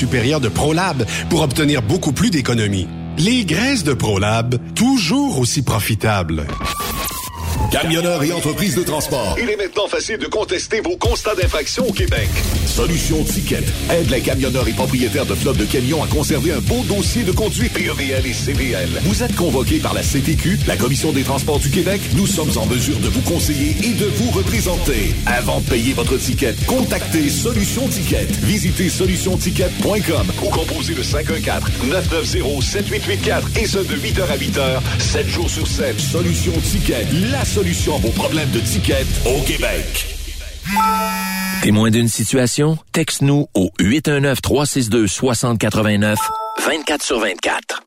supérieure 0.00 0.40
de 0.40 0.48
ProLab 0.48 1.04
pour 1.28 1.42
obtenir 1.42 1.82
beaucoup 1.82 2.12
plus 2.12 2.30
d'économies. 2.30 2.88
Les 3.18 3.44
graisses 3.44 3.84
de 3.84 3.92
ProLab, 3.92 4.56
toujours 4.74 5.38
aussi 5.38 5.60
profitables. 5.60 6.46
Camionneurs 7.70 8.24
et 8.24 8.32
entreprises 8.32 8.74
de 8.74 8.82
transport. 8.82 9.36
Il 9.40 9.48
est 9.48 9.54
maintenant 9.54 9.86
facile 9.86 10.18
de 10.18 10.26
contester 10.26 10.80
vos 10.80 10.96
constats 10.96 11.36
d'infraction 11.36 11.86
au 11.88 11.92
Québec. 11.92 12.28
Solution 12.66 13.22
Ticket 13.22 13.62
aide 13.90 14.10
les 14.10 14.22
camionneurs 14.22 14.66
et 14.66 14.72
propriétaires 14.72 15.24
de 15.24 15.36
flottes 15.36 15.58
de 15.58 15.66
camions 15.66 16.02
à 16.02 16.08
conserver 16.08 16.50
un 16.52 16.58
beau 16.58 16.82
dossier 16.88 17.22
de 17.22 17.30
conduite 17.30 17.72
PEVL 17.72 18.26
et 18.26 18.32
CVL. 18.32 18.88
Vous 19.04 19.22
êtes 19.22 19.36
convoqué 19.36 19.78
par 19.78 19.94
la 19.94 20.02
CTQ, 20.02 20.58
la 20.66 20.76
Commission 20.76 21.12
des 21.12 21.22
transports 21.22 21.60
du 21.60 21.70
Québec. 21.70 22.00
Nous 22.16 22.26
sommes 22.26 22.50
en 22.56 22.66
mesure 22.66 22.98
de 22.98 23.06
vous 23.06 23.20
conseiller 23.20 23.76
et 23.84 23.92
de 23.92 24.06
vous 24.06 24.32
représenter. 24.32 25.14
Avant 25.26 25.60
de 25.60 25.66
payer 25.66 25.92
votre 25.92 26.16
ticket, 26.16 26.56
contactez 26.66 27.30
Solution 27.30 27.86
Ticket. 27.86 28.26
Visitez 28.42 28.88
solutionticket.com 28.88 30.26
ou 30.42 30.48
composez 30.48 30.94
le 30.94 31.02
514-990-7884 31.02 33.60
et 33.62 33.66
ce 33.66 33.78
de 33.78 33.94
8h 33.94 34.22
à 34.28 34.36
8h, 34.36 34.80
7 34.98 35.28
jours 35.28 35.48
sur 35.48 35.68
7. 35.68 36.00
Solution 36.00 36.52
Ticket, 36.64 37.06
la 37.30 37.44
solution 37.44 37.59
à 37.60 37.98
vos 37.98 38.10
problèmes 38.12 38.50
de 38.52 38.60
ticket 38.60 39.04
au 39.26 39.38
Québec. 39.42 40.06
Témoin 41.62 41.90
d'une 41.90 42.08
situation? 42.08 42.78
Texte-nous 42.92 43.48
au 43.52 43.70
819-362-6089, 43.78 46.16
24 46.64 47.02
sur 47.02 47.20
24. 47.20 47.82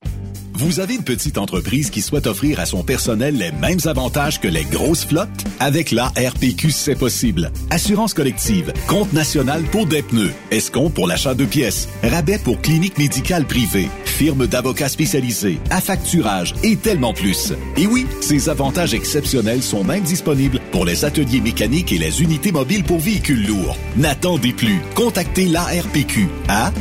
Vous 0.55 0.79
avez 0.79 0.93
une 0.93 1.03
petite 1.03 1.39
entreprise 1.39 1.89
qui 1.89 2.01
souhaite 2.01 2.27
offrir 2.27 2.59
à 2.59 2.67
son 2.67 2.83
personnel 2.83 3.35
les 3.35 3.51
mêmes 3.51 3.79
avantages 3.85 4.39
que 4.39 4.47
les 4.47 4.65
grosses 4.65 5.05
flottes? 5.05 5.27
Avec 5.59 5.89
la 5.89 6.09
RPQ, 6.09 6.69
c'est 6.69 6.95
possible. 6.95 7.51
Assurance 7.71 8.13
collective, 8.13 8.71
compte 8.87 9.11
national 9.11 9.63
pour 9.63 9.87
des 9.87 10.03
pneus, 10.03 10.31
escompte 10.51 10.93
pour 10.93 11.07
l'achat 11.07 11.33
de 11.33 11.45
pièces, 11.45 11.89
rabais 12.03 12.37
pour 12.37 12.61
clinique 12.61 12.99
médicale 12.99 13.45
privée, 13.45 13.89
firme 14.13 14.47
d'avocats 14.47 14.89
spécialisés, 14.89 15.59
affacturage 15.69 16.53
et 16.63 16.77
tellement 16.77 17.13
plus. 17.13 17.51
Et 17.75 17.87
oui, 17.87 18.05
ces 18.21 18.47
avantages 18.47 18.93
exceptionnels 18.93 19.63
sont 19.63 19.83
même 19.83 20.03
disponibles 20.03 20.59
pour 20.71 20.85
les 20.85 21.03
ateliers 21.03 21.41
mécaniques 21.41 21.91
et 21.91 21.97
les 21.97 22.21
unités 22.21 22.51
mobiles 22.51 22.83
pour 22.83 22.99
véhicules 22.99 23.45
lourds. 23.45 23.75
N'attendez 23.97 24.53
plus. 24.53 24.79
Contactez 24.95 25.47
l'ARPQ 25.47 26.27
à 26.47 26.71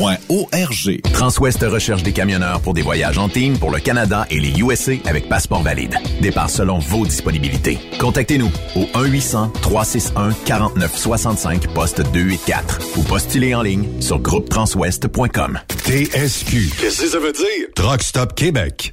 arpq.org. 0.00 1.00
Transwest 1.12 1.62
recherche 1.62 2.02
des 2.02 2.12
camionneurs 2.12 2.60
pour 2.60 2.74
des 2.74 2.82
voyages 2.82 3.18
en 3.18 3.28
team 3.28 3.56
pour 3.58 3.70
le 3.70 3.78
Canada 3.78 4.26
et 4.30 4.40
les 4.40 4.58
USA 4.60 4.92
avec 5.06 5.28
passeport 5.28 5.62
valide. 5.62 5.94
Départ 6.20 6.50
selon 6.50 6.78
vos 6.78 7.06
disponibilités. 7.06 7.78
Contactez-nous 7.98 8.50
au 8.76 8.82
1-800-361-4965 8.98 11.68
poste 11.72 12.02
284 12.12 12.80
ou 12.96 13.02
postulez 13.02 13.54
en 13.54 13.62
ligne 13.62 13.86
sur 14.00 14.18
groupetranswest.com. 14.18 15.60
TSQ. 15.84 16.70
Qu'est-ce 16.80 17.02
que 17.02 17.08
ça 17.08 17.18
veut 17.18 17.32
dire? 17.32 17.68
Truck 17.74 18.02
Stop 18.02 18.34
Québec. 18.34 18.92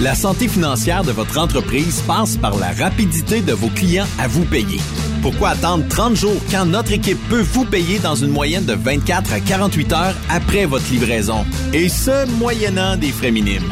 La 0.00 0.16
santé 0.16 0.48
financière 0.48 1.04
de 1.04 1.12
votre 1.12 1.38
entreprise 1.38 2.02
passe 2.02 2.36
par 2.36 2.58
la 2.58 2.72
rapidité 2.72 3.40
de 3.40 3.52
vos 3.52 3.68
clients 3.68 4.06
à 4.18 4.26
vous 4.26 4.44
payer. 4.44 4.80
Pourquoi 5.22 5.50
attendre 5.50 5.86
30 5.88 6.16
jours 6.16 6.42
quand 6.50 6.66
notre 6.66 6.92
équipe 6.92 7.18
peut 7.28 7.40
vous 7.40 7.64
payer 7.64 8.00
dans 8.00 8.16
une 8.16 8.30
moyenne 8.30 8.64
de 8.64 8.74
24 8.74 9.32
à 9.32 9.40
48 9.40 9.92
heures 9.92 10.16
après 10.28 10.66
votre 10.66 10.90
livraison? 10.90 11.46
Et 11.72 11.88
ce, 11.88 12.26
moyennant 12.38 12.96
des 12.96 13.12
frais 13.12 13.30
minimes. 13.30 13.70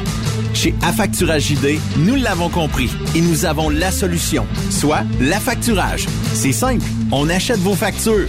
Chez 0.55 0.75
Affacturage 0.83 1.49
JD, 1.49 1.81
nous 1.99 2.15
l'avons 2.15 2.49
compris 2.49 2.91
et 3.17 3.21
nous 3.21 3.45
avons 3.45 3.69
la 3.69 3.91
solution, 3.91 4.47
soit 4.71 5.03
l'affacturage. 5.21 6.07
C'est 6.35 6.53
simple, 6.53 6.87
on 7.11 7.29
achète 7.31 7.59
vos 7.59 7.75
factures. 7.75 8.29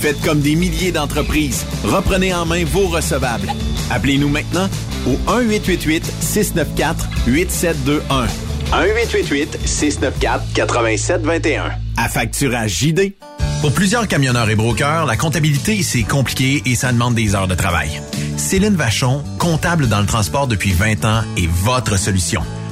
Faites 0.00 0.20
comme 0.22 0.40
des 0.40 0.56
milliers 0.56 0.90
d'entreprises. 0.90 1.64
Reprenez 1.84 2.34
en 2.34 2.46
main 2.46 2.64
vos 2.64 2.88
recevables. 2.88 3.52
Appelez-nous 3.90 4.28
maintenant 4.28 4.68
au 5.06 5.16
1-888-694-8721. 5.30 8.26
1-888-694-8721. 8.72 11.72
À 11.96 12.08
facturage 12.08 12.78
JD. 12.78 13.14
Pour 13.60 13.72
plusieurs 13.72 14.08
camionneurs 14.08 14.50
et 14.50 14.56
brokers, 14.56 15.06
la 15.06 15.16
comptabilité, 15.16 15.82
c'est 15.82 16.02
compliqué 16.02 16.62
et 16.66 16.74
ça 16.74 16.92
demande 16.92 17.14
des 17.14 17.34
heures 17.34 17.48
de 17.48 17.54
travail. 17.54 18.02
Céline 18.36 18.74
Vachon, 18.74 19.22
comptable 19.38 19.88
dans 19.88 20.00
le 20.00 20.06
transport 20.06 20.48
depuis 20.48 20.72
20 20.72 21.04
ans, 21.04 21.22
est 21.36 21.48
votre 21.48 21.96
solution. 21.96 22.42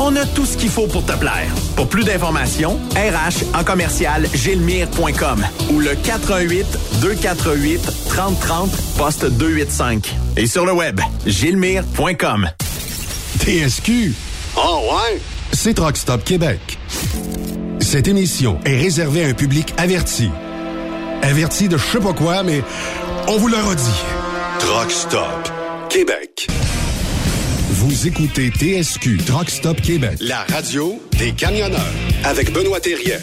On 0.00 0.14
a 0.14 0.24
tout 0.24 0.46
ce 0.46 0.56
qu'il 0.56 0.70
faut 0.70 0.86
pour 0.86 1.04
te 1.04 1.12
plaire. 1.12 1.48
Pour 1.74 1.88
plus 1.88 2.04
d'informations, 2.04 2.78
RH 2.94 3.56
en 3.58 3.64
commercial 3.64 4.28
gilmire.com 4.32 5.44
ou 5.72 5.80
le 5.80 5.96
418 5.96 6.66
248 7.00 7.80
3030 8.08 8.70
poste 8.96 9.26
285. 9.26 10.14
Et 10.36 10.46
sur 10.46 10.64
le 10.64 10.72
web, 10.72 11.00
gilmire.com. 11.26 12.48
TSQ. 13.40 14.14
Oh 14.56 14.82
ouais? 14.92 15.20
C'est 15.52 15.74
Truck 15.74 15.96
Stop 15.96 16.22
Québec. 16.22 16.78
Cette 17.80 18.06
émission 18.06 18.60
est 18.64 18.76
réservée 18.76 19.24
à 19.24 19.28
un 19.28 19.34
public 19.34 19.74
averti. 19.78 20.30
Averti 21.22 21.68
de 21.68 21.76
je 21.76 21.84
sais 21.84 21.98
pas 21.98 22.12
quoi, 22.12 22.44
mais 22.44 22.62
on 23.26 23.36
vous 23.36 23.48
le 23.48 23.56
redit. 23.56 24.04
Truck 24.60 24.92
Stop 24.92 25.50
Québec. 25.88 26.46
Vous 27.88 28.06
écoutez 28.06 28.50
TSQ 28.50 29.16
Truckstop 29.16 29.80
Québec. 29.80 30.18
La 30.20 30.44
radio 30.52 31.00
des 31.18 31.32
camionneurs 31.32 31.80
avec 32.22 32.52
Benoît 32.52 32.80
Thérien. 32.80 33.16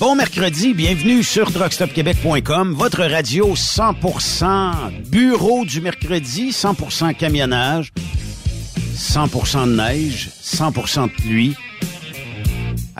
Bon 0.00 0.16
mercredi, 0.16 0.74
bienvenue 0.74 1.22
sur 1.22 1.52
truckstopquebec.com, 1.52 2.72
votre 2.72 3.04
radio 3.04 3.54
100% 3.54 5.06
bureau 5.08 5.64
du 5.64 5.80
mercredi, 5.80 6.50
100% 6.50 7.14
camionnage, 7.14 7.92
100% 8.96 9.68
de 9.68 9.76
neige, 9.76 10.30
100% 10.42 11.04
de 11.04 11.22
pluie. 11.22 11.54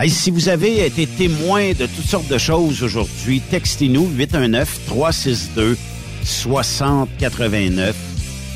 Si 0.07 0.31
vous 0.31 0.49
avez 0.49 0.87
été 0.87 1.09
témoin 1.09 1.73
de 1.73 1.87
toutes 1.87 2.07
sortes 2.07 2.29
de 2.29 2.39
choses 2.39 2.85
aujourd'hui, 2.85 3.41
textez-nous 3.41 4.09
819 4.09 4.83
362 4.87 5.77
819-362-6089. 6.27 7.95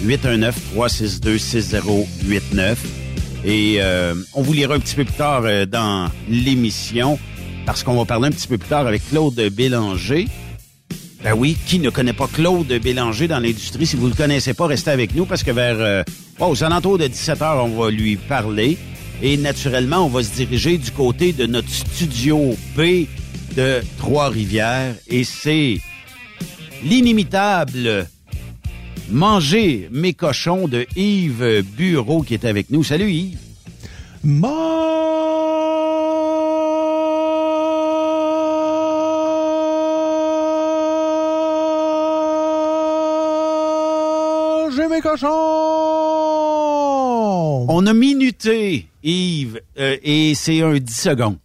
819-362-6089. 0.05 2.77
Et 3.45 3.77
euh, 3.79 4.15
on 4.35 4.43
vous 4.43 4.53
lira 4.53 4.75
un 4.75 4.81
petit 4.81 4.97
peu 4.97 5.05
plus 5.05 5.15
tard 5.15 5.43
euh, 5.45 5.65
dans 5.65 6.11
l'émission, 6.29 7.19
parce 7.65 7.83
qu'on 7.83 7.97
va 7.97 8.05
parler 8.05 8.29
un 8.29 8.33
petit 8.33 8.49
peu 8.49 8.59
plus 8.59 8.69
tard 8.69 8.87
avec 8.87 9.09
Claude 9.09 9.41
Bélanger. 9.53 10.29
Ben 11.23 11.35
oui, 11.35 11.57
qui 11.67 11.79
ne 11.79 11.91
connaît 11.91 12.15
pas 12.15 12.27
Claude 12.27 12.67
Bélanger 12.67 13.29
dans 13.29 13.39
l'industrie? 13.39 13.87
Si 13.87 13.97
vous 13.97 14.07
ne 14.07 14.13
le 14.13 14.17
connaissez 14.17 14.55
pas, 14.55 14.67
restez 14.67 14.91
avec 14.91 15.15
nous 15.15 15.27
parce 15.27 15.43
que 15.43 15.51
vers 15.51 15.77
euh, 15.79 16.03
oh, 16.39 16.47
aux 16.47 16.65
alentours 16.65 16.97
de 16.99 17.07
17 17.07 17.43
heures, 17.43 17.63
on 17.65 17.79
va 17.79 17.91
lui 17.91 18.17
parler. 18.17 18.79
Et 19.23 19.37
naturellement, 19.37 20.07
on 20.07 20.09
va 20.09 20.23
se 20.23 20.33
diriger 20.33 20.79
du 20.79 20.91
côté 20.91 21.35
de 21.35 21.45
notre 21.45 21.69
studio 21.69 22.57
P 22.75 23.07
de 23.55 23.83
Trois-Rivières. 23.99 24.95
Et 25.09 25.25
c'est 25.25 25.79
l'inimitable 26.83 28.09
Manger 29.11 29.89
mes 29.91 30.15
cochons 30.15 30.69
de 30.69 30.87
Yves 30.95 31.63
Bureau 31.77 32.23
qui 32.23 32.35
est 32.35 32.45
avec 32.45 32.71
nous. 32.71 32.85
Salut 32.85 33.11
Yves. 33.11 33.39
Manger 34.23 34.79
mes 44.89 45.01
cochons! 45.01 45.27
On 47.69 47.87
a 47.87 47.95
minuté, 47.95 48.87
Yves, 49.03 49.61
euh, 49.79 49.97
et 50.03 50.35
c'est 50.37 50.63
un 50.63 50.79
10 50.79 50.95
secondes. 50.95 51.39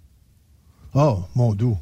Oh, 0.94 1.20
mon 1.34 1.54
doux. 1.54 1.78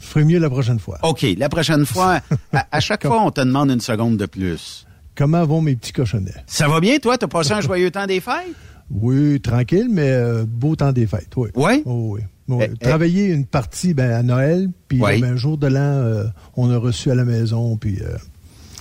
Je 0.00 0.06
ferai 0.06 0.24
mieux 0.24 0.38
la 0.38 0.48
prochaine 0.50 0.78
fois. 0.78 0.98
OK, 1.02 1.26
la 1.36 1.48
prochaine 1.48 1.84
fois, 1.86 2.20
à, 2.52 2.66
à 2.70 2.80
chaque 2.80 3.06
fois, 3.06 3.22
on 3.22 3.30
te 3.30 3.40
demande 3.40 3.70
une 3.70 3.80
seconde 3.80 4.16
de 4.16 4.26
plus. 4.26 4.86
Comment 5.14 5.44
vont 5.44 5.60
mes 5.60 5.74
petits 5.74 5.92
cochonnets? 5.92 6.34
Ça 6.46 6.68
va 6.68 6.80
bien, 6.80 6.98
toi? 6.98 7.18
T'as 7.18 7.26
passé 7.26 7.52
un 7.52 7.60
joyeux 7.60 7.90
temps 7.90 8.06
des 8.06 8.20
fêtes? 8.20 8.54
Oui, 8.90 9.40
tranquille, 9.40 9.88
mais 9.90 10.10
euh, 10.10 10.44
beau 10.46 10.76
temps 10.76 10.92
des 10.92 11.06
fêtes, 11.06 11.32
oui. 11.36 11.50
Oui? 11.56 11.82
Oh, 11.84 12.14
oui. 12.14 12.20
oui. 12.48 12.64
Eh, 12.66 12.72
eh. 12.72 12.76
Travailler 12.78 13.26
une 13.26 13.44
partie 13.44 13.92
ben, 13.94 14.10
à 14.12 14.22
Noël, 14.22 14.70
puis 14.86 15.00
Oui. 15.02 15.20
ben, 15.20 15.32
un 15.32 15.36
jour 15.36 15.58
de 15.58 15.66
l'an, 15.66 15.80
euh, 15.80 16.24
on 16.56 16.70
a 16.70 16.78
reçu 16.78 17.10
à 17.10 17.14
la 17.14 17.24
maison, 17.24 17.76
puis 17.76 17.98
euh, 18.00 18.16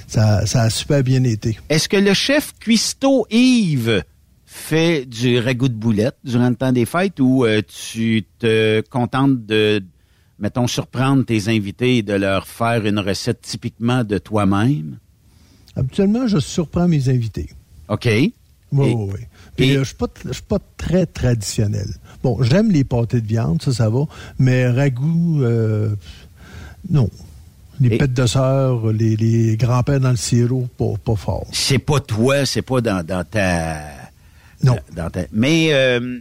ça, 0.07 0.45
ça 0.45 0.61
a 0.61 0.69
super 0.69 1.03
bien 1.03 1.23
été. 1.23 1.57
Est-ce 1.69 1.89
que 1.89 1.97
le 1.97 2.13
chef 2.13 2.53
cuistot 2.59 3.25
Yves 3.31 4.03
fait 4.45 5.05
du 5.05 5.39
ragoût 5.39 5.67
de 5.67 5.73
boulette 5.73 6.15
durant 6.23 6.49
le 6.49 6.55
temps 6.55 6.71
des 6.71 6.85
fêtes 6.85 7.19
ou 7.19 7.45
tu 7.67 8.23
te 8.39 8.79
contentes 8.89 9.45
de, 9.45 9.83
mettons, 10.39 10.67
surprendre 10.67 11.25
tes 11.25 11.47
invités 11.49 11.97
et 11.97 12.01
de 12.03 12.13
leur 12.13 12.47
faire 12.47 12.85
une 12.85 12.99
recette 12.99 13.41
typiquement 13.41 14.03
de 14.03 14.17
toi-même? 14.17 14.97
Habituellement, 15.75 16.27
je 16.27 16.39
surprends 16.39 16.87
mes 16.87 17.09
invités. 17.09 17.49
OK. 17.89 18.05
Oui, 18.05 18.31
Et- 18.89 18.93
oui, 18.93 19.11
oui. 19.13 19.19
Puis 19.55 19.69
et- 19.69 19.75
euh, 19.77 19.79
je 19.79 19.85
suis 19.85 19.95
pas, 19.95 20.07
je 20.25 20.33
suis 20.33 20.41
pas 20.43 20.59
très 20.75 21.05
traditionnel. 21.05 21.87
Bon, 22.23 22.41
j'aime 22.43 22.71
les 22.71 22.83
pâtés 22.83 23.21
de 23.21 23.27
viande, 23.27 23.61
ça, 23.61 23.71
ça 23.71 23.89
va, 23.89 24.05
mais 24.39 24.69
ragoût, 24.69 25.41
euh, 25.43 25.95
non. 26.89 27.09
Les 27.79 27.89
Et- 27.93 27.97
pêtes 27.97 28.13
de 28.13 28.25
sœur, 28.25 28.91
les, 28.91 29.15
les 29.15 29.55
grands-pères 29.55 29.99
dans 29.99 30.09
le 30.09 30.15
sirop, 30.17 30.67
pas, 30.77 30.93
pas 31.03 31.15
fort. 31.15 31.45
C'est 31.51 31.77
pas 31.79 31.99
toi, 31.99 32.45
c'est 32.45 32.63
pas 32.63 32.81
dans, 32.81 33.05
dans 33.05 33.23
ta... 33.23 33.79
Non. 34.63 34.77
Dans 34.95 35.09
ta- 35.11 35.27
mais 35.31 35.69
euh, 35.73 36.19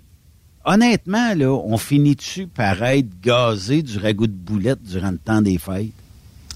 honnêtement, 0.67 1.35
là, 1.35 1.51
on 1.51 1.79
finit-tu 1.79 2.47
par 2.47 2.83
être 2.83 3.09
gazé 3.23 3.83
du 3.83 3.97
ragoût 3.99 4.27
de 4.27 4.33
boulette 4.33 4.83
durant 4.83 5.11
le 5.13 5.19
temps 5.19 5.41
des 5.41 5.57
fêtes? 5.59 5.93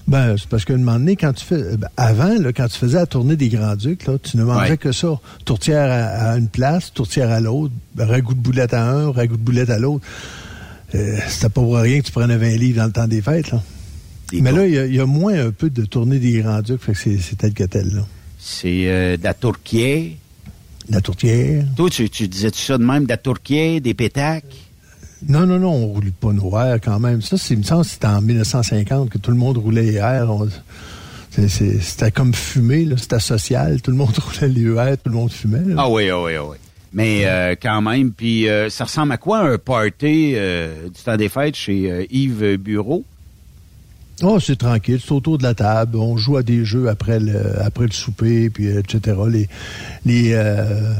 Ben, 0.07 0.35
c'est 0.37 0.47
parce 0.49 0.65
qu'à 0.65 0.73
un 0.73 0.77
moment 0.77 0.99
donné, 0.99 1.15
quand 1.15 1.31
tu 1.33 1.45
fais. 1.45 1.77
ben, 1.77 1.87
avant, 1.95 2.33
là, 2.39 2.51
quand 2.51 2.67
tu 2.67 2.77
faisais 2.77 2.97
la 2.97 3.05
tournée 3.05 3.35
des 3.35 3.49
Grands-Ducs, 3.49 4.05
là, 4.07 4.17
tu 4.21 4.35
ne 4.37 4.43
mangeais 4.43 4.71
Ouais. 4.71 4.77
que 4.77 4.91
ça. 4.91 5.19
Tourtière 5.45 5.89
à, 5.91 6.31
à 6.31 6.37
une 6.37 6.49
place, 6.49 6.91
tourtière 6.93 7.29
à 7.31 7.39
l'autre, 7.39 7.73
ragoût 7.97 8.33
de 8.33 8.39
boulette 8.39 8.73
à 8.73 8.83
un, 8.89 9.11
ragoût 9.11 9.37
de 9.37 9.41
boulette 9.43 9.69
à 9.69 9.79
l'autre. 9.79 10.05
Euh, 10.95 11.17
C'était 11.27 11.49
pas 11.49 11.61
pour 11.61 11.75
rien 11.77 12.01
que 12.01 12.05
tu 12.07 12.11
prenais 12.11 12.35
20 12.35 12.57
livres 12.57 12.77
dans 12.79 12.85
le 12.87 12.91
temps 12.91 13.07
des 13.07 13.21
fêtes, 13.21 13.51
là. 13.51 13.61
Mais 14.33 14.51
là, 14.51 14.65
il 14.65 14.73
y 14.73 14.77
a- 14.79 14.85
il 14.85 14.95
y, 14.95 14.99
a 14.99 15.05
moins 15.05 15.37
un 15.47 15.51
peu 15.51 15.69
de 15.69 15.83
tournée 15.85 16.17
des 16.19 16.39
Grands-Ducs, 16.41 16.81
fait 16.81 16.93
que 16.93 16.97
c'est 16.97 17.17
c'est 17.17 17.35
tel 17.37 17.53
que 17.53 17.63
tel, 17.65 17.93
là. 17.93 18.05
C'est 18.39 18.87
euh, 18.87 19.17
de 19.17 19.23
la 19.23 19.33
tourquière. 19.33 20.05
La 20.91 21.01
tourtière. 21.01 21.63
Toi, 21.75 21.89
tu, 21.89 22.09
tu 22.09 22.27
disais-tu 22.27 22.59
ça 22.61 22.77
de 22.77 22.83
même, 22.83 23.05
de 23.05 23.09
la 23.09 23.17
tourquière, 23.17 23.79
des 23.81 23.93
pétacs? 23.93 24.43
Non, 25.27 25.45
non, 25.45 25.57
non, 25.59 25.71
on 25.73 25.85
roule 25.87 26.11
pas 26.11 26.33
nos 26.33 26.51
airs 26.59 26.79
quand 26.83 26.99
même. 26.99 27.21
Ça, 27.21 27.37
c'est, 27.37 27.53
il 27.53 27.59
me 27.59 27.63
semble 27.63 27.83
que 27.85 27.91
c'était 27.91 28.07
en 28.07 28.21
1950 28.21 29.09
que 29.09 29.17
tout 29.17 29.31
le 29.31 29.37
monde 29.37 29.57
roulait 29.57 29.83
les 29.83 29.95
airs. 29.95 30.29
On- 30.31 30.49
C'était 31.31 32.11
comme 32.11 32.33
fumer. 32.33 32.87
C'était 32.97 33.19
social. 33.19 33.81
Tout 33.81 33.91
le 33.91 33.97
monde 33.97 34.17
roulait 34.17 34.49
les 34.53 34.65
airs, 34.75 34.97
tout 34.97 35.09
le 35.09 35.15
monde 35.15 35.31
fumait. 35.31 35.63
là. 35.63 35.75
Ah 35.77 35.89
oui, 35.89 36.09
ah 36.09 36.21
oui, 36.21 36.31
ah 36.37 36.43
oui. 36.45 36.57
Mais 36.93 37.21
euh, 37.25 37.55
quand 37.61 37.81
même, 37.81 38.11
puis 38.11 38.49
euh, 38.49 38.69
ça 38.69 38.83
ressemble 38.83 39.13
à 39.13 39.17
quoi 39.17 39.39
un 39.49 39.57
party 39.57 40.33
euh, 40.35 40.89
du 40.89 41.01
temps 41.01 41.15
des 41.15 41.29
fêtes 41.29 41.55
chez 41.55 42.05
Yves 42.11 42.57
Bureau? 42.57 43.05
Oh, 44.23 44.39
c'est 44.39 44.57
tranquille, 44.57 44.99
c'est 45.03 45.11
autour 45.11 45.37
de 45.37 45.43
la 45.43 45.53
table. 45.53 45.97
On 45.97 46.15
joue 46.17 46.37
à 46.37 46.43
des 46.43 46.63
jeux 46.65 46.89
après 46.89 47.19
le, 47.19 47.61
après 47.61 47.85
le 47.85 47.91
souper, 47.91 48.49
puis 48.49 48.67
euh, 48.67 48.79
etc. 48.79 49.17
Les, 49.29 49.49
les, 50.05 50.31
euh, 50.33 50.93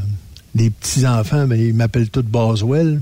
les 0.54 0.70
petits-enfants, 0.70 1.46
ben, 1.46 1.60
ils 1.60 1.74
m'appellent 1.74 2.10
tous 2.10 2.22
Boswell. 2.22 3.00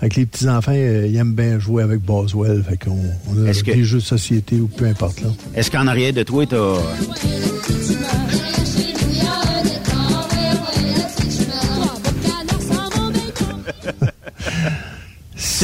Avec 0.00 0.16
les 0.16 0.26
petits-enfants, 0.26 0.72
euh, 0.74 1.06
ils 1.08 1.16
aiment 1.16 1.34
bien 1.34 1.58
jouer 1.60 1.82
avec 1.84 2.00
Boswell. 2.00 2.62
Fait 2.68 2.76
qu'on 2.76 2.98
on 3.28 3.46
a 3.46 3.52
que- 3.52 3.72
des 3.72 3.84
jeux 3.84 3.98
de 3.98 4.02
société 4.02 4.56
ou 4.60 4.66
peu 4.66 4.86
importe. 4.86 5.20
Là. 5.22 5.28
Est-ce 5.54 5.70
qu'en 5.70 5.86
arrière 5.86 6.12
de 6.12 6.22
toi, 6.24 6.44
t'as... 6.44 6.74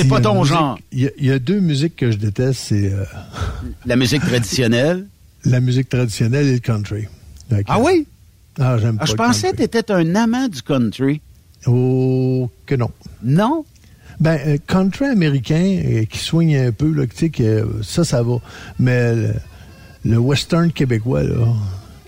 C'est 0.03 0.09
pas 0.09 0.21
ton 0.21 0.41
musique- 0.41 0.55
genre. 0.55 0.79
Il 0.93 1.01
y, 1.01 1.07
a- 1.07 1.11
il 1.19 1.25
y 1.27 1.31
a 1.31 1.39
deux 1.39 1.61
musiques 1.61 1.97
que 1.97 2.11
je 2.11 2.17
déteste, 2.17 2.61
c'est 2.69 2.93
euh, 2.93 3.05
La 3.87 3.97
musique 3.97 4.23
traditionnelle? 4.23 5.07
la 5.45 5.61
musique 5.61 5.89
traditionnelle 5.89 6.47
et 6.47 6.53
le 6.55 6.59
country. 6.59 7.07
Ah 7.67 7.79
oui? 7.81 8.07
Ah, 8.61 8.77
j'aime 8.79 8.97
Ah, 8.97 9.01
pas 9.01 9.07
je 9.07 9.13
le 9.13 9.17
pensais 9.17 9.51
que 9.53 9.57
country. 9.57 9.69
t'étais 9.69 9.93
un 9.93 10.15
amant 10.15 10.49
du 10.49 10.63
country. 10.63 11.21
Oh, 11.67 12.51
que 12.67 12.75
non. 12.75 12.91
Non? 13.23 13.65
Ben, 14.21 14.39
euh, 14.47 14.57
country 14.67 15.07
américain 15.07 15.81
euh, 15.85 16.05
qui 16.05 16.19
soigne 16.19 16.57
un 16.57 16.73
peu, 16.73 16.93
là, 16.93 17.07
tu 17.07 17.17
sais, 17.17 17.31
que 17.31 17.43
euh, 17.43 17.65
ça, 17.83 18.05
ça 18.05 18.23
va. 18.23 18.37
Mais 18.79 19.15
le, 19.15 19.35
le 20.05 20.19
western 20.19 20.73
québécois, 20.73 21.23
là, 21.23 21.47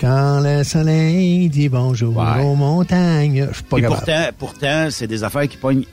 quand 0.00 0.40
le 0.42 0.64
soleil 0.64 1.48
dit 1.48 1.68
bonjour 1.68 2.16
Ouais. 2.16 2.42
aux 2.42 2.54
montagnes, 2.56 3.46
je 3.50 3.54
suis 3.54 3.64
pas 3.64 3.78
Et 3.78 3.82
capable. 3.82 3.98
pourtant, 4.00 4.28
pourtant 4.38 4.88
c'est 4.90 5.06
des 5.06 5.22
affaires 5.22 5.46
qui 5.48 5.56
pognent 5.56 5.84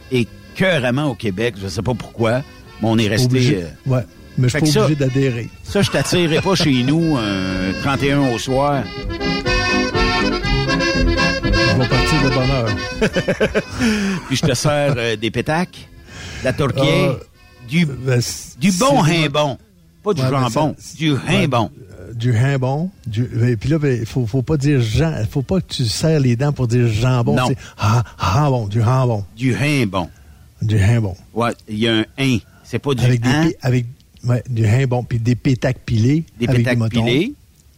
écœuramment 0.61 1.05
au 1.11 1.15
Québec. 1.15 1.55
Je 1.61 1.67
sais 1.67 1.81
pas 1.81 1.93
pourquoi, 1.93 2.39
mais 2.81 2.87
on 2.89 2.97
est 2.97 3.07
resté... 3.07 3.57
Euh, 3.63 3.67
Ouais, 3.85 4.01
mais 4.37 4.49
je 4.49 4.57
suis 4.57 4.73
pas 4.73 4.81
obligé 4.81 4.95
d'adhérer. 4.95 5.49
Ça, 5.63 5.81
je 5.81 5.89
t'attirerai 5.91 6.41
pas 6.41 6.55
chez 6.55 6.83
nous 6.83 7.15
un 7.17 7.73
31 7.83 8.31
au 8.33 8.37
soir. 8.37 8.83
Je 11.53 11.79
vais 11.79 11.87
partir 11.87 12.23
de 12.23 12.29
bonne 12.33 12.49
heure. 12.49 12.69
Puis 14.27 14.35
je 14.37 14.45
te 14.45 14.53
sers 14.53 14.93
euh, 14.97 15.15
des 15.15 15.31
pétacs, 15.31 15.87
de 16.41 16.45
la 16.45 16.53
tourquière, 16.53 17.11
Euh, 17.11 17.19
du, 17.69 17.85
Ben, 17.85 18.21
du 18.59 18.71
bon 18.71 19.03
himbon. 19.03 19.57
Pas 20.03 20.13
du 20.13 20.21
Ouais, 20.21 20.29
ben, 20.31 20.39
jambon, 20.49 20.75
ça- 20.79 20.97
du 20.97 21.13
himbon. 21.27 21.69
Euh, 21.99 22.13
du 22.13 22.33
jambon. 22.37 22.89
Du, 23.05 23.27
et 23.47 23.57
puis 23.57 23.69
là, 23.69 23.77
il 23.83 24.05
faut, 24.05 24.25
faut 24.25 24.41
pas 24.41 24.57
dire 24.57 24.79
Jean, 24.81 25.13
faut 25.29 25.41
pas 25.41 25.59
que 25.61 25.73
tu 25.73 25.85
serres 25.85 26.19
les 26.21 26.35
dents 26.35 26.53
pour 26.53 26.67
dire 26.67 26.87
jambon. 26.87 27.35
Non. 27.35 27.49
Ah, 27.77 28.03
jambon, 28.35 28.67
du 28.67 28.81
jambon. 28.81 29.25
Du. 29.35 29.55
Du 30.61 30.77
jambon. 30.79 31.15
Ouais, 31.33 31.51
il 31.69 31.79
y 31.79 31.87
a 31.87 31.97
un 31.99 32.05
hin. 32.17 32.37
C'est 32.63 32.79
pas 32.79 32.93
du 32.93 33.03
Avec 33.05 33.21
des, 33.21 33.29
hein, 33.29 33.49
avec, 33.61 33.85
ouais, 34.25 34.43
du 34.49 34.65
jambon, 34.65 35.03
puis 35.03 35.19
des 35.19 35.35
pétacs 35.35 35.79
pilés. 35.85 36.23
des 36.39 36.47
avec 36.47 36.65
pétacs 36.65 36.89
pilés. 36.89 37.33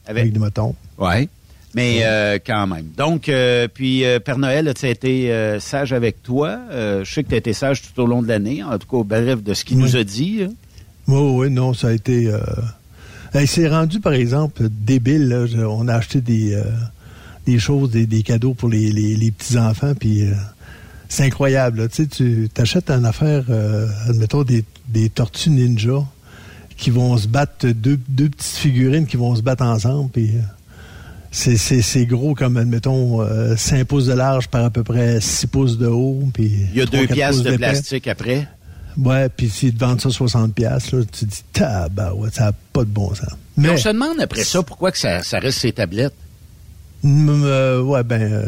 Avec, 0.05 0.21
Avec, 0.21 0.33
des 0.33 0.39
motons. 0.39 0.75
ouais. 0.97 1.27
Mais 1.75 1.99
euh, 2.01 2.39
quand 2.43 2.65
même. 2.65 2.87
Donc, 2.97 3.29
euh, 3.29 3.67
puis 3.71 4.03
euh, 4.03 4.19
Père 4.19 4.39
Noël, 4.39 4.67
as-tu 4.67 4.87
été 4.87 5.31
euh, 5.31 5.59
sage 5.59 5.93
avec 5.93 6.23
toi? 6.23 6.59
Je 6.71 7.03
sais 7.05 7.23
que 7.23 7.29
tu 7.29 7.35
as 7.35 7.37
été 7.37 7.53
sage 7.53 7.83
tout 7.83 8.01
au 8.01 8.07
long 8.07 8.23
de 8.23 8.27
l'année, 8.27 8.63
en 8.63 8.75
tout 8.79 8.87
cas, 8.87 9.03
bref, 9.05 9.43
de 9.43 9.53
ce 9.53 9.63
qu'il 9.63 9.77
Oui. 9.77 9.83
nous 9.83 9.95
a 9.95 10.03
dit. 10.03 10.47
Oui, 11.07 11.31
oui, 11.45 11.49
non, 11.51 11.75
ça 11.75 11.89
a 11.89 11.91
été. 11.91 12.33
Hey, 13.35 13.45
c'est 13.45 13.67
rendu, 13.67 13.99
par 13.99 14.13
exemple, 14.13 14.67
débile. 14.71 15.27
Là. 15.27 15.45
Je- 15.45 15.57
on 15.59 15.87
a 15.87 15.93
acheté 15.93 16.21
des, 16.21 16.59
des 17.45 17.59
choses, 17.59 17.91
des, 17.91 18.07
des 18.07 18.23
cadeaux 18.23 18.55
pour 18.55 18.69
les, 18.69 18.91
les, 18.91 19.15
les 19.15 19.29
petits-enfants, 19.29 19.93
puis 19.93 20.23
c'est 21.09 21.23
incroyable. 21.25 21.81
là. 21.81 21.87
Tu 21.89 22.03
sais, 22.03 22.07
tu 22.07 22.49
achètes 22.57 22.89
une 22.89 23.05
affaire, 23.05 23.43
euh, 23.49 23.87
admettons, 24.07 24.43
des, 24.43 24.63
des 24.87 25.09
tortues 25.09 25.49
ninja. 25.49 26.05
qui 26.77 26.91
vont 26.91 27.17
se 27.17 27.27
battre, 27.27 27.67
deux, 27.67 27.99
deux 28.07 28.29
petites 28.29 28.55
figurines 28.57 29.05
qui 29.05 29.17
vont 29.17 29.35
se 29.35 29.41
battre 29.41 29.63
ensemble, 29.63 30.09
puis 30.11 30.29
euh, 30.29 30.39
c'est, 31.31 31.57
c'est, 31.57 31.81
c'est 31.81 32.05
gros 32.05 32.35
comme, 32.35 32.55
admettons, 32.55 33.21
euh, 33.21 33.55
5 33.57 33.83
pouces 33.85 34.05
de 34.05 34.13
large 34.13 34.47
par 34.47 34.63
à 34.63 34.69
peu 34.69 34.83
près 34.83 35.19
6 35.19 35.47
pouces 35.47 35.77
de 35.77 35.87
haut. 35.87 36.23
Puis 36.33 36.51
Il 36.71 36.77
y 36.77 36.81
a 36.81 36.85
deux 36.85 37.05
pouces 37.05 37.43
de 37.43 37.57
plastique 37.57 38.07
après. 38.07 38.47
Ouais, 38.97 39.29
puis 39.29 39.49
s'ils 39.49 39.73
te 39.73 39.79
vendent 39.79 40.01
ça 40.01 40.09
60 40.09 40.53
pièces, 40.53 40.91
là, 40.91 40.99
tu 41.11 41.25
te 41.25 41.25
dis, 41.25 41.43
tabarouette, 41.53 42.33
ça 42.35 42.45
n'a 42.45 42.51
pas 42.73 42.81
de 42.81 42.89
bon 42.89 43.13
sens. 43.13 43.29
Mais 43.57 43.67
Mais, 43.67 43.73
on 43.73 43.77
se 43.77 43.89
demande 43.89 44.19
après 44.19 44.43
ça 44.43 44.63
pourquoi 44.63 44.91
que 44.91 44.97
ça, 44.97 45.21
ça 45.21 45.39
reste 45.39 45.59
ces 45.59 45.71
tablettes. 45.73 46.13
Euh, 47.05 47.81
ouais, 47.81 48.03
ben, 48.03 48.21
euh, 48.21 48.45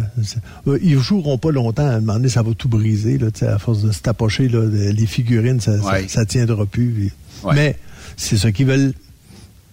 euh, 0.67 0.79
ils 0.81 1.00
joueront 1.00 1.38
pas 1.38 1.51
longtemps. 1.51 1.86
À 1.86 1.91
un 1.91 2.00
moment 2.00 2.13
donné, 2.13 2.29
ça 2.29 2.41
va 2.41 2.53
tout 2.53 2.67
briser, 2.67 3.17
là, 3.17 3.27
à 3.48 3.58
force 3.60 3.81
de 3.81 3.91
se 3.91 4.01
tapocher, 4.01 4.48
là, 4.50 4.63
les 4.65 5.05
figurines, 5.05 5.60
ça, 5.62 5.72
Ouais. 5.77 6.08
ça, 6.08 6.25
tiendra 6.25 6.65
plus. 6.65 7.12
Ouais. 7.43 7.55
Mais 7.55 7.77
c'est 8.17 8.38
ça 8.38 8.51
qu'ils 8.51 8.67
veulent, 8.67 8.93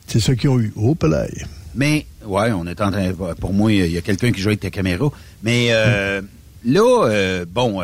c'est 0.06 0.20
ça 0.20 0.34
qu'ils 0.34 0.50
ont 0.50 0.60
eu. 0.60 0.72
Oh, 0.76 0.96
là. 1.02 1.26
Mais, 1.74 2.06
ouais, 2.24 2.52
on 2.52 2.66
est 2.66 2.80
en 2.80 2.90
train. 2.90 3.12
Pour 3.40 3.52
moi, 3.52 3.72
il 3.72 3.90
y 3.90 3.98
a 3.98 4.00
quelqu'un 4.00 4.32
qui 4.32 4.40
joue 4.40 4.48
avec 4.48 4.60
ta 4.60 4.70
caméra. 4.70 5.10
Mais 5.42 5.68
euh, 5.70 6.22
là, 6.64 7.04
euh, 7.08 7.44
bon, 7.52 7.82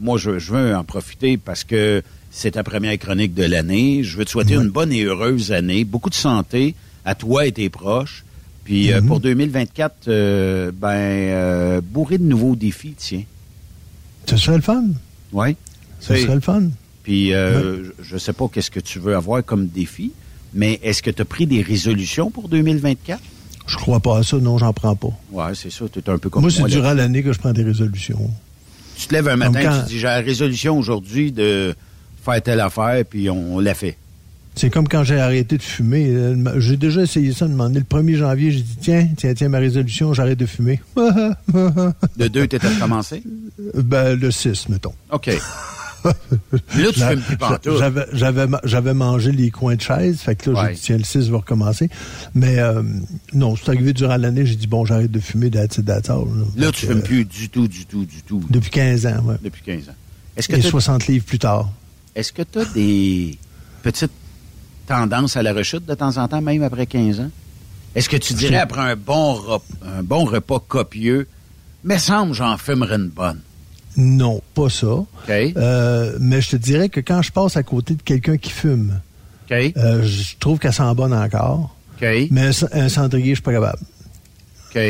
moi, 0.00 0.18
je, 0.18 0.38
je 0.38 0.52
veux 0.52 0.74
en 0.74 0.84
profiter 0.84 1.36
parce 1.36 1.64
que 1.64 2.02
c'est 2.30 2.52
ta 2.52 2.62
première 2.62 2.96
chronique 2.98 3.34
de 3.34 3.44
l'année. 3.44 4.02
Je 4.04 4.16
veux 4.16 4.24
te 4.24 4.30
souhaiter 4.30 4.54
une 4.54 4.68
bonne 4.70 4.92
et 4.92 5.02
heureuse 5.02 5.52
année. 5.52 5.84
Beaucoup 5.84 6.10
de 6.10 6.14
santé 6.14 6.74
à 7.04 7.14
toi 7.14 7.46
et 7.46 7.52
tes 7.52 7.68
proches. 7.70 8.24
Puis 8.66 8.92
euh, 8.92 9.00
pour 9.00 9.20
2024, 9.20 10.08
euh, 10.08 10.70
ben, 10.74 10.88
euh, 10.90 11.80
bourré 11.80 12.18
de 12.18 12.24
nouveaux 12.24 12.56
défis, 12.56 12.94
tiens. 12.98 13.22
Ce 14.28 14.36
serait 14.36 14.56
le 14.56 14.62
fun. 14.62 14.84
Oui. 15.32 15.56
Ce 16.00 16.14
serait 16.16 16.34
le 16.34 16.40
fun. 16.40 16.64
Puis, 17.04 17.32
euh, 17.32 17.84
je 18.00 18.02
je 18.02 18.18
sais 18.18 18.32
pas 18.32 18.48
qu'est-ce 18.52 18.70
que 18.72 18.80
tu 18.80 18.98
veux 18.98 19.14
avoir 19.14 19.44
comme 19.44 19.68
défi, 19.68 20.10
mais 20.52 20.80
est-ce 20.82 21.00
que 21.00 21.10
tu 21.10 21.22
as 21.22 21.24
pris 21.24 21.46
des 21.46 21.62
résolutions 21.62 22.30
pour 22.32 22.48
2024? 22.48 23.20
Je 23.68 23.76
crois 23.76 24.00
pas 24.00 24.18
à 24.18 24.22
ça, 24.24 24.36
non, 24.38 24.58
j'en 24.58 24.72
prends 24.72 24.96
pas. 24.96 25.10
Ouais, 25.30 25.54
c'est 25.54 25.70
ça. 25.70 25.84
Tu 25.92 26.00
es 26.00 26.10
un 26.10 26.18
peu 26.18 26.28
comme 26.28 26.42
Moi, 26.42 26.50
moi. 26.58 26.68
c'est 26.68 26.74
durant 26.74 26.92
l'année 26.92 27.22
que 27.22 27.32
je 27.32 27.38
prends 27.38 27.52
des 27.52 27.62
résolutions. 27.62 28.30
Tu 28.96 29.06
te 29.06 29.14
lèves 29.14 29.28
un 29.28 29.36
matin, 29.36 29.60
quand- 29.62 29.78
tu 29.78 29.84
te 29.84 29.88
dis, 29.90 29.98
j'ai 30.00 30.06
la 30.06 30.20
résolution 30.20 30.76
aujourd'hui 30.78 31.30
de 31.30 31.74
faire 32.24 32.42
telle 32.42 32.60
affaire, 32.60 33.04
puis 33.08 33.30
on, 33.30 33.60
l'a 33.60 33.74
fait. 33.74 33.96
C'est 34.58 34.70
comme 34.70 34.88
quand 34.88 35.04
j'ai 35.04 35.20
arrêté 35.20 35.58
de 35.58 35.62
fumer. 35.62 36.06
Euh, 36.08 36.60
J'ai 36.60 36.76
déjà 36.78 37.02
essayé 37.02 37.32
ça 37.32 37.46
de 37.46 37.52
demander. 37.52 37.80
Le 37.80 37.84
1er 37.84 38.16
janvier, 38.16 38.50
j'ai 38.52 38.62
dit, 38.62 38.76
tiens, 38.80 39.06
tiens, 39.16 39.34
tiens, 39.34 39.50
ma 39.50 39.58
résolution, 39.58 40.14
j'arrête 40.14 40.38
de 40.38 40.46
fumer. 40.46 40.80
De 42.16 42.28
deux, 42.28 42.46
tu 42.46 42.56
étais 42.56 42.68
recommencé? 42.68 43.22
ben, 43.74 44.18
le 44.18 44.30
6, 44.30 44.68
mettons. 44.70 44.94
OK. 45.12 45.26
Là, 46.04 46.12
tu 46.92 47.00
fumes 47.00 47.20
plus 47.20 47.36
pantoute. 47.36 47.78
J'avais, 47.78 48.06
j'avais, 48.12 48.46
ma- 48.46 48.60
j'avais 48.64 48.94
mangé 48.94 49.32
les 49.32 49.50
coins 49.50 49.74
de 49.74 49.80
chaise, 49.80 50.20
fait 50.20 50.36
que 50.36 50.50
là, 50.50 50.62
Ouais. 50.62 50.68
j'ai 50.68 50.74
dit, 50.74 50.80
tiens, 50.82 50.96
le 50.98 51.04
6 51.04 51.28
va 51.30 51.38
recommencer. 51.38 51.90
Mais 52.34 52.58
euh, 52.60 52.80
non, 53.32 53.56
c'est 53.56 53.68
arrivé 53.70 53.92
durant 53.92 54.16
l'année, 54.16 54.46
j'ai 54.46 54.54
dit, 54.54 54.68
bon, 54.68 54.84
j'arrête 54.84 55.10
de 55.10 55.18
fumer, 55.20 55.50
that's 55.50 55.78
it, 55.78 55.84
that's 55.84 56.08
all, 56.08 56.26
Là, 56.56 56.70
tu 56.70 56.86
que, 56.86 56.92
fumes 56.92 56.98
euh, 57.00 57.02
plus 57.02 57.24
du 57.24 57.48
tout, 57.48 57.66
du 57.66 57.86
tout, 57.86 58.04
du 58.04 58.22
tout. 58.22 58.40
Depuis 58.48 58.70
15 58.70 59.06
ans, 59.06 59.20
ouais. 59.24 59.34
Depuis 59.42 59.62
15 59.62 59.88
ans. 59.88 59.94
Est-ce 60.36 60.48
que 60.48 60.54
Et 60.56 60.60
t'as- 60.60 60.68
60 60.70 61.08
livres 61.08 61.24
plus 61.24 61.40
tard. 61.40 61.68
Est-ce 62.14 62.32
que 62.32 62.42
tu 62.42 62.58
as 62.60 62.64
des 62.66 63.36
petites 63.82 64.12
tendances 64.86 65.36
à 65.36 65.42
la 65.42 65.52
rechute 65.52 65.84
de 65.86 65.94
temps 65.94 66.16
en 66.16 66.28
temps, 66.28 66.40
même 66.40 66.62
après 66.62 66.86
15 66.86 67.20
ans? 67.20 67.30
Est-ce 67.94 68.08
que 68.08 68.16
tu 68.16 68.34
dirais, 68.34 68.56
après 68.58 68.80
un 68.80 68.96
bon, 68.96 69.34
rep- 69.34 69.62
un 69.98 70.02
bon 70.02 70.24
repas 70.24 70.60
copieux, 70.66 71.26
mais 71.84 71.98
semble 71.98 72.34
j'en 72.34 72.56
fumerais 72.58 72.96
une 72.96 73.08
bonne? 73.08 73.40
Non, 73.96 74.42
pas 74.54 74.68
ça. 74.68 75.04
Euh, 75.56 76.16
mais 76.20 76.42
je 76.42 76.50
te 76.50 76.56
dirais 76.56 76.88
que 76.90 77.00
quand 77.00 77.22
je 77.22 77.32
passe 77.32 77.56
à 77.56 77.62
côté 77.62 77.94
de 77.94 78.02
quelqu'un 78.02 78.36
qui 78.36 78.50
fume, 78.50 79.00
euh, 79.78 80.02
je 80.04 80.34
trouve 80.38 80.58
qu'elle 80.58 80.74
sent 80.74 80.94
bonne 80.94 81.14
encore. 81.14 81.74
Mais 82.30 82.50
un, 82.72 82.88
cendrier, 82.90 83.30
je 83.30 83.34
suis 83.36 83.42
pas 83.42 83.52
capable. 83.52 83.78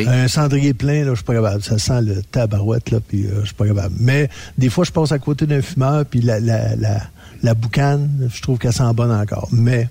Un 0.08 0.26
cendrier 0.26 0.74
plein, 0.74 1.04
là, 1.04 1.10
je 1.10 1.16
suis 1.16 1.24
pas 1.24 1.34
capable. 1.34 1.62
Ça 1.62 1.78
sent 1.78 2.02
le 2.02 2.22
tabarouette, 2.24 2.90
là, 2.90 2.98
puis 2.98 3.26
euh, 3.26 3.40
je 3.42 3.46
suis 3.46 3.54
pas 3.54 3.68
capable. 3.68 3.94
Mais 4.00 4.28
des 4.58 4.68
fois, 4.68 4.84
je 4.84 4.90
passe 4.90 5.12
à 5.12 5.20
côté 5.20 5.46
d'un 5.46 5.62
fumeur, 5.62 6.04
puis 6.04 6.20
la, 6.22 6.40
la, 6.40 6.74
la, 6.74 7.00
la 7.46 7.54
boucane, 7.54 8.28
je 8.34 8.42
trouve 8.42 8.58
qu'elle 8.58 8.72
sent 8.72 8.92
bonne 8.94 9.10
encore. 9.12 9.48
Mais 9.52 9.88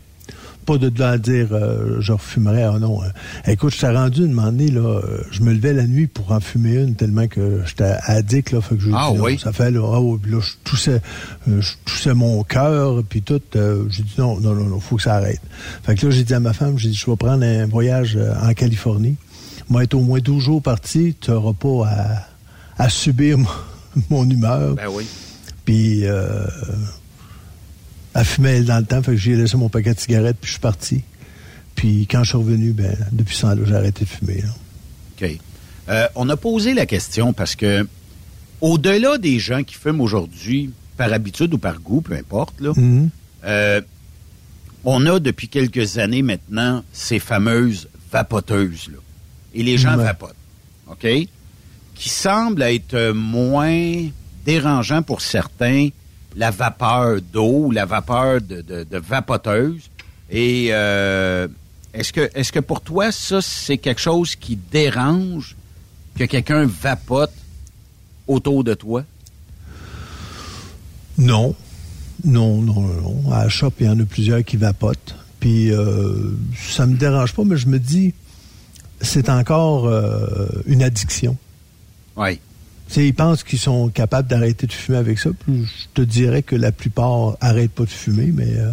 pas 0.65 0.77
de 0.79 0.91
là 1.00 1.12
à 1.12 1.17
dire 1.19 1.50
euh, 1.51 1.97
je 2.01 2.12
refumerais, 2.12 2.63
ah 2.63 2.79
non. 2.79 3.01
hein. 3.03 3.12
Écoute, 3.45 3.74
je 3.75 3.79
t'ai 3.81 3.88
rendu 3.88 4.25
une 4.25 4.31
moment 4.33 4.47
donné, 4.47 4.69
là, 4.71 4.81
euh, 4.81 5.19
je 5.29 5.41
me 5.43 5.53
levais 5.53 5.74
la 5.74 5.85
nuit 5.85 6.07
pour 6.07 6.31
en 6.31 6.39
fumer 6.39 6.75
une 6.77 6.95
tellement 6.95 7.27
que 7.27 7.62
j'étais 7.67 7.93
addict, 8.03 8.51
là, 8.51 8.62
fait 8.62 8.75
que 8.75 8.81
je 8.81 8.89
Ah 8.93 9.12
non, 9.15 9.24
oui? 9.24 9.38
ça 9.38 9.53
fait 9.53 9.69
là, 9.69 9.88
ah 9.93 10.01
oui, 10.01 10.17
puis 10.21 10.31
là, 10.31 10.39
je 10.41 10.53
toussais, 10.63 11.01
euh, 11.50 11.62
je 11.62 11.71
toussais 11.85 12.15
mon 12.15 12.43
cœur, 12.43 13.03
puis 13.07 13.21
tout, 13.21 13.39
euh, 13.55 13.85
j'ai 13.89 14.01
dit 14.03 14.15
non, 14.17 14.39
non, 14.39 14.55
non, 14.55 14.65
non, 14.65 14.79
faut 14.79 14.95
que 14.95 15.03
ça 15.03 15.15
arrête. 15.15 15.41
Fait 15.83 15.93
que 15.95 16.05
là, 16.07 16.12
j'ai 16.12 16.24
dit 16.24 16.33
à 16.33 16.39
ma 16.39 16.53
femme, 16.53 16.79
j'ai 16.79 16.89
dit, 16.89 16.95
je 16.95 17.09
vais 17.09 17.15
prendre 17.15 17.43
un 17.45 17.67
voyage 17.67 18.17
en 18.41 18.51
Californie. 18.53 19.17
Moi, 19.69 19.83
être 19.83 19.93
au 19.93 20.01
moins 20.01 20.19
12 20.19 20.43
jours 20.43 20.62
parti, 20.63 21.15
tu 21.21 21.29
n'auras 21.29 21.53
pas 21.53 21.88
à, 22.77 22.83
à 22.85 22.89
subir 22.89 23.38
mon, 23.38 23.47
mon 24.09 24.27
humeur. 24.29 24.74
Ben 24.74 24.88
oui. 24.91 25.05
Puis, 25.63 26.03
elle 28.15 28.25
fumait 28.25 28.57
elle, 28.57 28.65
dans 28.65 28.79
le 28.79 28.86
temps, 28.86 29.01
fait 29.03 29.12
que 29.12 29.17
j'ai 29.17 29.36
laissé 29.36 29.57
mon 29.57 29.69
paquet 29.69 29.93
de 29.93 30.00
cigarettes, 30.00 30.38
puis 30.39 30.48
je 30.48 30.53
suis 30.53 30.62
parti. 30.62 31.01
Puis 31.75 32.07
quand 32.10 32.24
je 32.24 32.29
suis 32.29 32.38
revenu, 32.38 32.72
ben, 32.72 32.95
depuis 33.12 33.36
temps-là, 33.38 33.62
j'ai 33.67 33.75
arrêté 33.75 34.05
de 34.05 34.10
fumer. 34.10 34.41
là. 34.41 34.50
OK. 35.22 35.38
Euh, 35.89 36.07
on 36.15 36.29
a 36.29 36.38
posé 36.38 36.74
la 36.74 36.86
question 36.86 37.34
parce 37.34 37.55
que, 37.55 37.88
au-delà 38.62 39.17
des 39.17 39.38
gens 39.39 39.63
qui 39.63 39.75
fument 39.75 40.01
aujourd'hui, 40.01 40.72
par 40.98 41.12
habitude 41.12 41.53
ou 41.53 41.57
par 41.57 41.79
goût, 41.81 42.00
peu 42.01 42.13
importe, 42.15 42.60
là, 42.62 42.72
Mhm. 42.75 43.10
euh, 43.43 43.81
on 44.86 45.05
a 45.07 45.19
depuis 45.19 45.50
quelques 45.50 45.98
années 45.98 46.22
maintenant 46.22 46.84
ces 46.93 47.19
fameuses 47.19 47.89
vapoteuses. 48.12 48.88
Là. 48.91 48.98
Et 49.53 49.63
les 49.63 49.77
gens 49.77 49.98
vapotent. 49.98 50.36
OK? 50.88 51.05
Qui 51.95 52.10
semblent 52.10 52.62
être 52.62 53.12
moins 53.12 54.07
dérangeants 54.45 55.01
pour 55.01 55.22
certains, 55.22 55.89
la 56.36 56.51
vapeur 56.51 57.22
d'eau, 57.22 57.72
la 57.72 57.86
vapeur 57.86 58.42
de, 58.42 58.62
de, 58.62 58.84
de 58.84 58.98
vapoteuse. 58.98 59.89
Et 60.30 60.68
euh, 60.72 61.48
est-ce 61.94 62.51
que, 62.51 62.60
pour 62.60 62.82
toi, 62.82 63.12
ça, 63.12 63.42
c'est 63.42 63.77
quelque 63.77 64.01
chose 64.01 64.36
qui 64.36 64.56
dérange 64.56 65.56
que 66.18 66.25
quelqu'un 66.25 66.65
vapote 66.65 67.32
autour 68.27 68.63
de 68.63 68.74
toi? 68.74 69.04
Non. 71.18 71.56
Non, 72.24 72.62
non, 72.62 72.82
non, 72.82 73.01
non. 73.01 73.32
À 73.32 73.44
la 73.44 73.50
shop, 73.50 73.72
il 73.80 73.86
y 73.86 73.89
en 73.89 74.00
a 74.00 74.06
plusieurs 74.06 74.44
qui 74.44 74.58
vapotent. 74.58 75.15
Puis 75.39 75.72
euh, 75.72 76.32
ça 76.58 76.86
me 76.88 76.96
dérange 76.96 77.34
pas, 77.34 77.44
mais 77.44 77.58
je 77.58 77.68
me 77.68 77.77
dis, 77.77 78.13
c'est 79.00 79.30
encore 79.30 79.86
euh, 79.86 80.48
une 80.65 80.82
addiction. 80.82 81.38
Oui. 82.15 82.39
Tu 82.88 82.94
sais, 82.94 83.08
ils 83.08 83.13
pensent 83.13 83.44
qu'ils 83.44 83.60
sont 83.60 83.89
capables 83.89 84.27
d'arrêter 84.27 84.68
de 84.68 84.72
fumer 84.74 84.98
avec 85.00 85.18
ça. 85.20 85.30
Puis 85.46 85.65
je 85.65 85.86
te 85.94 86.01
dirais 86.01 86.44
que 86.44 86.56
la 86.56 86.72
plupart 86.72 87.36
arrêtent 87.42 87.72
pas 87.72 87.84
de 87.86 87.89
fumer, 87.89 88.32
mais 88.34 88.54
euh, 88.58 88.72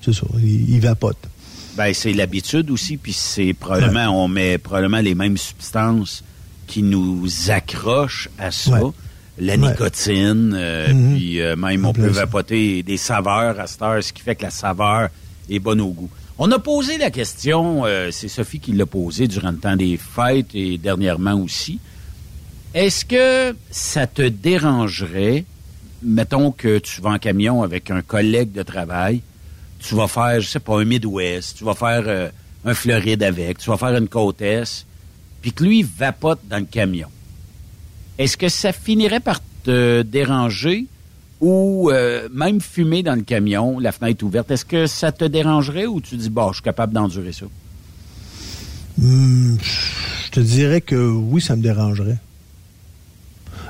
c'est 0.00 0.12
ça, 0.12 0.26
ils, 0.38 0.70
ils 0.74 0.80
vapotent. 0.80 1.28
Ben, 1.76 1.94
c'est 1.94 2.12
l'habitude 2.12 2.70
aussi, 2.70 2.96
puis 2.96 3.12
c'est 3.12 3.54
probablement, 3.54 4.08
on 4.24 4.28
met 4.28 4.58
probablement 4.58 5.00
les 5.00 5.14
mêmes 5.14 5.38
substances 5.38 6.22
qui 6.66 6.82
nous 6.82 7.26
accrochent 7.48 8.28
à 8.38 8.50
ça. 8.50 8.82
Ouais. 8.82 8.90
La 9.38 9.54
Ouais. 9.54 9.70
nicotine, 9.70 10.52
euh, 10.54 10.92
Mhm. 10.92 11.16
puis 11.16 11.40
euh, 11.40 11.56
même 11.56 11.86
on 11.86 11.92
peut 11.94 12.06
vapoter 12.08 12.82
des 12.82 12.98
saveurs 12.98 13.58
à 13.58 13.66
cette 13.66 13.80
heure, 13.80 14.02
ce 14.02 14.12
qui 14.12 14.20
fait 14.22 14.34
que 14.34 14.42
la 14.42 14.50
saveur 14.50 15.08
est 15.48 15.58
bonne 15.58 15.80
au 15.80 15.88
goût. 15.88 16.10
On 16.38 16.50
a 16.50 16.58
posé 16.58 16.98
la 16.98 17.10
question, 17.10 17.84
c'est 18.10 18.28
Sophie 18.28 18.58
qui 18.58 18.72
l'a 18.72 18.86
posée 18.86 19.28
durant 19.28 19.50
le 19.52 19.56
temps 19.58 19.76
des 19.76 19.96
fêtes 19.96 20.54
et 20.54 20.76
dernièrement 20.76 21.34
aussi. 21.34 21.78
Est-ce 22.74 23.04
que 23.04 23.54
ça 23.70 24.06
te 24.06 24.22
dérangerait, 24.22 25.44
mettons 26.02 26.52
que 26.52 26.78
tu 26.78 27.02
vas 27.02 27.10
en 27.10 27.18
camion 27.18 27.62
avec 27.62 27.90
un 27.90 28.00
collègue 28.00 28.52
de 28.52 28.62
travail, 28.62 29.20
tu 29.78 29.94
vas 29.94 30.08
faire, 30.08 30.40
je 30.40 30.48
sais 30.48 30.60
pas, 30.60 30.80
un 30.80 30.84
Midwest, 30.84 31.58
tu 31.58 31.64
vas 31.64 31.74
faire 31.74 32.04
euh, 32.06 32.30
un 32.64 32.72
Floride 32.72 33.22
avec, 33.22 33.58
tu 33.58 33.68
vas 33.68 33.76
faire 33.76 33.94
une 33.94 34.08
côte 34.08 34.40
Est, 34.40 34.86
puis 35.42 35.52
que 35.52 35.64
lui 35.64 35.82
vapote 35.82 36.40
dans 36.48 36.60
le 36.60 36.64
camion? 36.64 37.08
Est-ce 38.16 38.38
que 38.38 38.48
ça 38.48 38.72
finirait 38.72 39.20
par 39.20 39.40
te 39.64 40.00
déranger 40.00 40.86
ou 41.42 41.90
euh, 41.90 42.28
même 42.32 42.60
fumer 42.62 43.02
dans 43.02 43.16
le 43.16 43.22
camion, 43.22 43.80
la 43.80 43.92
fenêtre 43.92 44.24
ouverte, 44.24 44.50
est-ce 44.50 44.64
que 44.64 44.86
ça 44.86 45.12
te 45.12 45.24
dérangerait 45.24 45.86
ou 45.86 46.00
tu 46.00 46.16
dis, 46.16 46.30
bah, 46.30 46.46
je 46.50 46.54
suis 46.54 46.62
capable 46.62 46.94
d'endurer 46.94 47.32
ça? 47.32 47.46
Hum, 48.98 49.58
je 49.60 50.30
te 50.30 50.40
dirais 50.40 50.80
que 50.80 50.94
oui, 50.94 51.42
ça 51.42 51.54
me 51.56 51.62
dérangerait. 51.62 52.18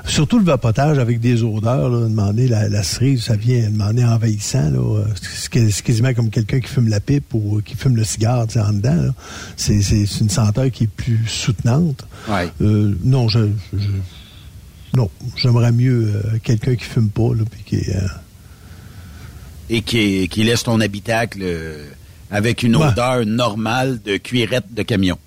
Surtout 0.05 0.37
le 0.37 0.43
vapotage 0.45 0.99
avec 0.99 1.19
des 1.21 1.43
odeurs, 1.43 1.89
là, 1.89 2.01
demander 2.07 2.47
la, 2.49 2.67
la 2.67 2.83
cerise, 2.83 3.23
ça 3.23 3.35
vient 3.37 3.69
demander 3.69 4.03
envahissant. 4.03 4.69
Là, 4.69 4.79
euh, 4.79 5.05
c'est 5.21 5.49
quas- 5.49 5.71
c'est 5.71 5.81
quasiment 5.83 6.13
comme 6.13 6.29
quelqu'un 6.29 6.59
qui 6.59 6.67
fume 6.67 6.89
la 6.89 6.99
pipe 6.99 7.33
ou 7.33 7.61
qui 7.63 7.75
fume 7.75 7.95
le 7.95 8.03
cigare 8.03 8.45
tu 8.47 8.53
sais, 8.53 8.59
en 8.59 8.73
dedans. 8.73 8.95
là. 9.01 9.13
C'est 9.55 9.81
c'est- 9.81 10.05
c'est 10.05 10.19
une 10.19 10.29
senteur 10.29 10.69
qui 10.71 10.83
est 10.85 10.87
plus 10.87 11.25
soutenante. 11.27 12.05
Ouais. 12.29 12.49
Euh, 12.61 12.93
non, 13.03 13.29
je, 13.29 13.47
je- 13.71 14.97
non, 14.97 15.09
j'aimerais 15.37 15.71
mieux 15.71 16.11
euh, 16.15 16.37
quelqu'un 16.43 16.75
qui 16.75 16.83
fume 16.83 17.09
pas, 17.09 17.33
là, 17.33 17.43
puis 17.49 17.63
qui, 17.65 17.89
euh, 17.91 18.01
Et 19.69 19.81
qui, 19.81 20.27
qui 20.27 20.43
laisse 20.43 20.63
ton 20.63 20.81
habitacle 20.81 21.41
avec 22.29 22.63
une 22.63 22.75
odeur 22.75 23.25
normale 23.25 23.99
de 24.05 24.17
cuirette 24.17 24.65
de 24.73 24.83
camion. 24.83 25.17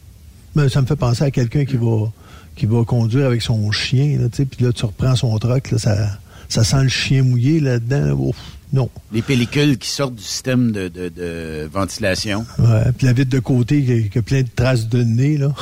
Mais 0.55 0.69
ça 0.69 0.83
me 0.83 0.87
fait 0.87 0.97
penser 0.97 1.25
à 1.25 1.31
quelqu'un 1.31 1.65
qui 1.65 1.77
va 1.77 2.13
qui 2.57 2.67
va 2.67 2.85
conduire 2.85 3.27
avec 3.27 3.43
son 3.43 3.71
chien, 3.71 4.19
là, 4.19 4.29
puis 4.31 4.65
là, 4.65 4.73
tu 4.73 4.85
reprends 4.85 5.15
son 5.15 5.39
truck, 5.39 5.71
là, 5.71 5.79
ça, 5.79 6.19
ça 6.49 6.65
sent 6.65 6.83
le 6.83 6.89
chien 6.89 7.23
mouillé 7.23 7.61
là-dedans. 7.61 8.33
non. 8.73 8.91
Les 9.13 9.23
pellicules 9.23 9.79
qui 9.79 9.89
sortent 9.89 10.15
du 10.15 10.23
système 10.23 10.73
de, 10.73 10.89
de, 10.89 11.09
de 11.11 11.69
ventilation. 11.73 12.47
Ouais, 12.59 12.93
puis 12.97 13.07
la 13.07 13.13
vitre 13.13 13.31
de 13.31 13.39
côté 13.39 13.85
qui, 13.85 14.09
qui, 14.09 14.19
a 14.19 14.23
plein 14.23 14.43
de 14.43 14.49
traces 14.55 14.89
de 14.89 15.03
nez, 15.03 15.37
là. 15.37 15.55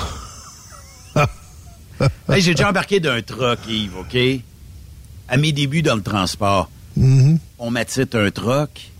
hey, 2.28 2.40
J'ai 2.40 2.54
déjà 2.54 2.70
embarqué 2.70 3.00
d'un 3.00 3.20
truck, 3.22 3.58
Yves, 3.68 3.96
OK? 3.98 4.16
À 5.28 5.36
mes 5.36 5.52
débuts 5.52 5.82
dans 5.82 5.96
le 5.96 6.02
transport. 6.02 6.70
Mm-hmm. 6.98 7.38
On 7.58 7.70
m'a 7.70 7.80
un 7.80 8.30
truck. 8.30 8.90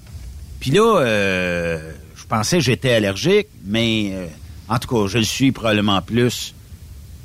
Puis 0.58 0.70
là, 0.72 1.00
euh, 1.00 1.92
je 2.16 2.24
pensais 2.24 2.58
que 2.58 2.64
j'étais 2.64 2.92
allergique, 2.92 3.48
mais 3.64 4.10
euh, 4.14 4.26
en 4.68 4.78
tout 4.78 4.88
cas, 4.88 5.06
je 5.06 5.18
le 5.18 5.24
suis 5.24 5.52
probablement 5.52 6.00
plus 6.02 6.54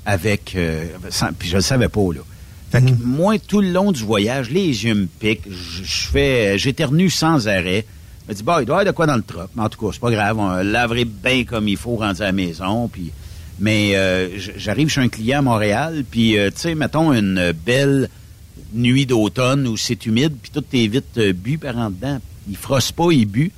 avec... 0.09 0.53
Euh, 0.55 0.85
puis 1.37 1.49
je 1.49 1.55
le 1.55 1.61
savais 1.61 1.89
pas, 1.89 2.13
là. 2.13 2.21
Fait 2.71 2.81
que 2.81 2.91
mm-hmm. 2.91 3.03
moi, 3.03 3.39
tout 3.39 3.61
le 3.61 3.71
long 3.71 3.91
du 3.91 4.03
voyage, 4.03 4.49
les 4.51 4.85
yeux 4.85 4.93
me 4.93 5.05
piquent. 5.05 5.49
Je 5.49 6.07
fais... 6.07 6.57
J'éternue 6.57 7.09
sans 7.09 7.47
arrêt. 7.47 7.85
Je 8.25 8.31
me 8.31 8.37
dis, 8.37 8.43
bah, 8.43 8.57
il 8.61 8.65
doit 8.65 8.77
y 8.77 8.79
avoir 8.79 8.85
de 8.85 8.91
quoi 8.91 9.05
dans 9.07 9.15
le 9.15 9.23
truck. 9.23 9.49
Mais 9.55 9.63
en 9.63 9.69
tout 9.69 9.79
cas, 9.79 9.91
c'est 9.93 10.01
pas 10.01 10.11
grave. 10.11 10.37
On 10.37 10.55
laverait 10.63 11.05
bien 11.05 11.43
comme 11.45 11.67
il 11.67 11.77
faut, 11.77 11.95
rendu 11.95 12.21
à 12.21 12.25
la 12.25 12.31
maison. 12.31 12.87
Puis... 12.87 13.11
Mais 13.59 13.93
j'arrive 14.55 14.87
chez 14.87 15.01
un 15.01 15.09
client 15.09 15.39
à 15.39 15.41
Montréal, 15.41 16.05
puis, 16.09 16.37
tu 16.37 16.51
sais, 16.55 16.75
mettons 16.75 17.11
une 17.11 17.51
belle 17.51 18.09
nuit 18.73 19.05
d'automne 19.05 19.67
où 19.67 19.77
c'est 19.77 20.05
humide, 20.05 20.33
puis 20.41 20.51
toutes 20.53 20.69
tes 20.69 20.87
vitres 20.87 21.31
bues 21.31 21.57
par 21.57 21.77
en 21.77 21.89
dedans. 21.89 22.19
Il 22.49 22.55
frosse 22.55 22.93
pas, 22.93 23.11
il 23.11 23.25
bu. 23.25 23.51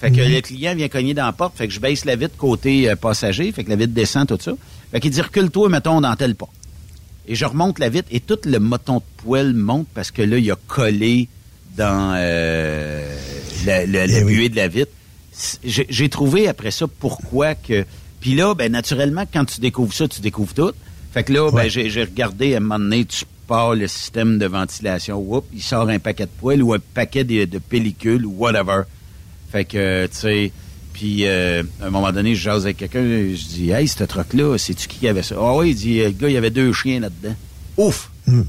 Fait 0.00 0.10
que 0.10 0.20
mhm. 0.20 0.34
le 0.34 0.40
client 0.40 0.74
vient 0.74 0.88
cogner 0.88 1.14
dans 1.14 1.26
la 1.26 1.32
porte, 1.32 1.56
fait 1.56 1.66
que 1.66 1.72
je 1.72 1.80
baisse 1.80 2.04
la 2.04 2.16
vitre 2.16 2.36
côté 2.36 2.90
euh, 2.90 2.96
passager, 2.96 3.50
fait 3.52 3.64
que 3.64 3.70
la 3.70 3.76
vitre 3.76 3.94
descend, 3.94 4.26
tout 4.26 4.38
ça. 4.40 4.52
Fait 4.94 5.00
qu'il 5.00 5.10
dit 5.10 5.20
recule-toi, 5.20 5.68
mettons, 5.70 6.00
dans 6.00 6.14
tel 6.14 6.36
pas. 6.36 6.48
Et 7.26 7.34
je 7.34 7.44
remonte 7.44 7.80
la 7.80 7.88
vitre 7.88 8.06
et 8.12 8.20
tout 8.20 8.38
le 8.44 8.60
moton 8.60 8.98
de 8.98 9.02
poêle 9.24 9.52
monte 9.52 9.88
parce 9.92 10.12
que 10.12 10.22
là, 10.22 10.38
il 10.38 10.48
a 10.52 10.56
collé 10.68 11.28
dans 11.76 12.14
euh, 12.16 13.04
la, 13.66 13.86
la, 13.86 14.04
eh 14.04 14.24
buée 14.24 14.48
de 14.48 14.54
la 14.54 14.68
vitre. 14.68 14.92
J'ai 15.64 16.08
trouvé 16.08 16.46
après 16.46 16.70
ça 16.70 16.86
pourquoi 16.86 17.56
que. 17.56 17.84
Puis 18.20 18.36
là, 18.36 18.54
ben 18.54 18.70
naturellement, 18.70 19.24
quand 19.30 19.44
tu 19.44 19.60
découvres 19.60 19.92
ça, 19.92 20.06
tu 20.06 20.20
découvres 20.20 20.54
tout. 20.54 20.72
Fait 21.12 21.24
que 21.24 21.32
là, 21.32 21.50
ben, 21.50 21.68
j'ai 21.68 22.04
regardé 22.04 22.54
à 22.54 22.58
un 22.58 22.60
moment 22.60 22.78
donné, 22.78 23.04
tu 23.04 23.24
pars 23.48 23.74
le 23.74 23.88
système 23.88 24.38
de 24.38 24.46
ventilation. 24.46 25.18
Whoop, 25.18 25.46
il 25.52 25.60
sort 25.60 25.88
un 25.88 25.98
paquet 25.98 26.26
de 26.26 26.40
poêle 26.40 26.62
ou 26.62 26.72
un 26.72 26.78
paquet 26.78 27.24
de, 27.24 27.46
de 27.46 27.58
pellicules 27.58 28.24
ou 28.24 28.32
whatever. 28.38 28.82
Fait 29.50 29.64
que, 29.64 30.06
tu 30.06 30.16
sais, 30.16 30.52
puis 30.94 31.26
euh, 31.26 31.62
à 31.82 31.86
un 31.86 31.90
moment 31.90 32.12
donné, 32.12 32.34
je 32.34 32.40
jase 32.40 32.64
avec 32.64 32.78
quelqu'un, 32.78 33.02
je 33.02 33.46
dis, 33.46 33.70
hey, 33.70 33.86
ce 33.86 34.04
truc-là, 34.04 34.56
c'est-tu 34.56 34.88
qui 34.88 35.06
avait 35.06 35.22
ça? 35.22 35.34
Ah 35.38 35.56
oui, 35.56 35.70
il 35.70 35.74
dit, 35.74 36.02
le 36.02 36.10
gars, 36.10 36.28
il 36.28 36.34
y 36.34 36.38
avait 36.38 36.50
deux 36.50 36.72
chiens 36.72 37.00
là-dedans. 37.00 37.34
Ouf! 37.76 38.10
Hmm. 38.26 38.42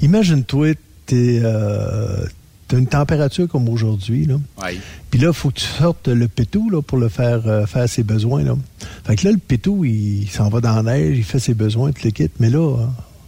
Imagine-toi, 0.00 0.74
t'es. 1.06 1.40
Euh, 1.42 2.26
T'as 2.68 2.78
une 2.78 2.88
température 2.88 3.46
comme 3.46 3.68
aujourd'hui, 3.68 4.26
là. 4.26 4.40
Oui. 4.60 4.80
Puis 5.10 5.20
là, 5.20 5.28
il 5.28 5.34
faut 5.34 5.50
que 5.50 5.60
tu 5.60 5.66
sortes 5.66 6.08
le 6.08 6.26
pétou, 6.26 6.68
là, 6.68 6.82
pour 6.82 6.98
le 6.98 7.08
faire 7.08 7.46
euh, 7.46 7.64
faire 7.64 7.88
ses 7.88 8.02
besoins, 8.02 8.42
là. 8.42 8.56
Fait 9.04 9.14
que 9.14 9.24
là, 9.24 9.30
le 9.30 9.38
pétou, 9.38 9.84
il, 9.84 10.28
s'en 10.28 10.48
va 10.48 10.60
dans 10.60 10.82
la 10.82 10.94
neige, 10.94 11.16
il 11.16 11.22
fait 11.22 11.38
ses 11.38 11.54
besoins, 11.54 11.92
tout 11.92 12.02
le 12.04 12.10
kit. 12.10 12.28
Mais 12.40 12.50
là, 12.50 12.76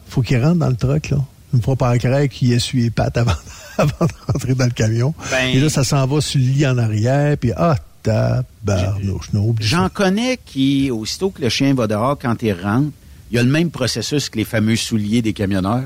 faut 0.09 0.23
qu'il 0.23 0.43
rentre 0.43 0.59
dans 0.59 0.69
le 0.69 0.75
truck, 0.75 1.11
là. 1.11 1.19
Une 1.55 1.63
fois 1.63 1.77
par 1.77 1.97
craque, 1.99 2.33
qu'il 2.33 2.53
essuie 2.53 2.83
les 2.83 2.91
pattes 2.91 3.17
avant, 3.17 3.31
avant 3.79 4.07
de 4.07 4.33
rentrer 4.33 4.55
dans 4.55 4.65
le 4.65 4.73
camion. 4.73 5.15
Ben, 5.31 5.55
et 5.55 5.61
là, 5.61 5.69
ça 5.69 5.85
s'en 5.85 6.05
va 6.05 6.21
sur 6.21 6.41
le 6.41 6.47
lit 6.47 6.67
en 6.67 6.77
arrière, 6.77 7.39
puis 7.39 7.53
ah, 7.57 7.77
tabarnouche, 8.09 9.31
J'en 9.61 9.89
connais 9.89 10.39
qui, 10.45 10.91
aussitôt 10.91 11.31
que 11.31 11.43
le 11.43 11.49
chien 11.49 11.75
va 11.75 11.87
dehors, 11.87 12.19
quand 12.19 12.43
il 12.43 12.53
rentre, 12.53 12.91
il 13.31 13.37
y 13.37 13.39
a 13.39 13.43
le 13.43 13.51
même 13.51 13.71
processus 13.71 14.29
que 14.29 14.39
les 14.39 14.45
fameux 14.45 14.77
souliers 14.77 15.23
des 15.23 15.33
camionneurs. 15.33 15.85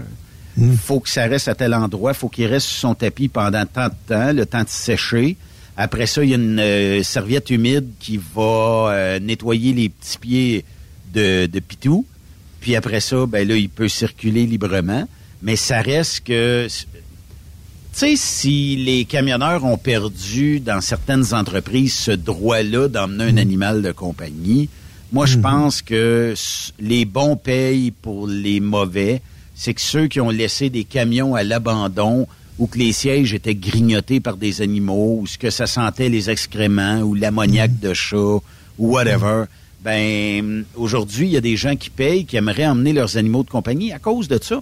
Il 0.56 0.64
hmm. 0.64 0.76
faut 0.76 1.00
que 1.00 1.08
ça 1.08 1.24
reste 1.24 1.48
à 1.48 1.54
tel 1.54 1.74
endroit, 1.74 2.14
faut 2.14 2.28
qu'il 2.28 2.46
reste 2.46 2.66
sur 2.66 2.88
son 2.90 2.94
tapis 2.94 3.28
pendant 3.28 3.64
tant 3.66 3.88
de 3.88 3.94
temps, 4.06 4.32
le 4.32 4.46
temps 4.46 4.62
de 4.62 4.68
sécher. 4.68 5.36
Après 5.76 6.06
ça, 6.06 6.22
il 6.22 6.30
y 6.30 6.34
a 6.34 6.36
une 6.36 6.60
euh, 6.60 7.02
serviette 7.02 7.50
humide 7.50 7.88
qui 7.98 8.20
va 8.34 8.90
euh, 8.90 9.18
nettoyer 9.18 9.72
les 9.72 9.88
petits 9.88 10.18
pieds 10.18 10.64
de, 11.14 11.46
de 11.46 11.60
pitou. 11.60 12.06
Puis 12.60 12.76
après 12.76 13.00
ça, 13.00 13.26
ben 13.26 13.48
là, 13.48 13.56
il 13.56 13.70
peut 13.70 13.88
circuler 13.88 14.46
librement. 14.46 15.08
Mais 15.42 15.56
ça 15.56 15.80
reste 15.80 16.20
que 16.24 16.68
sais, 17.98 18.16
si 18.16 18.76
les 18.76 19.04
camionneurs 19.04 19.64
ont 19.64 19.78
perdu 19.78 20.60
dans 20.60 20.80
certaines 20.80 21.34
entreprises 21.34 21.94
ce 21.94 22.10
droit-là 22.10 22.88
d'emmener 22.88 23.24
un 23.24 23.32
mm. 23.32 23.38
animal 23.38 23.82
de 23.82 23.92
compagnie, 23.92 24.68
moi, 25.12 25.26
je 25.26 25.36
mm-hmm. 25.36 25.42
pense 25.42 25.82
que 25.82 26.34
les 26.80 27.04
bons 27.04 27.36
payent 27.36 27.90
pour 27.90 28.26
les 28.26 28.60
mauvais. 28.60 29.20
C'est 29.54 29.74
que 29.74 29.80
ceux 29.80 30.08
qui 30.08 30.20
ont 30.20 30.30
laissé 30.30 30.70
des 30.70 30.84
camions 30.84 31.34
à 31.34 31.42
l'abandon 31.42 32.26
ou 32.58 32.66
que 32.66 32.78
les 32.78 32.92
sièges 32.92 33.34
étaient 33.34 33.54
grignotés 33.54 34.20
par 34.20 34.36
des 34.36 34.62
animaux, 34.62 35.18
ou 35.20 35.26
ce 35.26 35.38
que 35.38 35.50
ça 35.50 35.66
sentait 35.66 36.08
les 36.08 36.30
excréments, 36.30 37.00
ou 37.00 37.14
l'ammoniaque 37.14 37.72
mm. 37.72 37.88
de 37.88 37.94
chat, 37.94 38.38
ou 38.78 38.92
whatever, 38.92 39.44
ben 39.82 40.64
aujourd'hui, 40.76 41.26
il 41.26 41.32
y 41.32 41.36
a 41.36 41.40
des 41.40 41.56
gens 41.56 41.76
qui 41.76 41.90
payent, 41.90 42.24
qui 42.24 42.36
aimeraient 42.36 42.66
emmener 42.66 42.92
leurs 42.92 43.16
animaux 43.16 43.42
de 43.42 43.50
compagnie 43.50 43.92
à 43.92 43.98
cause 43.98 44.28
de 44.28 44.38
ça. 44.40 44.60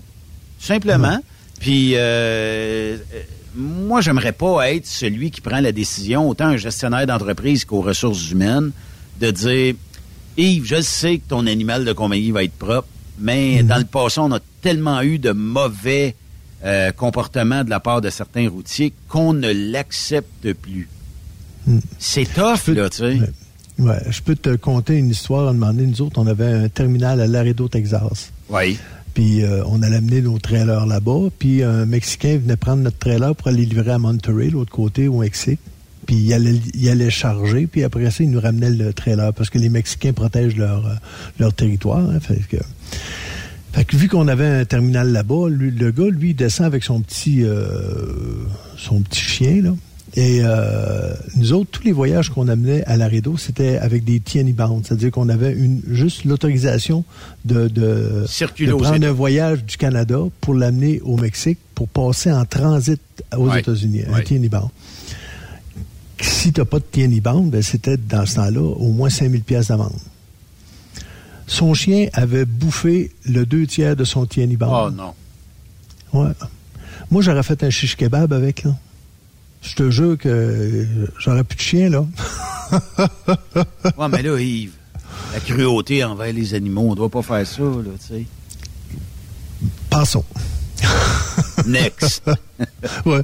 Simplement. 0.59 1.21
Puis, 1.61 1.93
euh, 1.95 2.97
moi, 3.55 4.01
j'aimerais 4.01 4.33
pas 4.33 4.73
être 4.73 4.87
celui 4.87 5.31
qui 5.31 5.41
prend 5.41 5.61
la 5.61 5.73
décision, 5.73 6.29
autant 6.29 6.47
un 6.47 6.57
gestionnaire 6.57 7.07
d'entreprise 7.07 7.65
qu'aux 7.65 7.83
ressources 7.83 8.31
humaines, 8.31 8.73
de 9.21 9.31
dire 9.31 9.75
Yves, 10.37 10.65
je 10.65 10.81
sais 10.81 11.19
que 11.19 11.29
ton 11.29 11.47
animal 11.47 11.85
de 11.85 11.93
compagnie 11.93 12.31
va 12.31 12.43
être 12.43 12.55
propre, 12.55 12.89
mais 13.19 13.61
mhm. 13.61 13.69
dans 13.69 13.79
le 13.79 13.85
passé, 13.85 14.21
on 14.21 14.33
a 14.33 14.41
tellement 14.63 15.03
eu 15.03 15.19
de 15.19 15.33
mauvais 15.33 16.17
euh, 16.65 16.93
comportements 16.93 17.63
de 17.63 17.71
la 17.71 17.79
part 17.79 18.01
de 18.01 18.09
certains 18.09 18.49
routiers 18.49 18.95
qu'on 19.09 19.35
ne 19.35 19.53
l'accepte 19.71 20.53
plus. 20.55 20.89
Mhm. 21.67 21.81
C'est 21.99 22.33
tough, 22.33 22.75
là, 22.75 22.89
tu 22.89 22.97
sais. 22.97 23.19
Ouais. 23.79 23.99
je 24.11 24.21
peux 24.21 24.37
te 24.37 24.57
conter 24.57 24.97
une 24.97 25.11
histoire. 25.11 25.49
À 25.49 25.53
demander, 25.53 25.87
nous 25.87 26.03
autres, 26.03 26.21
on 26.21 26.27
avait 26.27 26.53
un 26.53 26.69
terminal 26.69 27.21
à 27.21 27.27
Laredo, 27.27 27.69
Texas. 27.69 28.33
Oui. 28.49 28.79
Puis 29.21 29.43
euh, 29.43 29.63
on 29.67 29.83
allait 29.83 29.97
amener 29.97 30.23
nos 30.23 30.39
trailers 30.39 30.87
là-bas. 30.87 31.29
Puis 31.39 31.63
un 31.63 31.85
Mexicain 31.85 32.39
venait 32.39 32.57
prendre 32.57 32.83
notre 32.83 32.97
trailer 32.97 33.37
pour 33.37 33.49
aller 33.49 33.67
livrer 33.67 33.91
à 33.91 33.99
Monterrey, 33.99 34.49
l'autre 34.49 34.73
côté, 34.73 35.09
au 35.09 35.19
Mexique. 35.19 35.61
Puis 36.07 36.17
il 36.17 36.33
allait, 36.33 36.59
il 36.73 36.89
allait 36.89 37.11
charger, 37.11 37.67
puis 37.67 37.85
après 37.85 38.11
ça, 38.11 38.25
il 38.25 38.31
nous 38.31 38.41
ramenait 38.41 38.71
le 38.71 38.95
trailer 38.95 39.35
parce 39.35 39.51
que 39.51 39.59
les 39.59 39.69
Mexicains 39.69 40.15
protègent 40.15 40.57
leur, 40.57 40.87
euh, 40.87 40.95
leur 41.39 41.53
territoire. 41.53 41.99
Hein, 41.99 42.19
fait 42.19 43.85
que, 43.85 43.95
vu 43.95 44.09
qu'on 44.09 44.27
avait 44.27 44.47
un 44.47 44.65
terminal 44.65 45.13
là-bas, 45.13 45.51
le 45.51 45.91
gars, 45.91 46.09
lui, 46.09 46.31
il 46.31 46.35
descend 46.35 46.65
avec 46.65 46.83
son 46.83 47.03
petit 47.03 47.45
euh, 47.45 48.47
son 48.79 49.03
petit 49.03 49.21
chien, 49.21 49.61
là. 49.61 49.75
Et 50.17 50.41
euh, 50.43 51.15
nous 51.37 51.53
autres, 51.53 51.71
tous 51.71 51.85
les 51.85 51.93
voyages 51.93 52.31
qu'on 52.31 52.49
amenait 52.49 52.85
à 52.87 52.97
Laredo, 52.97 53.37
c'était 53.37 53.79
avec 53.79 54.03
des 54.05 54.19
TNI 54.19 54.53
bound, 54.53 54.85
c'est-à-dire 54.85 55.13
qu'on 55.13 55.29
avait 55.29 55.53
une 55.53 55.83
juste 55.89 56.25
l'autorisation 56.25 57.05
de, 57.45 57.69
de, 57.69 58.25
de 58.67 58.73
prendre 58.73 59.07
un 59.07 59.13
voyage 59.13 59.65
du 59.65 59.77
Canada 59.77 60.19
pour 60.41 60.55
l'amener 60.55 61.01
au 61.05 61.17
Mexique 61.17 61.59
pour 61.77 61.87
passer 61.89 62.33
en 62.33 62.45
transit 62.45 63.01
aux 63.37 63.49
États-Unis, 63.61 64.03
un 64.13 64.21
TNI 64.23 64.49
bound. 64.49 64.69
Si 66.21 66.53
tu 66.53 66.61
n'as 66.61 66.67
pas 66.67 66.81
de 66.81 66.85
TNI 66.85 67.21
bound, 67.21 67.51
ben 67.51 67.63
c'était 67.63 67.97
dans 67.97 68.27
ce 68.27 68.35
temps-là 68.35 68.61
au 68.61 68.91
moins 68.91 69.11
5000 69.11 69.43
pièces 69.43 69.69
d'amende. 69.69 69.93
Son 71.47 71.73
chien 71.73 72.09
avait 72.13 72.45
bouffé 72.45 73.13
le 73.27 73.47
deux 73.47 73.67
tiers 73.67 73.97
de 73.97 74.05
son 74.05 74.27
TNI 74.27 74.57
bound. 74.57 74.73
Oh 74.73 74.91
non. 74.91 75.15
Ouais. 76.13 76.33
Moi, 77.11 77.23
j'aurais 77.23 77.43
fait 77.43 77.63
un 77.65 77.71
shish 77.71 77.97
kebab 77.97 78.33
avec, 78.33 78.65
là. 78.65 78.77
Je 79.63 79.75
te 79.75 79.91
jure 79.91 80.17
que 80.17 80.87
j'aurais 81.19 81.45
plus 81.45 81.57
de 81.57 81.63
chien, 81.63 81.91
là. 81.91 82.07
ouais, 83.99 84.09
mais 84.11 84.23
là, 84.23 84.41
Yves, 84.41 84.73
la 85.33 85.41
cruauté 85.41 86.03
envers 86.03 86.33
les 86.33 86.55
animaux, 86.55 86.91
on 86.91 86.95
doit 86.95 87.11
pas 87.11 87.23
faire 87.23 87.47
ça, 87.47 87.63
là, 87.63 87.91
tu 88.01 88.15
sais. 88.15 88.27
Passons. 89.91 90.25
Next. 91.67 92.23
ouais, 93.05 93.23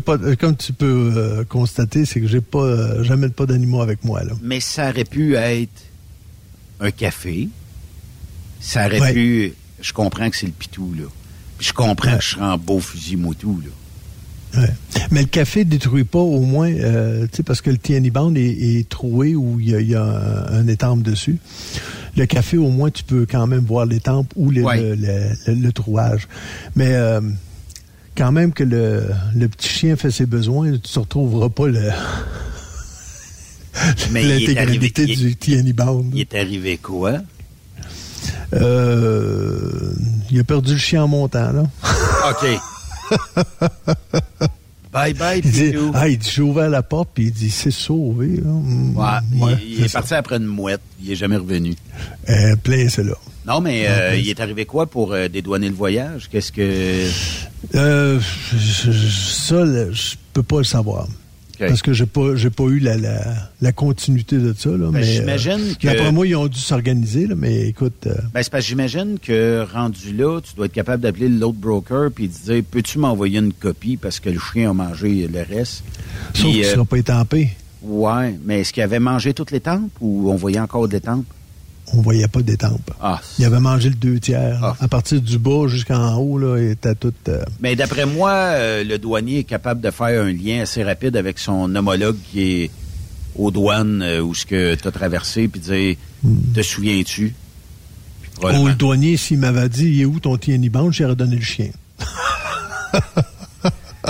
pas, 0.00 0.18
comme 0.36 0.56
tu 0.56 0.72
peux 0.72 1.12
euh, 1.16 1.44
constater, 1.44 2.04
c'est 2.04 2.20
que 2.20 2.26
j'ai 2.26 2.40
pas, 2.40 2.58
euh, 2.58 3.04
jamais 3.04 3.28
pas 3.28 3.46
d'animaux 3.46 3.80
avec 3.80 4.04
moi, 4.04 4.24
là. 4.24 4.32
Mais 4.42 4.60
ça 4.60 4.90
aurait 4.90 5.04
pu 5.04 5.36
être 5.36 5.82
un 6.80 6.90
café. 6.90 7.48
Ça 8.60 8.86
aurait 8.86 9.12
pu, 9.12 9.54
je 9.80 9.92
comprends 9.92 10.28
que 10.30 10.36
c'est 10.36 10.46
le 10.46 10.52
pitou, 10.52 10.92
là. 10.98 11.04
Je 11.60 11.72
comprends 11.72 12.16
que 12.16 12.22
je 12.22 12.30
serais 12.30 12.44
en 12.44 12.58
beau 12.58 12.80
fusil 12.80 13.16
motou, 13.16 13.60
là. 13.64 13.70
Mais 15.10 15.20
le 15.20 15.26
café 15.26 15.64
ne 15.64 15.70
détruit 15.70 16.04
pas 16.04 16.18
au 16.18 16.40
moins, 16.40 16.70
euh, 16.72 17.26
parce 17.44 17.60
que 17.60 17.70
le 17.70 17.78
TNI 17.78 18.10
band 18.10 18.34
est, 18.34 18.88
troué 18.88 19.34
ou 19.34 19.60
il 19.60 19.68
y 19.68 19.94
a, 19.94 20.02
un, 20.02 20.66
étampe 20.68 21.02
dessus. 21.02 21.38
Le 22.16 22.26
café, 22.26 22.56
au 22.56 22.70
moins, 22.70 22.90
tu 22.90 23.02
peux 23.02 23.26
quand 23.30 23.46
même 23.46 23.64
voir 23.64 23.86
l'étampe 23.86 24.32
ou 24.36 24.50
le, 24.50 24.62
le, 25.46 25.70
trouage. 25.72 26.28
Mais 26.74 26.94
euh, 26.94 27.20
quand 28.16 28.32
même 28.32 28.52
que 28.52 28.64
le, 28.64 29.08
petit 29.48 29.68
chien 29.68 29.96
fait 29.96 30.10
ses 30.10 30.26
besoins, 30.26 30.72
tu 30.72 30.98
ne 30.98 31.00
retrouveras 31.00 31.50
pas 31.50 31.68
le... 31.68 31.80
L'intégralité 34.12 35.04
du 35.04 35.36
TNI 35.36 35.74
Bound. 35.74 36.10
Il 36.14 36.20
est 36.20 36.34
arrivé 36.34 36.78
quoi? 36.78 37.18
Euh, 38.54 39.92
il 40.30 40.40
a 40.40 40.44
perdu 40.44 40.72
le 40.72 40.78
chien 40.78 41.04
en 41.04 41.08
montant, 41.08 41.52
là. 41.52 41.64
OK. 42.30 42.46
bye 44.92 45.12
bye, 45.14 45.40
Il 45.44 45.50
dit, 45.50 45.74
ah, 45.94 46.08
il 46.08 46.18
dit, 46.18 46.30
j'ai 46.34 46.42
ouvert 46.42 46.68
la 46.70 46.82
porte, 46.82 47.10
puis 47.14 47.24
il 47.24 47.32
dit, 47.32 47.50
c'est 47.50 47.70
sauvé, 47.70 48.40
là. 48.42 48.50
Ouais, 49.34 49.56
il- 49.66 49.84
est 49.84 49.88
ça. 49.88 50.00
parti 50.00 50.14
après 50.14 50.36
une 50.36 50.44
mouette. 50.46 50.80
Il 51.02 51.12
est 51.12 51.16
jamais 51.16 51.36
revenu. 51.36 51.74
Euh, 52.28 52.56
plein, 52.56 52.88
c'est 52.88 53.04
là. 53.04 53.14
Non, 53.46 53.60
mais 53.60 53.86
euh, 53.88 54.16
il 54.16 54.28
est 54.28 54.40
arrivé 54.40 54.64
quoi 54.64 54.86
pour 54.86 55.12
euh, 55.12 55.28
dédouaner 55.28 55.68
le 55.68 55.74
voyage? 55.74 56.28
Qu'est-ce 56.30 56.50
que... 56.50 57.08
Ça, 57.72 59.64
là, 59.64 59.92
je 59.92 60.14
peux 60.32 60.42
pas 60.42 60.58
le 60.58 60.64
savoir. 60.64 61.06
Parce 61.58 61.82
que 61.82 61.92
j'ai 61.92 62.06
pas, 62.06 62.34
j'ai 62.36 62.50
pas 62.50 62.64
eu 62.64 62.78
la, 62.78 62.96
la, 62.96 63.20
la 63.60 63.72
continuité 63.72 64.36
de 64.38 64.52
ça, 64.56 64.70
là. 64.70 64.76
Ben, 64.76 64.92
mais, 64.92 65.02
j'imagine 65.04 65.52
euh, 65.52 65.74
que- 65.80 65.86
D'après 65.86 66.12
moi, 66.12 66.26
ils 66.26 66.36
ont 66.36 66.46
dû 66.48 66.58
s'organiser, 66.58 67.26
là, 67.26 67.34
mais 67.36 67.68
écoute, 67.68 68.06
euh, 68.06 68.14
Ben, 68.34 68.42
c'est 68.42 68.50
parce 68.50 68.64
que 68.64 68.68
j'imagine 68.68 69.18
que 69.20 69.64
rendu 69.72 70.12
là, 70.12 70.40
tu 70.40 70.54
dois 70.54 70.66
être 70.66 70.72
capable 70.72 71.02
d'appeler 71.02 71.28
l'autre 71.28 71.58
broker 71.58 72.10
puis 72.14 72.28
de 72.28 72.32
dire 72.32 72.62
Peux-tu 72.70 72.98
m'envoyer 72.98 73.38
une 73.38 73.52
copie 73.52 73.96
parce 73.96 74.20
que 74.20 74.30
le 74.30 74.38
chien 74.38 74.70
a 74.70 74.72
mangé 74.72 75.28
le 75.32 75.42
reste? 75.42 75.82
sauf 76.34 76.50
qu'il 76.50 76.64
euh, 76.64 76.72
sera 76.72 76.84
pas 76.84 76.96
étampé. 76.98 77.50
Ouais, 77.82 78.36
mais 78.44 78.60
est-ce 78.60 78.72
qu'il 78.72 78.82
avait 78.82 78.98
mangé 78.98 79.32
toutes 79.32 79.50
les 79.52 79.60
tempes 79.60 79.90
ou 80.00 80.30
on 80.30 80.34
voyait 80.36 80.58
encore 80.60 80.88
des 80.88 81.00
tempes? 81.00 81.24
On 81.92 82.00
voyait 82.02 82.26
pas 82.28 82.42
d'étampe. 82.42 82.90
Ah, 83.00 83.20
Il 83.38 83.44
avait 83.44 83.60
mangé 83.60 83.88
le 83.90 83.94
deux 83.94 84.18
tiers. 84.18 84.58
Ah. 84.62 84.76
À 84.80 84.88
partir 84.88 85.20
du 85.20 85.38
bas 85.38 85.68
jusqu'en 85.68 86.16
haut, 86.16 86.38
là, 86.38 86.58
il 86.58 86.70
était 86.72 86.94
tout... 86.96 87.12
euh, 87.28 87.44
Mais 87.60 87.76
d'après 87.76 88.06
moi, 88.06 88.32
euh, 88.32 88.84
le 88.84 88.98
douanier 88.98 89.40
est 89.40 89.44
capable 89.44 89.80
de 89.80 89.90
faire 89.90 90.22
un 90.24 90.32
lien 90.32 90.62
assez 90.62 90.82
rapide 90.82 91.16
avec 91.16 91.38
son 91.38 91.72
homologue 91.74 92.16
qui 92.32 92.62
est 92.64 92.70
aux 93.36 93.50
douanes 93.50 94.02
euh, 94.02 94.20
où 94.20 94.34
ce 94.34 94.46
que 94.46 94.74
tu 94.74 94.88
as 94.88 94.90
traversé 94.90 95.46
puis 95.48 95.60
dire 95.60 95.96
Te 96.54 96.62
souviens-tu? 96.62 97.34
Probablement- 98.34 98.68
le 98.68 98.74
douanier, 98.74 99.16
s'il 99.16 99.38
m'avait 99.38 99.68
dit, 99.68 99.84
il 99.86 100.00
est 100.02 100.04
où 100.04 100.18
ton 100.20 100.36
TNI 100.36 100.68
Band, 100.68 100.90
j'aurais 100.90 101.16
donné 101.16 101.36
le 101.36 101.42
chien. 101.42 101.70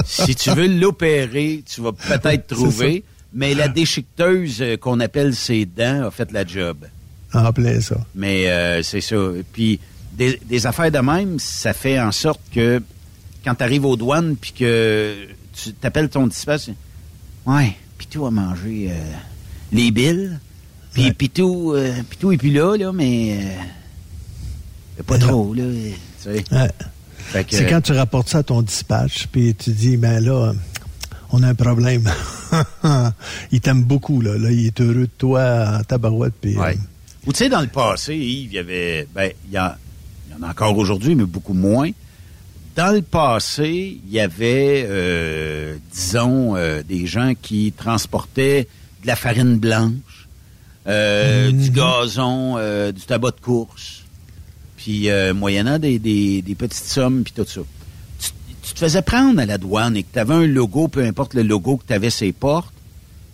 si 0.04 0.34
tu 0.34 0.50
veux 0.50 0.66
l'opérer, 0.66 1.62
tu 1.66 1.80
vas 1.80 1.92
peut-être 1.92 2.46
trouver, 2.48 3.04
mais 3.32 3.54
la 3.54 3.68
déchiqueteuse 3.68 4.62
qu'on 4.80 5.00
appelle 5.00 5.34
ses 5.34 5.64
dents 5.66 6.06
a 6.06 6.10
fait 6.10 6.30
la 6.32 6.46
job. 6.46 6.78
En 7.36 7.52
plein 7.52 7.80
ça. 7.80 7.96
Mais 8.14 8.48
euh, 8.48 8.82
c'est 8.82 9.00
ça. 9.00 9.16
Puis 9.52 9.80
des, 10.16 10.40
des 10.44 10.66
affaires 10.66 10.90
de 10.90 10.98
même, 10.98 11.38
ça 11.38 11.72
fait 11.72 12.00
en 12.00 12.12
sorte 12.12 12.40
que 12.54 12.82
quand 13.44 13.54
tu 13.54 13.62
arrives 13.62 13.84
aux 13.84 13.96
douanes 13.96 14.36
puis 14.36 14.52
que 14.52 15.14
tu 15.52 15.72
t'appelles 15.72 16.08
ton 16.08 16.26
dispatch, 16.26 16.68
ouais, 17.46 17.76
Pitou 17.98 18.26
a 18.26 18.30
mangé 18.30 18.88
euh, 18.90 18.94
les 19.72 19.90
billes. 19.90 20.38
Puis. 20.92 21.12
Pitou, 21.12 21.74
euh, 21.74 21.92
Pitou 22.08 22.32
est 22.32 22.38
plus 22.38 22.52
là, 22.52 22.76
là, 22.76 22.92
mais 22.92 23.38
euh, 24.98 25.02
pas 25.02 25.18
trop, 25.18 25.52
là. 25.54 25.64
tu 25.64 25.94
sais. 26.22 26.44
Ouais. 26.52 26.70
C'est 27.50 27.66
quand 27.66 27.80
tu 27.80 27.92
rapportes 27.92 28.28
ça 28.28 28.38
à 28.38 28.42
ton 28.42 28.62
dispatch, 28.62 29.26
puis 29.26 29.54
tu 29.54 29.70
dis, 29.70 29.96
ben 29.96 30.24
là, 30.24 30.52
on 31.30 31.42
a 31.42 31.48
un 31.48 31.54
problème. 31.54 32.08
il 33.52 33.60
t'aime 33.60 33.82
beaucoup, 33.82 34.20
là. 34.20 34.38
Là, 34.38 34.50
il 34.50 34.66
est 34.66 34.80
heureux 34.80 34.94
de 35.02 35.10
toi 35.18 35.78
en 35.78 35.82
tabarouette, 35.82 36.34
puis... 36.40 36.56
Ouais. 36.56 36.76
euh, 36.76 36.80
Ou 37.26 37.32
tu 37.32 37.38
sais, 37.38 37.48
dans 37.48 37.60
le 37.60 37.66
passé, 37.66 38.14
Yves, 38.16 38.50
il 38.52 38.54
y 38.54 38.58
avait. 38.58 39.08
Ben, 39.14 39.30
il 39.46 39.52
y, 39.54 39.58
en- 39.58 39.72
il 40.28 40.32
y 40.32 40.38
en 40.38 40.46
a 40.46 40.50
encore 40.50 40.76
aujourd'hui, 40.78 41.14
mais 41.14 41.24
beaucoup 41.24 41.54
moins. 41.54 41.90
Dans 42.76 42.94
le 42.94 43.02
passé, 43.02 44.00
il 44.06 44.12
y 44.12 44.20
avait, 44.20 44.84
euh, 44.88 45.76
disons, 45.92 46.56
euh, 46.56 46.82
des 46.82 47.06
gens 47.06 47.32
qui 47.40 47.72
transportaient 47.76 48.68
de 49.02 49.06
la 49.06 49.16
farine 49.16 49.56
blanche, 49.58 50.28
euh, 50.86 51.50
Mhm. 51.50 51.58
du 51.62 51.70
gazon, 51.70 52.56
euh, 52.58 52.92
du 52.92 53.00
tabac 53.02 53.30
de 53.32 53.40
course, 53.40 54.02
puis 54.76 55.08
euh, 55.08 55.32
moyennant 55.34 55.78
des, 55.78 55.98
des, 55.98 56.42
des 56.42 56.54
petites 56.54 56.84
sommes, 56.84 57.24
puis 57.24 57.32
tout 57.34 57.46
ça. 57.46 57.62
Tu, 58.20 58.30
tu 58.62 58.74
te 58.74 58.78
faisais 58.78 59.02
prendre 59.02 59.40
à 59.40 59.46
la 59.46 59.56
douane 59.58 59.96
et 59.96 60.02
que 60.02 60.12
tu 60.12 60.18
avais 60.18 60.34
un 60.34 60.46
logo, 60.46 60.86
peu 60.88 61.02
importe 61.04 61.32
le 61.34 61.42
logo 61.42 61.78
que 61.78 61.86
tu 61.86 61.92
avais 61.94 62.10
ses 62.10 62.32
portes, 62.32 62.74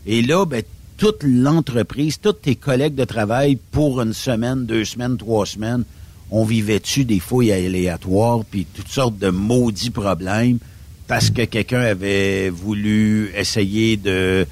et 0.06 0.22
là, 0.22 0.46
ben, 0.46 0.62
toute 0.96 1.22
l'entreprise, 1.22 2.18
tous 2.20 2.32
tes 2.32 2.56
collègues 2.56 2.94
de 2.94 3.04
travail 3.04 3.58
pour 3.70 4.00
une 4.00 4.12
semaine, 4.12 4.66
deux 4.66 4.84
semaines, 4.84 5.16
trois 5.16 5.46
semaines, 5.46 5.84
on 6.30 6.44
vivait-tu 6.44 7.04
des 7.04 7.20
fouilles 7.20 7.52
aléatoires 7.52 8.40
puis 8.50 8.66
toutes 8.72 8.88
sortes 8.88 9.18
de 9.18 9.28
maudits 9.28 9.90
problèmes 9.90 10.58
parce 11.06 11.30
que 11.30 11.44
quelqu'un 11.44 11.80
avait 11.80 12.48
voulu 12.48 13.30
essayer 13.36 13.96
de 13.96 14.46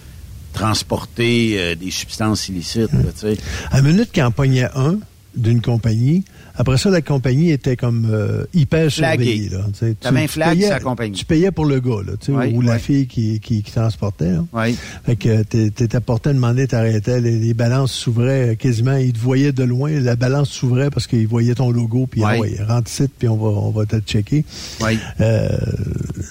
transporter 0.53 1.55
euh, 1.57 1.75
des 1.75 1.91
substances 1.91 2.49
illicites, 2.49 2.91
tu. 3.19 3.27
À 3.71 3.81
minute 3.83 4.11
qu'il 4.13 4.29
pognait 4.31 4.69
un 4.75 4.99
d'une 5.37 5.61
compagnie, 5.63 6.25
après 6.57 6.77
ça, 6.77 6.91
la 6.91 7.03
compagnie 7.03 7.51
était 7.51 7.77
comme 7.77 8.09
euh, 8.11 8.45
hyper 8.53 8.91
surveillée. 8.91 9.49
Là, 9.49 9.65
Tu 9.79 9.95
tu- 10.01 10.09
un 10.09 10.27
flag 10.27 10.55
payais- 10.59 10.69
la 10.69 10.81
compagnie. 10.81 11.13
Tu 11.17 11.25
payais 11.25 11.51
pour 11.53 11.65
le 11.67 11.79
gars, 11.81 12.03
là, 12.05 12.13
tu 12.19 12.27
sais, 12.27 12.33
Ouais, 12.33 12.53
ou 12.53 12.61
la 12.63 12.79
fille 12.79 13.07
qui, 13.07 13.39
qui, 13.41 13.63
qui 13.63 13.73
transportait. 13.73 14.33
Là. 14.33 14.45
Oui. 14.53 14.77
Fait 15.07 15.17
que 15.17 15.43
t'étais 15.43 16.01
porté 16.01 16.31
à 16.31 16.33
demander, 16.33 16.67
t'arrêtais, 16.67 17.21
les, 17.21 17.39
les 17.39 17.55
balances 17.55 17.93
s'ouvraient 17.93 18.57
quasiment, 18.57 18.97
ils 18.97 19.13
te 19.13 19.19
voyaient 19.19 19.53
de 19.53 19.63
loin, 19.65 19.91
la 20.01 20.17
balance 20.17 20.51
s'ouvrait 20.51 20.91
parce 20.91 21.07
qu'ils 21.07 21.29
voyaient 21.29 21.55
ton 21.55 21.71
logo, 21.71 22.07
puis 22.11 22.23
Ouais. 22.25 22.33
ah 22.37 22.39
ouais, 22.41 22.57
rentre 22.67 22.91
ici, 22.91 23.05
puis 23.19 23.29
on 23.29 23.37
va, 23.37 23.49
on 23.49 23.71
va 23.71 23.87
te 23.87 23.97
checker. 24.01 24.45
Oui. 24.83 24.99
Euh, 25.21 25.49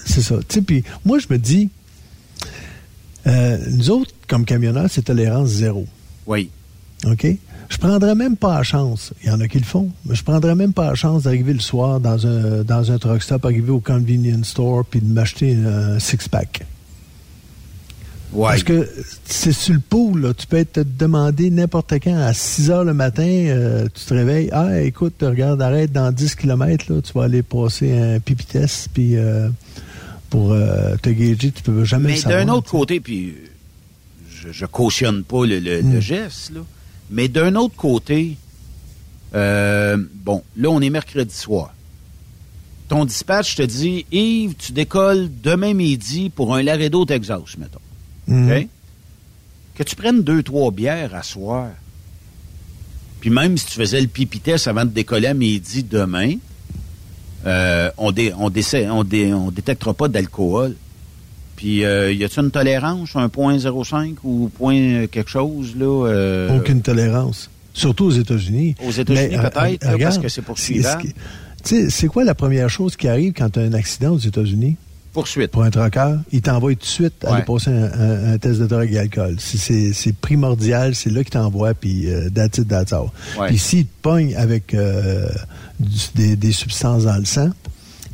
c'est 0.05 0.21
ça. 0.21 0.35
Puis 0.67 0.83
moi, 1.05 1.19
je 1.19 1.27
me 1.29 1.37
dis, 1.37 1.69
euh, 3.27 3.57
nous 3.71 3.89
autres, 3.91 4.11
comme 4.27 4.45
camionneurs, 4.45 4.87
c'est 4.89 5.03
tolérance 5.03 5.49
zéro. 5.49 5.85
Oui. 6.27 6.49
OK? 7.05 7.27
Je 7.69 7.77
prendrais 7.77 8.15
même 8.15 8.35
pas 8.35 8.57
la 8.57 8.63
chance. 8.63 9.13
Il 9.23 9.29
y 9.29 9.31
en 9.31 9.39
a 9.39 9.47
qui 9.47 9.59
le 9.59 9.63
font, 9.65 9.89
mais 10.05 10.15
je 10.15 10.23
prendrais 10.23 10.55
même 10.55 10.73
pas 10.73 10.87
la 10.87 10.95
chance 10.95 11.23
d'arriver 11.23 11.53
le 11.53 11.59
soir 11.59 11.99
dans 11.99 12.25
un, 12.25 12.63
dans 12.63 12.91
un 12.91 12.97
truck 12.97 13.21
stop, 13.21 13.45
arriver 13.45 13.69
au 13.71 13.79
convenience 13.79 14.47
store, 14.49 14.83
puis 14.85 14.99
de 15.01 15.05
m'acheter 15.13 15.55
un 15.55 15.99
six-pack. 15.99 16.65
Oui. 18.31 18.47
Parce 18.47 18.63
que 18.63 18.87
c'est 19.25 19.51
sur 19.53 19.73
le 19.73 19.79
pool, 19.79 20.21
là. 20.21 20.33
Tu 20.35 20.45
peux 20.45 20.57
être 20.57 20.73
te 20.73 20.79
demander 20.81 21.49
n'importe 21.49 21.93
quand, 22.03 22.15
à 22.15 22.33
6 22.33 22.69
heures 22.69 22.83
le 22.83 22.93
matin, 22.93 23.23
euh, 23.23 23.87
tu 23.93 24.05
te 24.05 24.13
réveilles. 24.13 24.49
Ah, 24.51 24.81
écoute, 24.81 25.15
regarde, 25.21 25.61
arrête 25.63 25.91
dans 25.91 26.11
10 26.11 26.35
km, 26.35 26.93
là, 26.93 27.01
tu 27.01 27.13
vas 27.13 27.23
aller 27.23 27.41
passer 27.41 27.91
un 27.97 28.19
pipi 28.19 28.45
test, 28.45 28.89
puis 28.93 29.15
euh, 29.15 29.49
pour 30.29 30.51
euh, 30.53 30.95
te 31.01 31.09
gager, 31.09 31.51
tu 31.51 31.63
peux 31.63 31.83
jamais 31.83 32.13
Mais 32.13 32.21
d'un 32.31 32.49
autre 32.49 32.69
côté, 32.69 32.99
puis 32.99 33.33
je, 34.31 34.49
je 34.51 34.65
cautionne 34.67 35.23
pas 35.23 35.45
le, 35.45 35.59
le- 35.59 35.81
Mm. 35.81 35.93
le 35.93 35.99
geste, 35.99 36.51
là, 36.53 36.61
mais 37.09 37.27
d'un 37.27 37.55
autre 37.55 37.75
côté, 37.75 38.37
euh, 39.35 39.97
bon, 40.15 40.43
là, 40.57 40.69
on 40.69 40.81
est 40.81 40.89
mercredi 40.89 41.33
soir. 41.35 41.73
Ton 42.87 43.05
dispatch 43.05 43.55
te 43.55 43.61
dit, 43.61 44.05
Yves, 44.11 44.55
tu 44.55 44.71
décolles 44.71 45.29
demain 45.43 45.73
midi 45.73 46.29
pour 46.29 46.55
un 46.55 46.63
Laredo, 46.63 47.05
Texas, 47.05 47.57
mettons. 47.57 47.79
Mhm. 48.27 48.51
OK? 48.51 48.67
Que 49.75 49.83
tu 49.83 49.95
prennes 49.95 50.23
deux, 50.23 50.41
trois 50.43 50.71
bières 50.71 51.13
à 51.15 51.21
soir. 51.23 51.69
Puis 53.21 53.29
même 53.29 53.57
si 53.57 53.65
tu 53.67 53.73
faisais 53.73 54.01
le 54.01 54.07
pipi 54.07 54.39
test 54.39 54.67
avant 54.67 54.85
de 54.85 54.89
décoller 54.91 55.27
à 55.27 55.33
midi 55.33 55.83
demain, 55.83 56.35
euh, 57.45 57.91
on, 57.97 58.11
dé, 58.11 58.33
on, 58.37 58.49
décè- 58.49 58.89
on, 58.89 59.03
dé- 59.03 59.33
on 59.33 59.51
détectera 59.51 59.93
pas 59.93 60.07
d'alcool. 60.07 60.75
Puis, 61.59 61.83
euh, 61.83 62.13
y 62.13 62.23
a-tu 62.23 62.39
une 62.39 62.51
tolérance, 62.51 63.17
un 63.17 63.27
point 63.27 63.57
0,5 63.57 64.15
ou 64.23 64.49
point 64.57 65.07
quelque 65.07 65.29
chose, 65.29 65.75
là? 65.77 66.07
euh, 66.07 66.57
Aucune 66.57 66.81
tolérance. 66.81 67.49
Surtout 67.73 68.05
aux 68.05 68.11
États-Unis. 68.11 68.75
Aux 68.87 68.91
États-Unis, 68.91 69.35
euh, 69.35 69.49
peut-être, 69.49 69.97
parce 69.99 70.17
que 70.19 70.29
c'est 70.29 70.41
poursuivable. 70.41 71.01
ce 71.01 71.07
qui- 71.07 71.13
Tu 71.13 71.75
sais, 71.75 71.89
c'est 71.89 72.07
quoi 72.07 72.23
la 72.23 72.33
première 72.33 72.69
chose 72.69 72.95
qui 72.95 73.09
arrive 73.09 73.33
quand 73.33 73.49
tu 73.49 73.59
as 73.59 73.63
un 73.63 73.73
accident 73.73 74.11
aux 74.13 74.17
États-Unis? 74.19 74.77
Poursuite. 75.11 75.51
Pour 75.51 75.63
un 75.63 75.69
trucker, 75.69 76.15
il 76.31 76.41
t'envoie 76.41 76.71
tout 76.75 76.79
de 76.79 76.85
suite 76.85 77.25
aller 77.25 77.39
Ouais. 77.39 77.41
passer 77.43 77.71
un, 77.71 77.91
un- 77.91 78.33
un 78.33 78.37
test 78.37 78.61
de 78.61 78.65
drogue 78.65 78.87
et 78.89 78.93
d'alcool. 78.93 79.35
C'est- 79.39 80.13
primordial, 80.21 80.95
c'est 80.95 81.09
là 81.09 81.23
qu'il 81.23 81.31
t'envoie, 81.31 81.73
puis 81.73 82.09
euh, 82.09 82.29
that's 82.29 82.59
it, 82.59 82.69
that's 82.69 82.93
all. 82.93 83.07
Ouais. 83.37 83.47
Puis 83.47 83.57
s'il 83.57 83.85
te 83.85 83.91
pogne 84.01 84.33
avec 84.37 84.73
euh, 84.73 85.27
du- 85.79 85.97
des, 86.15 86.35
des 86.37 86.51
substances 86.53 87.03
dans 87.03 87.17
le 87.17 87.25
sang, 87.25 87.49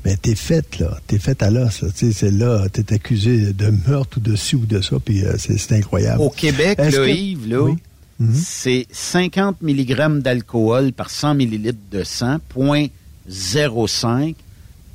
ben 0.05 0.15
t'es 0.21 0.35
faite, 0.35 0.79
là. 0.79 0.97
T'es 1.07 1.17
faite 1.19 1.41
à 1.43 1.49
l'os, 1.49 1.81
là. 1.81 1.89
Tu 1.89 2.05
sais, 2.07 2.13
c'est 2.13 2.31
là, 2.31 2.67
t'es 2.71 2.93
accusé 2.93 3.51
de 3.53 3.73
meurtre 3.87 4.17
ou 4.17 4.21
de 4.21 4.35
ci 4.37 4.55
ou 4.55 4.65
de 4.65 4.79
ça, 4.79 4.97
puis 5.03 5.25
euh, 5.25 5.33
c'est 5.37 5.73
incroyable. 5.73 6.21
Au 6.21 6.29
Québec, 6.29 6.77
là, 6.77 6.91
que- 6.91 7.09
Yves, 7.09 7.49
là, 7.49 7.61
Oui. 7.63 7.73
Mhm. 8.19 8.33
c'est 8.35 8.85
50 8.91 9.61
mg 9.61 10.21
d'alcool 10.21 10.93
par 10.93 11.09
100 11.09 11.31
ml 11.39 11.75
de 11.91 12.03
sang, 12.03 12.37
point 12.49 12.85
0,5 13.27 14.35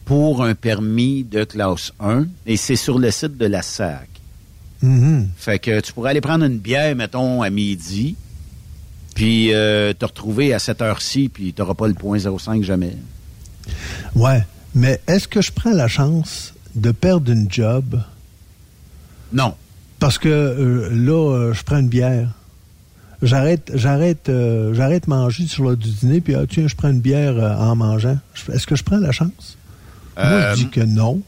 pour 0.05 0.42
un 0.44 0.55
permis 0.55 1.25
de 1.25 1.44
classe 1.44 1.92
1, 2.01 2.27
et 2.46 2.57
c'est 2.57 2.77
sur 2.77 2.99
le 2.99 3.11
site 3.11 3.37
de 3.37 3.46
la 3.46 3.62
SAC. 3.62 4.09
Mhm. 4.83 5.29
Fait 5.37 5.59
que 5.59 5.81
tu 5.81 5.92
pourrais 5.92 6.11
aller 6.11 6.20
prendre 6.20 6.44
une 6.44 6.59
bière, 6.59 6.94
mettons, 6.96 7.42
à 7.42 7.51
midi, 7.51 8.14
puis 9.14 9.53
euh, 9.53 9.92
te 9.92 10.05
retrouver 10.05 10.55
à 10.55 10.59
cette 10.61 10.81
heure-ci, 10.81 11.29
puis 11.29 11.53
tu 11.53 11.61
n'auras 11.61 11.75
pas 11.75 11.88
le 11.88 11.94
point 11.94 12.16
0,5 12.18 12.62
jamais. 12.62 12.96
Ouais. 14.14 14.42
Mais 14.74 15.00
est-ce 15.06 15.26
que 15.28 15.40
je 15.40 15.52
prends 15.52 15.72
la 15.72 15.88
chance 15.88 16.54
de 16.74 16.90
perdre 16.92 17.30
une 17.33 17.50
job? 17.50 18.00
Non. 19.33 19.54
parce 20.00 20.18
que 20.18 20.28
euh, 20.28 20.88
là, 20.90 21.35
euh, 21.35 21.52
je 21.52 21.62
prends 21.62 21.78
une 21.78 21.88
bière? 21.88 22.28
j'arrête, 23.22 23.70
j'arrête, 23.74 24.28
euh, 24.30 24.72
j'arrête 24.74 25.06
manger 25.06 25.46
sur 25.46 25.64
l'heure 25.64 25.76
du 25.76 25.90
dîner, 25.90 26.20
puis 26.22 26.35
ah, 26.35 26.44
tiens, 26.48 26.66
je 26.68 26.74
prends 26.74 26.88
une 26.88 27.00
bière 27.00 27.37
en 27.61 27.76
mangeant. 27.76 28.18
Je- 28.35 28.50
Est-ce 28.52 28.66
que 28.66 28.76
je 28.76 28.83
prends 28.83 28.96
la 28.98 29.12
chance? 29.12 29.56
Moi, 30.16 30.50
je 30.54 30.56
dis 30.56 30.68
que 30.68 30.80
non. 30.80 31.20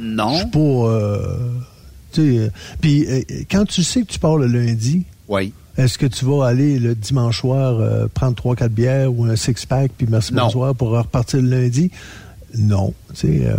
Je 0.00 0.06
Non. 0.06 0.36
suis 0.38 0.46
pas. 0.46 1.28
puis 2.80 3.06
quand 3.50 3.64
tu 3.66 3.82
sais 3.82 4.02
que 4.02 4.06
tu 4.12 4.18
pars 4.18 4.36
le 4.38 4.46
lundi, 4.46 5.04
Oui. 5.28 5.52
est-ce 5.76 5.98
que 5.98 6.06
tu 6.06 6.24
vas 6.24 6.46
aller 6.46 6.78
le 6.78 6.94
dimanche 6.94 7.40
soir 7.40 8.08
prendre 8.14 8.34
trois, 8.34 8.56
quatre 8.56 8.72
bières 8.72 9.12
ou 9.12 9.24
un 9.26 9.36
six-pack, 9.36 9.92
puis 9.96 10.06
merci 10.10 10.32
Non. 10.34 10.44
bonsoir 10.44 10.74
pour 10.74 10.88
repartir 10.90 11.40
le 11.42 11.48
lundi? 11.50 11.90
Non. 12.54 12.94
euh, 13.24 13.56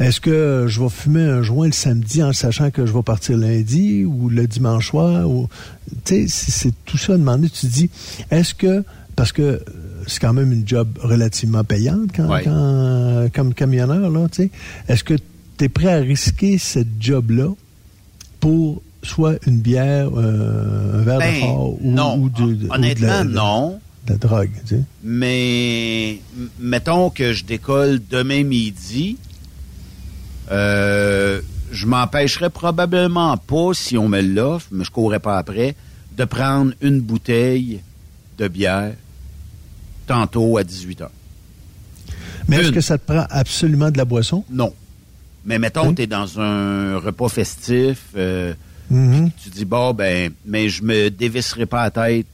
Est-ce 0.00 0.20
que 0.20 0.66
je 0.68 0.80
vais 0.82 0.88
fumer 0.88 1.22
un 1.22 1.42
joint 1.42 1.66
le 1.66 1.72
samedi 1.72 2.22
en 2.22 2.32
sachant 2.32 2.70
que 2.70 2.84
je 2.84 2.92
vais 2.92 3.02
partir 3.02 3.36
lundi 3.38 4.04
ou 4.04 4.28
le 4.28 4.46
dimanche 4.46 4.88
soir? 4.90 5.28
Ou, 5.30 5.48
tu 6.04 6.28
sais, 6.28 6.50
c'est 6.50 6.72
tout 6.84 6.98
ça. 6.98 7.12
Demander, 7.16 7.48
tu 7.48 7.66
te 7.66 7.72
dis, 7.72 7.90
est-ce 8.30 8.54
que, 8.54 8.84
parce 9.16 9.32
que 9.32 9.42
euh, 9.42 9.58
c'est 10.06 10.20
quand 10.20 10.32
même 10.34 10.52
une 10.52 10.66
job 10.68 10.88
relativement 11.00 11.64
payante 11.64 12.10
quand, 12.14 12.28
Ouais. 12.28 12.42
quand- 12.44 13.28
comme 13.34 13.54
camionneur, 13.54 14.10
là, 14.10 14.26
tu 14.30 14.42
sais, 14.42 14.50
est-ce 14.88 15.04
que 15.04 15.14
tu 15.56 15.64
es 15.64 15.68
prêt 15.68 15.92
à 15.94 15.98
risquer 15.98 16.58
cette 16.58 16.88
job-là 17.00 17.48
pour 18.40 18.82
soit 19.02 19.34
une 19.46 19.58
bière, 19.60 20.10
euh, 20.16 21.00
un 21.00 21.02
verre 21.04 21.18
Ben, 21.18 21.34
de 21.34 21.40
fort 21.40 21.72
ou, 21.74 21.78
non. 21.82 22.18
ou 22.18 22.28
de- 22.30 22.54
de- 22.54 22.66
ou 22.68 22.72
Honnêtement, 22.72 23.06
de 23.06 23.12
la- 23.12 23.24
de- 23.24 23.28
non. 23.34 23.80
De 24.06 24.12
la 24.12 24.18
drogue, 24.18 24.50
tu 24.66 24.76
sais? 24.76 24.82
Mais 25.02 26.20
mettons 26.58 27.10
que 27.10 27.32
je 27.32 27.44
décolle 27.44 28.00
demain 28.10 28.42
midi, 28.44 29.16
euh, 30.50 31.40
je 31.72 31.86
m'empêcherais 31.86 32.50
probablement 32.50 33.36
pas, 33.36 33.72
si 33.72 33.96
on 33.96 34.08
me 34.08 34.20
l'offre, 34.20 34.66
mais 34.72 34.84
je 34.84 34.90
courrais 34.90 35.20
pas 35.20 35.38
après, 35.38 35.74
de 36.16 36.24
prendre 36.24 36.72
une 36.80 37.00
bouteille 37.00 37.80
de 38.38 38.48
bière 38.48 38.92
tantôt 40.06 40.58
à 40.58 40.64
18 40.64 41.00
h. 41.00 41.08
Mais 42.48 42.56
est-ce 42.58 42.72
que 42.72 42.80
ça 42.82 42.98
te 42.98 43.10
prend 43.10 43.24
absolument 43.30 43.90
de 43.90 43.96
la 43.96 44.04
boisson? 44.04 44.44
Non. 44.50 44.72
Mais 45.46 45.58
mettons, 45.58 45.88
Hein? 45.90 45.94
tu 45.94 46.02
es 46.02 46.06
dans 46.06 46.38
un 46.40 46.98
repas 46.98 47.28
festif, 47.28 47.98
euh, 48.16 48.52
Mhm. 48.90 49.30
tu 49.42 49.48
dis, 49.48 49.64
bon, 49.64 49.94
ben, 49.94 50.30
mais 50.44 50.68
je 50.68 50.82
me 50.82 51.08
dévisserai 51.08 51.64
pas 51.64 51.84
la 51.84 51.90
tête 51.90 52.26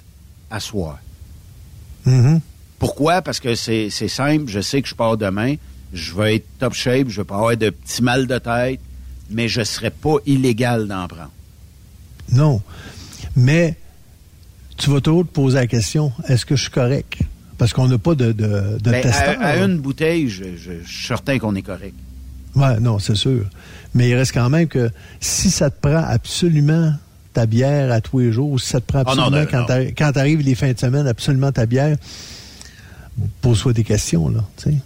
à 0.51 0.59
soir. 0.59 0.99
Mhm. 2.07 2.41
Pourquoi? 2.79 3.21
Parce 3.23 3.41
que 3.41 3.55
c'est 3.55 3.91
simple. 3.91 4.45
Je 4.49 4.61
sais 4.61 4.81
que 4.83 4.89
je 4.89 4.95
pars 4.95 5.17
demain. 5.17 5.55
Je 5.93 6.15
vais 6.15 6.37
être 6.37 6.47
top 6.59 6.73
shape. 6.75 7.09
Je 7.09 7.21
vais 7.21 7.25
pas 7.27 7.37
avoir 7.37 7.57
de 7.57 7.71
petits 7.71 8.03
mal 8.03 8.27
de 8.27 8.39
tête. 8.39 8.81
Mais 9.31 9.49
je 9.49 9.63
serai 9.63 9.91
pas 9.91 10.17
illégal 10.27 10.89
d'en 10.89 11.07
prendre. 11.07 11.31
Non. 12.33 12.61
Mais 13.37 13.77
tu 14.77 14.91
vas 14.91 15.01
toujours 15.01 15.25
te 15.27 15.31
poser 15.33 15.59
la 15.59 15.67
question, 15.67 16.13
est-ce 16.27 16.45
que 16.47 16.57
je 16.57 16.63
suis 16.63 16.71
correct? 16.71 17.19
Parce 17.59 17.73
qu'on 17.73 17.87
n'a 17.87 17.99
pas 17.99 18.15
de, 18.15 18.33
de, 18.33 18.79
de 18.79 18.91
Ben, 18.91 19.03
testeur. 19.03 19.37
à, 19.41 19.57
une 19.59 19.79
bouteille, 19.79 20.29
je, 20.29 20.45
je- 20.57 20.83
je 20.85 20.89
suis 20.91 21.07
certain 21.07 21.39
qu'on 21.39 21.55
est 21.55 21.63
correct. 21.63 21.95
Ouais, 22.57 22.81
non, 22.81 22.99
c'est 22.99 23.15
sûr. 23.15 23.45
Mais 23.95 24.09
il 24.09 24.15
reste 24.17 24.33
quand 24.33 24.49
même 24.49 24.67
que 24.67 24.91
si 25.21 25.51
ça 25.51 25.71
te 25.71 25.81
prend 25.81 26.03
absolument 26.03 26.93
ta 27.33 27.47
bière 27.47 27.93
à 27.93 28.01
tous 28.01 28.19
les 28.19 28.33
jours, 28.33 28.51
ou 28.51 28.59
si 28.59 28.69
ça 28.69 28.81
te 28.81 28.87
prend 28.87 29.03
Ah 29.07 29.15
non, 29.15 29.23
absolument 29.25 29.41
non, 29.59 29.67
quand 29.69 29.75
quand 29.97 30.13
t'arrives 30.13 30.41
les 30.41 30.55
fins 30.55 30.73
de 30.73 30.79
semaine, 30.79 31.07
absolument 31.07 31.53
ta 31.53 31.67
bière, 31.67 31.97
pose-toi 33.41 33.73
des 33.73 33.85
questions, 33.85 34.29
là, 34.29 34.45
tu 34.57 34.71
sais. 34.71 34.77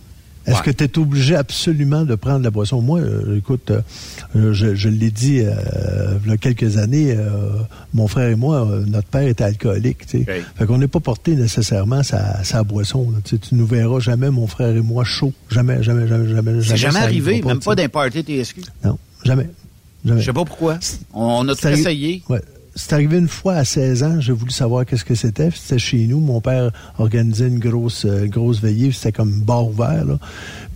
Est-ce 0.46 0.56
Ouais. 0.58 0.62
que 0.62 0.70
tu 0.72 0.84
es 0.84 0.98
obligé 0.98 1.36
absolument 1.36 2.04
de 2.04 2.14
prendre 2.16 2.44
la 2.44 2.50
boisson? 2.50 2.82
Moi, 2.82 3.00
euh, 3.00 3.38
écoute, 3.38 3.70
euh, 3.70 4.52
je, 4.52 4.74
je 4.74 4.90
l'ai 4.90 5.10
dit 5.10 5.40
euh, 5.40 6.18
il 6.22 6.30
y 6.30 6.34
a 6.34 6.36
quelques 6.36 6.76
années, 6.76 7.14
euh, 7.16 7.48
mon 7.94 8.08
frère 8.08 8.28
et 8.28 8.34
moi, 8.34 8.56
euh, 8.66 8.84
notre 8.86 9.08
père 9.08 9.26
était 9.26 9.42
alcoolique. 9.44 10.04
tu 10.06 10.18
sais. 10.22 10.38
Ok. 10.40 10.44
Fait 10.58 10.66
qu'on 10.66 10.76
n'est 10.76 10.86
pas 10.86 11.00
porté 11.00 11.34
nécessairement 11.34 12.02
sa, 12.02 12.44
sa 12.44 12.62
boisson. 12.62 13.10
là. 13.10 13.20
Tu 13.24 13.38
tu 13.38 13.54
nous 13.54 13.64
verras 13.64 14.00
jamais, 14.00 14.28
mon 14.30 14.46
frère 14.46 14.76
et 14.76 14.82
moi, 14.82 15.02
chaud. 15.02 15.32
Jamais, 15.48 15.82
jamais, 15.82 16.06
jamais, 16.08 16.28
jamais. 16.28 16.62
C'est 16.62 16.76
jamais 16.76 16.98
arrivé, 16.98 17.40
même 17.40 17.58
tu 17.60 17.64
pas 17.64 17.70
sais. 17.70 17.76
d'un 17.76 17.88
party 17.88 18.22
TSQ. 18.22 18.60
Non, 18.84 18.98
jamais. 19.24 19.48
Jamais. 20.04 20.20
Je 20.20 20.26
sais 20.26 20.32
pas 20.32 20.44
pourquoi. 20.44 20.78
On 21.12 21.46
a 21.48 21.54
tout 21.54 21.68
essayé. 21.68 22.22
Ouais. 22.28 22.40
C'est 22.76 22.92
arrivé 22.92 23.18
une 23.18 23.28
fois 23.28 23.54
à 23.54 23.64
16 23.64 24.02
ans, 24.02 24.20
j'ai 24.20 24.32
voulu 24.32 24.50
savoir 24.50 24.84
qu'est-ce 24.84 25.04
que 25.04 25.14
c'était. 25.14 25.50
C'était 25.54 25.78
chez 25.78 26.06
nous. 26.06 26.18
Mon 26.18 26.40
père 26.40 26.72
organisait 26.98 27.46
une 27.46 27.60
grosse, 27.60 28.04
euh, 28.04 28.26
grosse 28.26 28.60
veillée. 28.60 28.90
C'était 28.90 29.12
comme 29.12 29.42
bar 29.42 29.68
ouvert. 29.68 30.04
Là. 30.04 30.18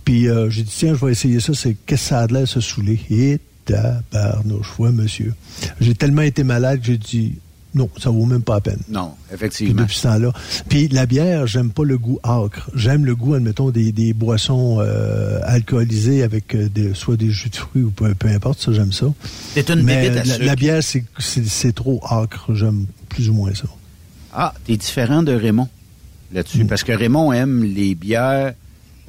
Puis 0.05 0.29
euh, 0.29 0.49
j'ai 0.49 0.63
dit, 0.63 0.73
tiens, 0.73 0.95
je 0.95 1.05
vais 1.05 1.11
essayer 1.11 1.41
ça. 1.41 1.53
C'est 1.53 1.75
qu'est-ce 1.85 2.03
que 2.03 2.09
ça 2.09 2.19
a 2.19 2.27
de 2.27 2.33
l'air, 2.35 2.47
se 2.47 2.61
saouler. 2.61 3.01
Et 3.09 3.39
tabarnouche, 3.65 4.79
ouais, 4.79 4.91
monsieur. 4.91 5.33
J'ai 5.81 5.93
tellement 5.93 6.21
été 6.21 6.43
malade 6.43 6.79
que 6.79 6.87
j'ai 6.87 6.97
dit, 6.97 7.35
non, 7.75 7.89
ça 7.99 8.09
vaut 8.09 8.25
même 8.25 8.41
pas 8.41 8.55
la 8.55 8.61
peine. 8.61 8.79
Non, 8.89 9.13
Puis 9.27 9.35
effectivement. 9.35 9.81
depuis 9.83 9.95
ce 9.97 10.03
temps-là. 10.03 10.33
Puis 10.69 10.87
la 10.87 11.05
bière, 11.05 11.45
j'aime 11.45 11.69
pas 11.71 11.83
le 11.83 11.97
goût 11.97 12.19
âcre. 12.23 12.69
J'aime 12.73 13.05
le 13.05 13.15
goût, 13.15 13.35
admettons, 13.35 13.69
des, 13.69 13.91
des 13.91 14.13
boissons 14.13 14.77
euh, 14.79 15.39
alcoolisées 15.43 16.23
avec 16.23 16.55
euh, 16.55 16.67
des- 16.67 16.93
soit 16.95 17.15
des 17.15 17.29
jus 17.29 17.49
de 17.49 17.55
fruits 17.55 17.83
ou 17.83 17.91
peu, 17.91 18.13
peu 18.15 18.27
importe. 18.29 18.59
Ça, 18.59 18.73
j'aime 18.73 18.91
ça. 18.91 19.05
T'es 19.53 19.61
une 19.71 19.83
Mais 19.83 20.07
à 20.09 20.15
la, 20.15 20.25
sucre. 20.25 20.45
la 20.45 20.55
bière, 20.55 20.83
c'est- 20.83 21.05
c'est 21.19 21.45
c'est 21.45 21.73
trop 21.73 22.01
âcre. 22.09 22.53
J'aime 22.55 22.85
plus 23.07 23.29
ou 23.29 23.33
moins 23.33 23.53
ça. 23.53 23.67
Ah, 24.33 24.53
t'es 24.65 24.75
différent 24.77 25.21
de 25.23 25.31
Raymond 25.33 25.67
là-dessus. 26.33 26.63
Mm. 26.63 26.67
Parce 26.67 26.83
que 26.83 26.91
Raymond 26.91 27.33
aime 27.33 27.63
les 27.63 27.93
bières, 27.95 28.53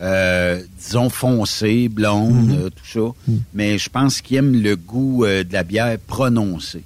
euh, 0.02 0.62
disons, 0.82 1.08
foncées, 1.10 1.88
blondes, 1.88 2.48
Mhm. 2.48 2.56
euh, 2.58 2.70
tout 2.70 2.86
ça. 3.26 3.32
Mais 3.54 3.76
je 3.78 3.88
pense 3.90 4.20
qu'il 4.20 4.36
aime 4.38 4.54
le 4.62 4.76
goût 4.76 5.24
euh, 5.24 5.44
de 5.44 5.52
la 5.52 5.62
bière 5.62 5.96
prononcée. 6.06 6.82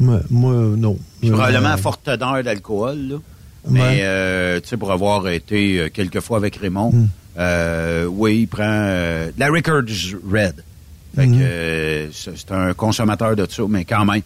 Moi, 0.00 0.20
moi, 0.30 0.52
non. 0.76 0.96
Puis 1.20 1.30
probablement 1.30 1.70
Euh, 1.74 1.76
forte 1.76 2.04
teneur 2.04 2.42
d'alcool. 2.44 3.12
Ouais. 3.64 3.70
Mais, 3.70 3.98
euh, 4.02 4.60
tu 4.60 4.68
sais, 4.68 4.76
pour 4.76 4.92
avoir 4.92 5.28
été 5.28 5.78
euh, 5.80 5.88
quelques 5.92 6.20
fois 6.20 6.36
avec 6.38 6.56
Raymond, 6.56 6.92
Mm. 6.92 7.08
euh, 7.38 8.04
oui, 8.06 8.40
il 8.42 8.46
prend 8.46 8.62
euh, 8.64 9.30
la 9.36 9.50
Rickards 9.50 10.14
Red. 10.30 10.64
Fait 11.16 11.24
que 11.26 11.30
Mhm. 11.32 11.38
euh, 11.42 12.08
c'est 12.12 12.52
un 12.52 12.72
consommateur 12.74 13.34
de 13.34 13.46
ça, 13.50 13.62
mais 13.68 13.84
quand 13.84 14.04
même. 14.04 14.22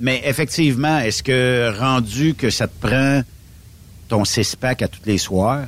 Mais 0.00 0.20
effectivement, 0.24 0.98
est-ce 0.98 1.22
que 1.22 1.72
rendu 1.78 2.34
que 2.34 2.50
ça 2.50 2.66
te 2.66 2.86
prend 2.86 3.22
ton 4.08 4.24
six-pack 4.24 4.82
à 4.82 4.88
tous 4.88 5.00
les 5.06 5.18
soirs, 5.18 5.64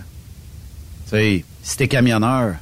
tu 1.04 1.10
sais, 1.10 1.44
si 1.62 1.76
t'es 1.76 1.88
camionneur, 1.88 2.56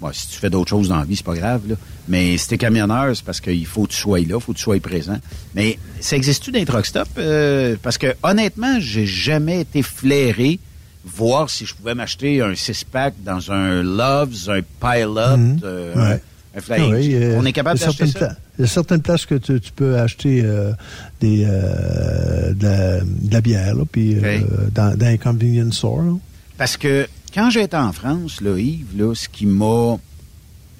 bon, 0.00 0.10
si 0.12 0.28
tu 0.28 0.36
fais 0.38 0.50
d'autres 0.50 0.70
choses 0.70 0.88
dans 0.88 0.98
la 0.98 1.04
vie, 1.04 1.16
c'est 1.16 1.24
pas 1.24 1.34
grave, 1.34 1.62
là. 1.68 1.74
Mais 2.08 2.36
si 2.38 2.48
t'es 2.48 2.58
camionneur, 2.58 3.14
c'est 3.16 3.24
parce 3.24 3.40
qu'il 3.40 3.66
faut 3.66 3.84
que 3.84 3.92
tu 3.92 3.98
sois 3.98 4.20
là, 4.20 4.38
faut 4.38 4.52
que 4.52 4.58
tu 4.58 4.62
sois 4.64 4.78
présent. 4.80 5.18
Mais 5.54 5.78
ça 6.00 6.16
existe-tu 6.16 6.52
d'un 6.52 6.64
truck 6.64 6.86
stop? 6.86 7.08
Euh, 7.18 7.76
parce 7.82 7.98
que 7.98 8.14
honnêtement, 8.22 8.78
j'ai 8.80 9.06
jamais 9.06 9.60
été 9.62 9.82
flairé 9.82 10.58
voir 11.04 11.50
si 11.50 11.66
je 11.66 11.74
pouvais 11.74 11.94
m'acheter 11.94 12.42
un 12.42 12.54
six-pack 12.54 13.14
dans 13.24 13.50
un 13.52 13.82
Loves, 13.82 14.48
un 14.50 14.60
Pilot, 14.80 15.36
Mhm. 15.36 15.60
euh, 15.64 15.94
Ouais. 15.94 16.20
un, 16.56 16.60
Flying 16.60 16.92
Ah 16.92 16.96
euh, 16.96 17.36
On 17.38 17.44
est 17.44 17.52
capable 17.52 17.78
il 17.78 17.86
d'acheter 17.86 18.06
ça? 18.06 18.36
Il 18.58 18.62
y 18.62 18.64
a 18.64 18.68
certaines 18.68 19.02
places 19.02 19.26
que 19.26 19.34
tu, 19.34 19.60
tu 19.60 19.70
peux 19.72 19.98
acheter 19.98 20.40
euh, 20.42 20.72
des, 21.20 21.44
euh, 21.46 22.52
de, 22.54 22.64
la, 22.64 23.00
de 23.00 23.32
la 23.32 23.40
bière, 23.40 23.74
là, 23.74 23.84
puis 23.90 24.16
euh, 24.16 24.40
dans, 24.74 24.96
dans 24.96 25.06
un 25.06 25.16
convenience 25.16 25.76
store. 25.76 26.02
là. 26.02 26.12
Parce 26.58 26.76
que 26.76 27.06
quand 27.36 27.50
j'étais 27.50 27.76
en 27.76 27.92
France, 27.92 28.40
là, 28.40 28.58
Yves, 28.58 28.96
là, 28.96 29.14
ce 29.14 29.28
qui 29.28 29.46
m'a 29.46 29.96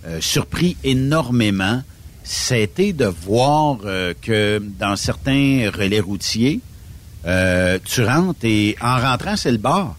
euh, 0.07 0.21
surpris 0.21 0.77
énormément, 0.83 1.83
c'était 2.25 2.93
de 2.93 3.05
voir 3.05 3.79
euh, 3.85 4.15
que 4.21 4.61
dans 4.81 4.97
certains 4.97 5.71
relais 5.73 6.01
routiers, 6.01 6.61
euh, 7.27 7.79
tu 7.85 8.03
rentres 8.05 8.39
et 8.45 8.75
en 8.81 8.99
rentrant, 8.99 9.37
c'est 9.37 9.53
le 9.53 9.59
bar. 9.59 9.97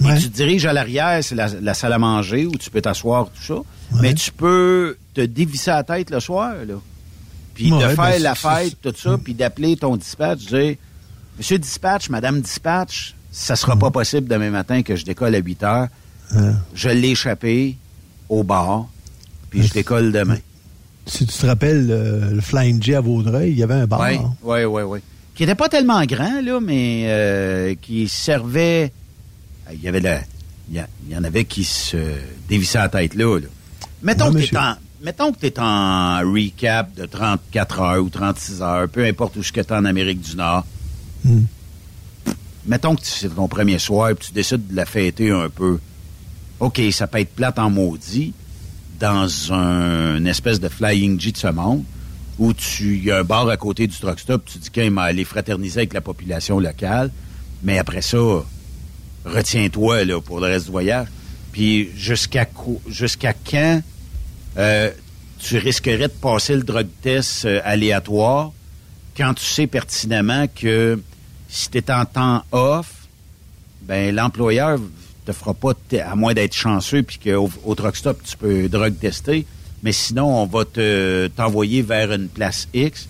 Ouais. 0.00 0.14
Et 0.16 0.20
tu 0.20 0.30
te 0.30 0.36
diriges 0.36 0.66
à 0.66 0.72
l'arrière, 0.74 1.24
c'est 1.24 1.34
la, 1.34 1.48
la 1.48 1.72
salle 1.74 1.94
à 1.94 1.98
manger 1.98 2.44
où 2.46 2.52
tu 2.58 2.68
peux 2.70 2.82
t'asseoir, 2.82 3.30
tout 3.30 3.42
ça. 3.42 3.54
Ouais. 3.54 3.62
Mais 4.02 4.14
tu 4.14 4.30
peux 4.30 4.96
te 5.14 5.22
dévisser 5.22 5.70
la 5.70 5.82
tête 5.84 6.10
le 6.10 6.20
soir, 6.20 6.52
là. 6.66 6.74
Puis 7.54 7.72
Ouais, 7.72 7.80
de 7.82 7.86
ben, 7.86 7.96
faire 7.96 8.20
la 8.20 8.34
c'est- 8.34 8.48
fête, 8.70 8.76
tout 8.82 8.92
ça, 8.94 9.16
puis 9.16 9.32
d'appeler 9.32 9.76
ton 9.78 9.96
dispatch, 9.96 10.40
dire 10.44 10.76
Monsieur 11.38 11.58
Dispatch, 11.58 12.10
Madame 12.10 12.40
Dispatch, 12.42 13.14
ça 13.38 13.54
sera 13.54 13.76
pas 13.76 13.90
possible 13.90 14.26
demain 14.28 14.50
matin 14.50 14.82
que 14.82 14.96
je 14.96 15.04
décolle 15.04 15.34
à 15.34 15.38
8 15.38 15.62
heures. 15.62 15.88
Hein? 16.34 16.54
Je 16.74 16.88
l'ai 16.88 17.10
échappé 17.10 17.76
au 18.30 18.42
bar, 18.42 18.86
puis 19.50 19.62
je 19.62 19.72
décolle 19.74 20.10
demain. 20.10 20.38
Si 21.04 21.26
tu 21.26 21.36
te 21.38 21.46
rappelles, 21.46 21.86
euh, 21.90 22.30
le 22.30 22.40
Flying 22.40 22.82
J 22.82 22.94
à 22.94 23.00
Vaudreuil, 23.02 23.50
il 23.50 23.58
y 23.58 23.62
avait 23.62 23.74
un 23.74 23.86
bar. 23.86 24.00
Oui, 24.00 24.18
oui, 24.42 24.64
oui, 24.64 24.82
oui. 24.82 24.98
Qui 25.34 25.42
était 25.44 25.54
pas 25.54 25.68
tellement 25.68 26.02
grand, 26.06 26.40
là, 26.42 26.58
mais 26.60 27.02
euh, 27.08 27.74
qui 27.80 28.08
servait. 28.08 28.90
Il 29.72 29.82
y 29.82 29.88
avait 29.88 30.00
de 30.00 30.04
la- 30.04 30.20
Il 30.72 30.84
y, 31.10 31.16
en 31.16 31.22
avait 31.22 31.44
qui 31.44 31.62
se 31.62 31.98
dévissaient 32.48 32.78
la 32.78 32.88
tête 32.88 33.14
là. 33.14 33.38
là. 33.38 33.46
Mettons, 34.02 34.32
Ouais, 34.32 34.44
que 34.44 34.50
t'es 34.50 34.56
en, 34.56 34.74
mettons 35.02 35.30
que 35.32 35.38
tu 35.38 35.46
es 35.46 35.60
en 35.60 36.20
recap 36.20 36.92
de 36.96 37.04
34 37.06 37.80
heures 37.80 38.02
ou 38.02 38.08
36 38.08 38.62
heures, 38.62 38.88
peu 38.88 39.04
importe 39.04 39.36
où 39.36 39.42
je 39.42 39.52
suis 39.52 39.62
en 39.72 39.84
Amérique 39.84 40.22
du 40.22 40.34
Nord. 40.36 40.64
Hmm. 41.24 41.42
Mettons 42.66 42.96
que 42.96 43.02
c'est 43.04 43.28
ton 43.28 43.48
premier 43.48 43.78
soir 43.78 44.10
et 44.10 44.16
tu 44.16 44.32
décides 44.32 44.66
de 44.68 44.76
la 44.76 44.86
fêter 44.86 45.30
un 45.30 45.48
peu. 45.48 45.78
OK, 46.60 46.80
ça 46.90 47.06
peut 47.06 47.20
être 47.20 47.34
plate 47.34 47.58
en 47.58 47.70
maudit 47.70 48.32
dans 48.98 49.52
un 49.52 50.16
une 50.16 50.26
espèce 50.26 50.58
de 50.60 50.68
flying 50.68 51.20
G 51.20 51.32
de 51.32 51.36
ce 51.36 51.48
monde. 51.48 51.84
où 52.38 52.52
tu 52.52 52.98
y 52.98 53.10
a 53.10 53.18
un 53.18 53.24
bar 53.24 53.48
à 53.48 53.56
côté 53.56 53.86
du 53.86 53.96
truck 53.96 54.20
stop, 54.20 54.44
tu 54.44 54.58
dis 54.58 54.70
qu'il 54.70 54.90
m'a 54.90 55.04
aller 55.04 55.24
fraterniser 55.24 55.80
avec 55.80 55.94
la 55.94 56.02
population 56.02 56.60
locale, 56.60 57.10
mais 57.62 57.78
après 57.78 58.02
ça, 58.02 58.18
retiens-toi 59.24 60.04
là 60.04 60.20
pour 60.20 60.40
le 60.40 60.46
reste 60.46 60.66
du 60.66 60.70
voyage. 60.72 61.06
Puis 61.52 61.88
jusqu'à 61.96 62.46
jusqu'à 62.88 63.32
quand 63.32 63.80
euh, 64.58 64.90
tu 65.38 65.56
risquerais 65.56 66.08
de 66.08 66.12
passer 66.20 66.54
le 66.54 66.62
drug 66.62 66.86
test 67.00 67.46
euh, 67.46 67.60
aléatoire 67.64 68.52
quand 69.16 69.32
tu 69.34 69.44
sais 69.44 69.66
pertinemment 69.66 70.46
que 70.54 71.00
si 71.56 71.70
tu 71.70 71.78
es 71.78 71.90
en 71.90 72.04
temps 72.04 72.44
off, 72.52 72.92
ben 73.82 74.14
l'employeur 74.14 74.78
te 75.24 75.32
fera 75.32 75.54
pas, 75.54 75.72
à 76.04 76.14
moins 76.14 76.34
d'être 76.34 76.54
chanceux, 76.54 77.02
puis 77.02 77.18
qu'au 77.18 77.50
au 77.64 77.74
truck 77.74 77.96
stop, 77.96 78.22
tu 78.22 78.36
peux 78.36 78.68
drug 78.68 78.94
tester, 78.98 79.46
mais 79.82 79.92
sinon, 79.92 80.42
on 80.42 80.46
va 80.46 80.64
te 80.64 81.28
t'envoyer 81.28 81.82
vers 81.82 82.12
une 82.12 82.28
place 82.28 82.68
X. 82.74 83.08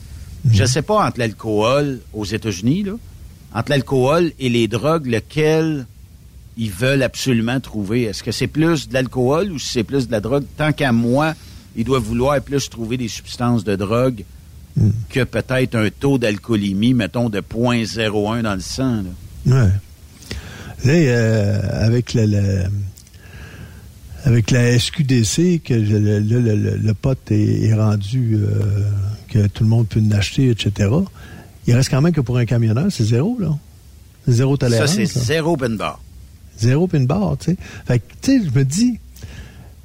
Je 0.50 0.62
ne 0.62 0.66
sais 0.66 0.82
pas 0.82 1.04
entre 1.04 1.18
l'alcool 1.18 2.00
aux 2.12 2.24
États-Unis, 2.24 2.84
là, 2.84 2.92
entre 3.52 3.70
l'alcool 3.70 4.32
et 4.38 4.48
les 4.48 4.68
drogues, 4.68 5.06
lequel 5.06 5.86
ils 6.56 6.70
veulent 6.70 7.02
absolument 7.02 7.58
trouver. 7.58 8.02
Est-ce 8.02 8.22
que 8.22 8.30
c'est 8.30 8.46
plus 8.46 8.88
de 8.88 8.94
l'alcool 8.94 9.50
ou 9.50 9.58
si 9.58 9.72
c'est 9.72 9.84
plus 9.84 10.06
de 10.06 10.12
la 10.12 10.20
drogue? 10.20 10.44
Tant 10.56 10.72
qu'à 10.72 10.92
moi, 10.92 11.34
ils 11.74 11.84
doivent 11.84 12.02
vouloir 12.02 12.40
plus 12.40 12.70
trouver 12.70 12.96
des 12.96 13.08
substances 13.08 13.64
de 13.64 13.74
drogue 13.74 14.24
que 15.08 15.24
peut-être 15.24 15.74
un 15.74 15.88
taux 15.90 16.18
d'alcoolémie, 16.18 16.94
mettons, 16.94 17.28
de 17.28 17.40
0.01 17.40 18.42
dans 18.42 18.54
le 18.54 18.60
sang. 18.60 19.02
Là. 19.46 19.64
Ouais. 19.64 19.70
Là, 20.84 20.92
euh, 20.92 21.86
avec 21.86 22.14
le, 22.14 22.64
avec 24.24 24.50
la 24.50 24.78
SQDC, 24.78 25.62
que 25.64 25.74
le, 25.74 26.18
le, 26.20 26.94
pote 26.94 27.30
est, 27.30 27.72
rendu, 27.74 28.36
euh, 28.36 28.90
que 29.28 29.46
tout 29.46 29.64
le 29.64 29.70
monde 29.70 29.88
peut 29.88 30.02
l'acheter, 30.06 30.50
etc., 30.50 30.90
il 31.66 31.74
reste 31.74 31.90
quand 31.90 32.00
même 32.00 32.12
que 32.12 32.20
pour 32.20 32.36
un 32.36 32.44
camionneur, 32.44 32.86
c'est 32.90 33.04
zéro, 33.04 33.38
là. 33.40 33.56
Zéro 34.28 34.56
tolérance. 34.56 34.90
Ça, 34.90 34.94
c'est 34.94 35.06
zéro 35.06 35.56
pin 35.56 35.70
bar. 35.70 36.00
Zéro 36.58 36.86
pin 36.86 37.04
bar, 37.04 37.36
tu 37.38 37.52
sais. 37.52 37.56
Fait 37.86 37.98
que, 37.98 38.04
tu 38.20 38.38
sais, 38.38 38.44
je 38.44 38.56
me 38.56 38.64
dis, 38.64 38.98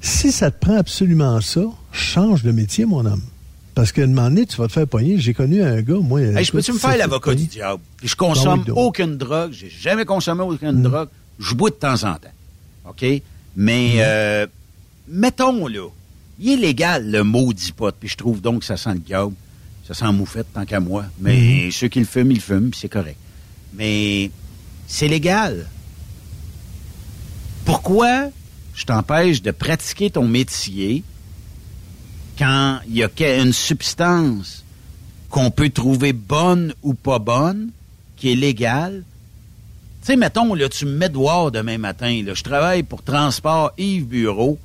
si 0.00 0.32
ça 0.32 0.50
te 0.50 0.58
prend 0.64 0.76
absolument 0.76 1.40
ça, 1.40 1.62
change 1.92 2.42
de 2.42 2.52
métier, 2.52 2.84
mon 2.84 3.04
homme. 3.06 3.22
Parce 3.74 3.90
qu'à 3.92 4.02
un 4.02 4.06
moment 4.06 4.28
donné, 4.28 4.44
tu 4.44 4.56
vas 4.56 4.66
te 4.66 4.72
faire 4.72 4.86
poigner. 4.86 5.18
J'ai 5.18 5.32
connu 5.32 5.62
un 5.62 5.80
gars, 5.80 5.98
moi. 6.00 6.20
Hey, 6.20 6.44
je 6.44 6.52
peux-tu 6.52 6.72
me 6.72 6.78
faire 6.78 6.96
l'avocat 6.96 7.34
du 7.34 7.46
diable? 7.46 7.80
je 8.02 8.14
consomme 8.14 8.64
aucune 8.76 9.16
drogue. 9.16 9.52
J'ai 9.52 9.70
jamais 9.70 10.04
consommé 10.04 10.42
aucune 10.42 10.80
mm. 10.80 10.82
drogue. 10.82 11.08
Je 11.38 11.54
bois 11.54 11.70
de 11.70 11.76
temps 11.76 12.04
en 12.04 12.14
temps. 12.14 12.28
OK? 12.88 13.04
Mais, 13.56 13.94
mm. 13.94 14.00
euh, 14.00 14.46
mettons, 15.08 15.66
là, 15.66 15.88
il 16.38 16.52
est 16.52 16.56
légal, 16.56 17.10
le 17.10 17.22
maudit 17.22 17.72
pot. 17.72 17.94
Puis 17.98 18.10
je 18.10 18.16
trouve 18.16 18.40
donc 18.42 18.60
que 18.60 18.66
ça 18.66 18.76
sent 18.76 18.94
le 18.94 19.00
diable. 19.00 19.32
Ça 19.86 19.94
sent 19.94 20.12
moufette 20.12 20.52
tant 20.52 20.66
qu'à 20.66 20.80
moi. 20.80 21.06
Mais 21.18 21.66
mm. 21.68 21.72
ceux 21.72 21.88
qui 21.88 22.00
le 22.00 22.04
fument, 22.04 22.30
ils 22.30 22.36
le 22.36 22.40
fument, 22.40 22.70
puis 22.70 22.80
c'est 22.80 22.90
correct. 22.90 23.16
Mais 23.74 24.30
c'est 24.86 25.08
légal. 25.08 25.66
Pourquoi 27.64 28.28
je 28.74 28.84
t'empêche 28.84 29.40
de 29.40 29.50
pratiquer 29.50 30.10
ton 30.10 30.26
métier 30.26 31.04
quand 32.42 32.80
il 32.88 32.96
y 32.96 33.04
a 33.04 33.38
une 33.40 33.52
substance 33.52 34.64
qu'on 35.30 35.52
peut 35.52 35.70
trouver 35.70 36.12
bonne 36.12 36.74
ou 36.82 36.92
pas 36.92 37.20
bonne, 37.20 37.70
qui 38.16 38.32
est 38.32 38.34
légale, 38.34 39.04
tu 40.00 40.06
sais, 40.08 40.16
mettons, 40.16 40.52
là, 40.54 40.68
tu 40.68 40.84
me 40.86 40.90
mets 40.90 41.08
dehors 41.08 41.52
demain 41.52 41.78
matin, 41.78 42.20
là, 42.26 42.34
je 42.34 42.42
travaille 42.42 42.82
pour 42.82 43.04
Transport 43.04 43.70
Yves 43.78 44.06
Bureau, 44.06 44.58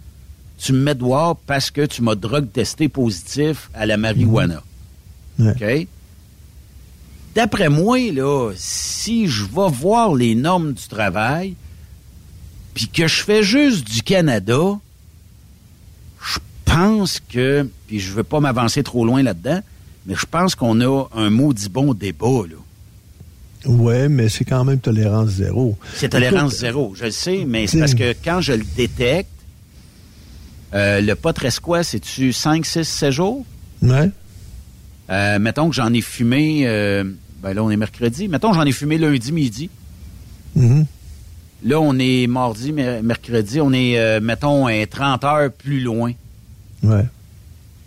tu 0.57 0.73
me 0.73 0.79
mets 0.79 0.95
dehors 0.95 1.37
parce 1.45 1.69
que 1.69 1.85
tu 1.85 2.01
m'as 2.01 2.15
drogue 2.15 2.51
testé 2.51 2.89
positif 2.89 3.69
à 3.75 3.85
la 3.85 3.95
marijuana. 3.95 4.63
OK? 5.39 5.87
D'après 7.35 7.69
moi, 7.69 8.11
là, 8.11 8.53
si 8.55 9.27
je 9.27 9.43
vais 9.43 9.69
voir 9.69 10.15
les 10.15 10.33
normes 10.33 10.73
du 10.73 10.87
travail, 10.87 11.53
puis 12.73 12.87
que 12.87 13.07
je 13.07 13.21
fais 13.21 13.43
juste 13.43 13.87
du 13.87 14.01
Canada, 14.01 14.79
pense 16.77 17.19
que, 17.19 17.67
puis 17.87 17.99
je 17.99 18.13
veux 18.13 18.23
pas 18.23 18.39
m'avancer 18.39 18.83
trop 18.83 19.05
loin 19.05 19.23
là-dedans, 19.23 19.61
mais 20.05 20.15
je 20.15 20.25
pense 20.25 20.55
qu'on 20.55 20.79
a 20.81 21.07
un 21.15 21.29
maudit 21.29 21.69
bon 21.69 21.93
débat, 21.93 22.43
là. 22.49 22.55
Oui, 23.65 24.07
mais 24.07 24.29
c'est 24.29 24.45
quand 24.45 24.63
même 24.63 24.79
tolérance 24.79 25.29
zéro. 25.29 25.77
C'est 25.95 26.09
tolérance 26.09 26.57
zéro, 26.57 26.93
je 26.95 27.05
le 27.05 27.11
sais, 27.11 27.43
mais 27.45 27.67
c'est 27.67 27.79
parce 27.79 27.95
que 27.95 28.13
quand 28.23 28.39
je 28.39 28.53
le 28.53 28.63
détecte, 28.75 29.29
euh, 30.73 31.01
le 31.01 31.15
pot 31.15 31.37
reste 31.37 31.59
quoi? 31.61 31.83
C'est-tu 31.83 32.31
5, 32.31 32.65
6, 32.65 32.83
7 32.83 33.11
jours? 33.11 33.45
Oui. 33.81 34.11
Euh, 35.09 35.39
mettons 35.39 35.69
que 35.69 35.75
j'en 35.75 35.91
ai 35.93 36.01
fumé, 36.01 36.63
euh, 36.65 37.03
ben 37.41 37.53
là, 37.53 37.63
on 37.63 37.69
est 37.71 37.77
mercredi. 37.77 38.27
Mettons 38.27 38.51
que 38.51 38.55
j'en 38.55 38.65
ai 38.65 38.71
fumé 38.71 38.97
lundi 38.97 39.31
midi. 39.31 39.69
Mm-hmm. 40.57 40.85
Là, 41.63 41.79
on 41.81 41.97
est 41.97 42.27
mardi, 42.27 42.71
mercredi. 42.71 43.59
On 43.59 43.73
est, 43.73 44.19
mettons, 44.21 44.67
30 44.85 45.23
heures 45.23 45.51
plus 45.51 45.79
loin. 45.79 46.13
Ouais. 46.83 47.05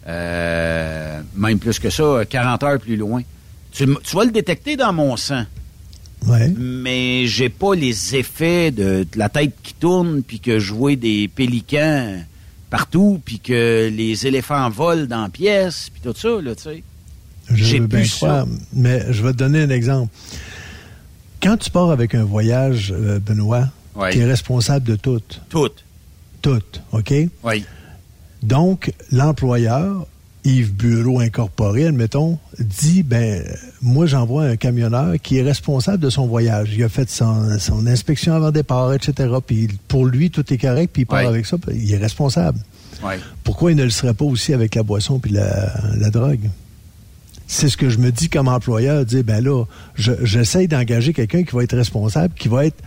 Euh, 0.07 1.21
même 1.37 1.59
plus 1.59 1.79
que 1.79 1.91
ça, 1.91 2.25
40 2.29 2.63
heures 2.63 2.81
plus 2.81 2.97
loin. 2.97 3.23
Tu, 3.73 3.85
vas 3.85 4.25
le 4.25 4.31
détecter 4.31 4.77
dans 4.77 4.93
mon 4.93 5.17
sang. 5.17 5.45
Ouais. 6.27 6.53
Mais 6.59 7.27
j'ai 7.27 7.49
pas 7.49 7.75
les 7.75 8.17
effets 8.17 8.71
de, 8.71 9.07
la 9.15 9.29
tête 9.29 9.55
qui 9.63 9.75
tourne, 9.75 10.23
puis 10.23 10.41
que 10.41 10.59
je 10.59 10.75
vois 10.75 10.97
des 10.97 11.29
pélicans 11.29 12.17
partout, 12.69 13.21
puis 13.25 13.41
que 13.41 13.91
les 13.93 14.27
éléphants 14.27 14.69
volent 14.71 15.07
dans 15.07 15.23
la 15.23 15.29
pièce, 15.29 15.91
puis 15.93 16.03
tout 16.03 16.19
ça, 16.19 16.41
là, 16.41 16.55
tu 16.55 16.63
sais. 16.63 16.83
J'ai 17.53 17.81
plus 17.81 18.07
ça. 18.07 18.47
mais 18.73 19.13
je 19.13 19.25
vais 19.25 19.33
te 19.33 19.39
donner 19.39 19.63
un 19.63 19.71
exemple. 19.71 20.13
Quand 21.43 21.57
tu 21.57 21.71
pars 21.71 21.91
avec 21.91 22.15
un 22.15 22.23
voyage, 22.23 22.93
euh, 22.97 23.19
Benoît, 23.19 23.69
tu 24.13 24.19
es 24.19 24.25
responsable 24.25 24.87
de 24.87 24.97
tout. 24.97 25.23
Tout. 25.49 25.71
Tout, 26.43 26.63
OK? 26.93 27.13
Oui. 27.43 27.65
Donc, 28.43 28.93
l'employeur, 29.13 30.07
Yves 30.45 30.73
Bureau 30.75 31.21
Incorporé, 31.21 31.87
admettons, 31.87 32.39
dit, 32.59 33.03
ben, 33.03 33.45
moi, 33.83 34.07
j'envoie 34.07 34.45
un 34.45 34.57
camionneur 34.57 35.15
qui 35.23 35.39
est 35.39 35.43
responsable 35.43 35.99
de 35.99 36.09
son 36.09 36.27
voyage. 36.27 36.73
Il 36.75 36.83
a 36.83 36.89
fait 36.89 37.11
son, 37.11 37.87
inspection 37.87 38.35
avant 38.35 38.51
départ, 38.51 38.93
etc. 38.95 39.35
Puis 39.47 39.69
pour 39.89 40.07
lui, 40.07 40.31
tout 40.31 40.51
est 40.53 40.59
correct, 40.59 40.91
puis 40.93 41.03
il 41.03 41.07
part 41.07 41.27
avec 41.27 41.45
ça, 41.47 41.57
il 41.73 41.93
est 41.93 41.99
responsable. 41.99 42.59
Pourquoi 43.45 43.73
il 43.73 43.77
ne 43.77 43.85
le 43.85 43.91
serait 43.91 44.15
pas 44.15 44.25
aussi 44.25 44.53
avec 44.55 44.75
la 44.75 44.83
boisson 44.83 45.19
puis 45.19 45.33
la, 45.33 46.11
drogue? 46.11 46.51
C'est 47.47 47.69
ce 47.69 47.77
que 47.77 47.91
je 47.91 47.99
me 47.99 48.13
dis 48.13 48.29
comme 48.29 48.49
employeur, 48.49 49.05
dire, 49.05 49.25
ben 49.25 49.43
là, 49.43 49.65
j'essaye 49.97 50.69
d'engager 50.69 51.13
quelqu'un 51.13 51.43
qui 51.43 51.55
va 51.55 51.65
être 51.65 51.77
responsable, 51.77 52.33
qui 52.35 52.49
va 52.49 52.67
être, 52.67 52.81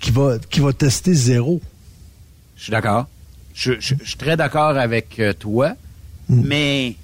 qui 0.00 0.10
va, 0.10 0.38
qui 0.50 0.60
va 0.60 0.72
tester 0.72 1.14
zéro. 1.14 1.60
Je 2.56 2.64
suis 2.64 2.72
d'accord. 2.72 3.06
Je, 3.60 3.78
suis 3.78 4.16
très 4.16 4.38
d'accord 4.38 4.78
avec 4.78 5.20
euh, 5.20 5.34
toi, 5.34 5.74
mm. 6.30 6.42
mais 6.46 6.96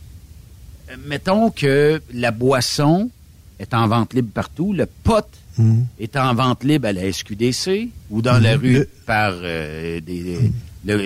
euh, 0.90 0.97
mettons 1.07 1.51
que 1.51 2.01
la 2.14 2.31
boisson 2.31 3.11
est 3.59 3.75
en 3.75 3.87
vente 3.87 4.14
libre 4.14 4.31
partout, 4.33 4.73
le 4.73 4.87
pot 4.87 5.27
mm. 5.59 5.83
est 6.01 6.16
en 6.16 6.35
vente 6.35 6.64
libre 6.64 6.88
à 6.88 6.95
la 6.95 7.12
SQDC 7.12 7.90
ou 8.09 8.23
dans 8.23 8.38
la 8.38 8.57
mm. 8.57 8.61
rue 8.61 8.88
par 9.05 9.35
euh, 9.35 10.01
des, 10.01 10.51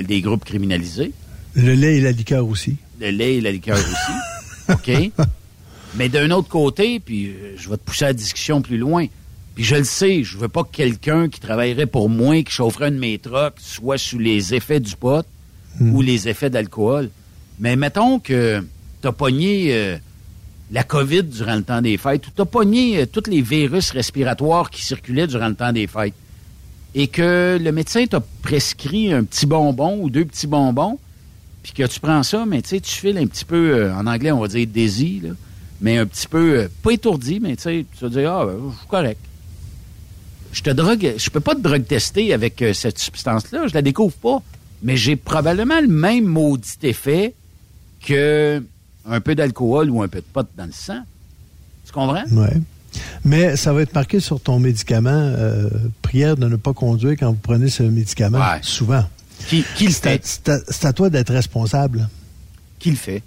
des, 0.04 0.20
groupes 0.20 0.44
criminalisés. 0.44 1.10
Le 1.56 1.74
lait 1.74 1.96
et 1.96 2.00
la 2.00 2.12
liqueur 2.12 2.46
aussi. 2.46 2.76
Le 3.00 3.10
lait 3.10 3.38
et 3.38 3.40
la 3.40 3.50
liqueur 3.50 3.76
aussi. 3.76 4.68
OK? 4.68 5.26
Mais 5.96 6.08
d'un 6.08 6.30
autre 6.30 6.48
côté, 6.48 7.00
puis 7.00 7.34
je 7.56 7.68
vais 7.68 7.76
te 7.76 7.82
pousser 7.82 8.04
la 8.04 8.12
discussion 8.12 8.62
plus 8.62 8.78
loin, 8.78 9.06
puis 9.56 9.64
je 9.64 9.74
le 9.74 9.82
sais, 9.82 10.22
je 10.22 10.38
veux 10.38 10.46
pas 10.46 10.62
que 10.62 10.70
quelqu'un 10.70 11.28
qui 11.28 11.40
travaillerait 11.40 11.86
pour 11.86 12.08
moi, 12.08 12.40
qui 12.44 12.52
chaufferait 12.52 12.90
une 12.90 13.00
de 13.00 13.20
soit 13.58 13.98
sous 13.98 14.20
les 14.20 14.54
effets 14.54 14.78
du 14.78 14.94
pot 14.94 15.26
hmm. 15.80 15.94
ou 15.94 16.02
les 16.02 16.28
effets 16.28 16.50
d'alcool. 16.50 17.10
Mais 17.58 17.76
mettons 17.76 18.18
que 18.18 18.64
tu 19.02 19.08
as 19.08 19.12
pogné 19.12 19.74
euh, 19.74 19.96
la 20.70 20.82
COVID 20.82 21.24
durant 21.24 21.56
le 21.56 21.62
temps 21.62 21.82
des 21.82 21.96
fêtes, 21.96 22.26
ou 22.26 22.30
tu 22.34 22.42
as 22.42 22.46
pogné 22.46 23.02
euh, 23.02 23.06
tous 23.06 23.28
les 23.28 23.42
virus 23.42 23.90
respiratoires 23.90 24.70
qui 24.70 24.84
circulaient 24.84 25.26
durant 25.26 25.48
le 25.48 25.54
temps 25.54 25.72
des 25.72 25.86
fêtes, 25.86 26.14
et 26.94 27.08
que 27.08 27.58
le 27.60 27.72
médecin 27.72 28.06
t'a 28.06 28.20
prescrit 28.42 29.12
un 29.12 29.24
petit 29.24 29.46
bonbon 29.46 29.98
ou 30.00 30.10
deux 30.10 30.24
petits 30.24 30.46
bonbons, 30.46 30.98
puis 31.62 31.72
que 31.72 31.86
tu 31.86 32.00
prends 32.00 32.22
ça, 32.22 32.46
mais 32.46 32.62
tu 32.62 32.80
files 32.82 33.18
un 33.18 33.26
petit 33.26 33.44
peu, 33.44 33.74
euh, 33.74 33.94
en 33.94 34.06
anglais, 34.06 34.32
on 34.32 34.40
va 34.40 34.48
dire 34.48 34.66
désir, 34.66 35.34
mais 35.80 35.98
un 35.98 36.06
petit 36.06 36.26
peu, 36.26 36.68
pas 36.82 36.92
étourdi, 36.92 37.40
mais 37.40 37.56
tu 37.56 37.62
sais, 37.62 37.86
tu 37.96 38.04
vas 38.04 38.10
dire, 38.10 38.32
ah, 38.32 38.46
ben, 38.46 38.56
je 38.70 38.78
suis 38.78 38.86
correct 38.86 39.20
je 40.52 40.62
te 40.62 40.70
drogue, 40.70 41.14
je 41.16 41.30
peux 41.30 41.40
pas 41.40 41.54
te 41.54 41.60
drogue 41.60 41.84
tester 41.84 42.32
avec 42.32 42.60
euh, 42.62 42.72
cette 42.72 42.98
substance-là, 42.98 43.66
je 43.68 43.74
la 43.74 43.82
découvre 43.82 44.14
pas. 44.14 44.42
Mais 44.82 44.96
j'ai 44.96 45.16
probablement 45.16 45.80
le 45.80 45.88
même 45.88 46.24
maudit 46.24 46.78
effet 46.82 47.34
que 48.04 48.62
un 49.06 49.20
peu 49.20 49.34
d'alcool 49.34 49.90
ou 49.90 50.02
un 50.02 50.08
peu 50.08 50.18
de 50.18 50.26
pot 50.32 50.46
dans 50.56 50.66
le 50.66 50.72
sang. 50.72 51.02
Tu 51.86 51.92
comprends? 51.92 52.24
Oui. 52.30 52.62
Mais 53.24 53.56
ça 53.56 53.72
va 53.72 53.82
être 53.82 53.94
marqué 53.94 54.20
sur 54.20 54.40
ton 54.40 54.58
médicament, 54.58 55.10
euh, 55.10 55.68
prière 56.02 56.36
de 56.36 56.46
ne 56.46 56.56
pas 56.56 56.72
conduire 56.72 57.12
quand 57.12 57.30
vous 57.30 57.38
prenez 57.40 57.68
ce 57.68 57.82
médicament, 57.82 58.42
souvent. 58.62 59.04
Qui, 59.46 59.64
le 59.80 59.90
fait? 59.90 60.20
C'est 60.24 60.84
à, 60.84 60.92
toi 60.92 61.08
d'être 61.08 61.32
responsable. 61.32 62.08
Qui 62.78 62.90
le 62.90 62.96
fait? 62.96 63.22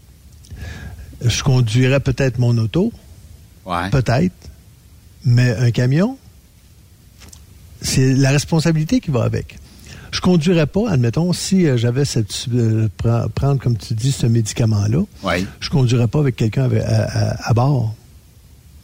je 1.24 1.44
conduirais 1.44 2.00
peut-être 2.00 2.38
mon 2.40 2.58
auto. 2.58 2.92
Ouais. 3.66 3.90
Peut-être. 3.90 4.34
Mais 5.26 5.56
un 5.56 5.72
camion, 5.72 6.18
c'est 7.82 8.14
la 8.14 8.32
responsabilité 8.32 9.00
qui 9.00 9.12
va 9.12 9.24
avec. 9.24 9.58
Je 10.14 10.22
conduirais 10.22 10.68
pas, 10.68 10.92
admettons, 10.92 11.34
si 11.34 11.66
euh, 11.68 11.76
j'avais 11.76 12.06
cette 12.06 12.46
euh, 12.54 12.88
pre- 13.02 13.28
prendre, 13.30 13.60
comme 13.60 13.76
tu 13.78 13.96
dis, 13.96 14.12
ce 14.12 14.28
médicament-là, 14.28 15.00
Ouais. 15.24 15.44
je 15.60 15.70
conduirais 15.70 16.08
pas 16.08 16.20
avec 16.20 16.36
quelqu'un 16.36 16.70
à, 16.72 16.78
à- 16.86 17.50
à 17.50 17.54
bord 17.54 17.96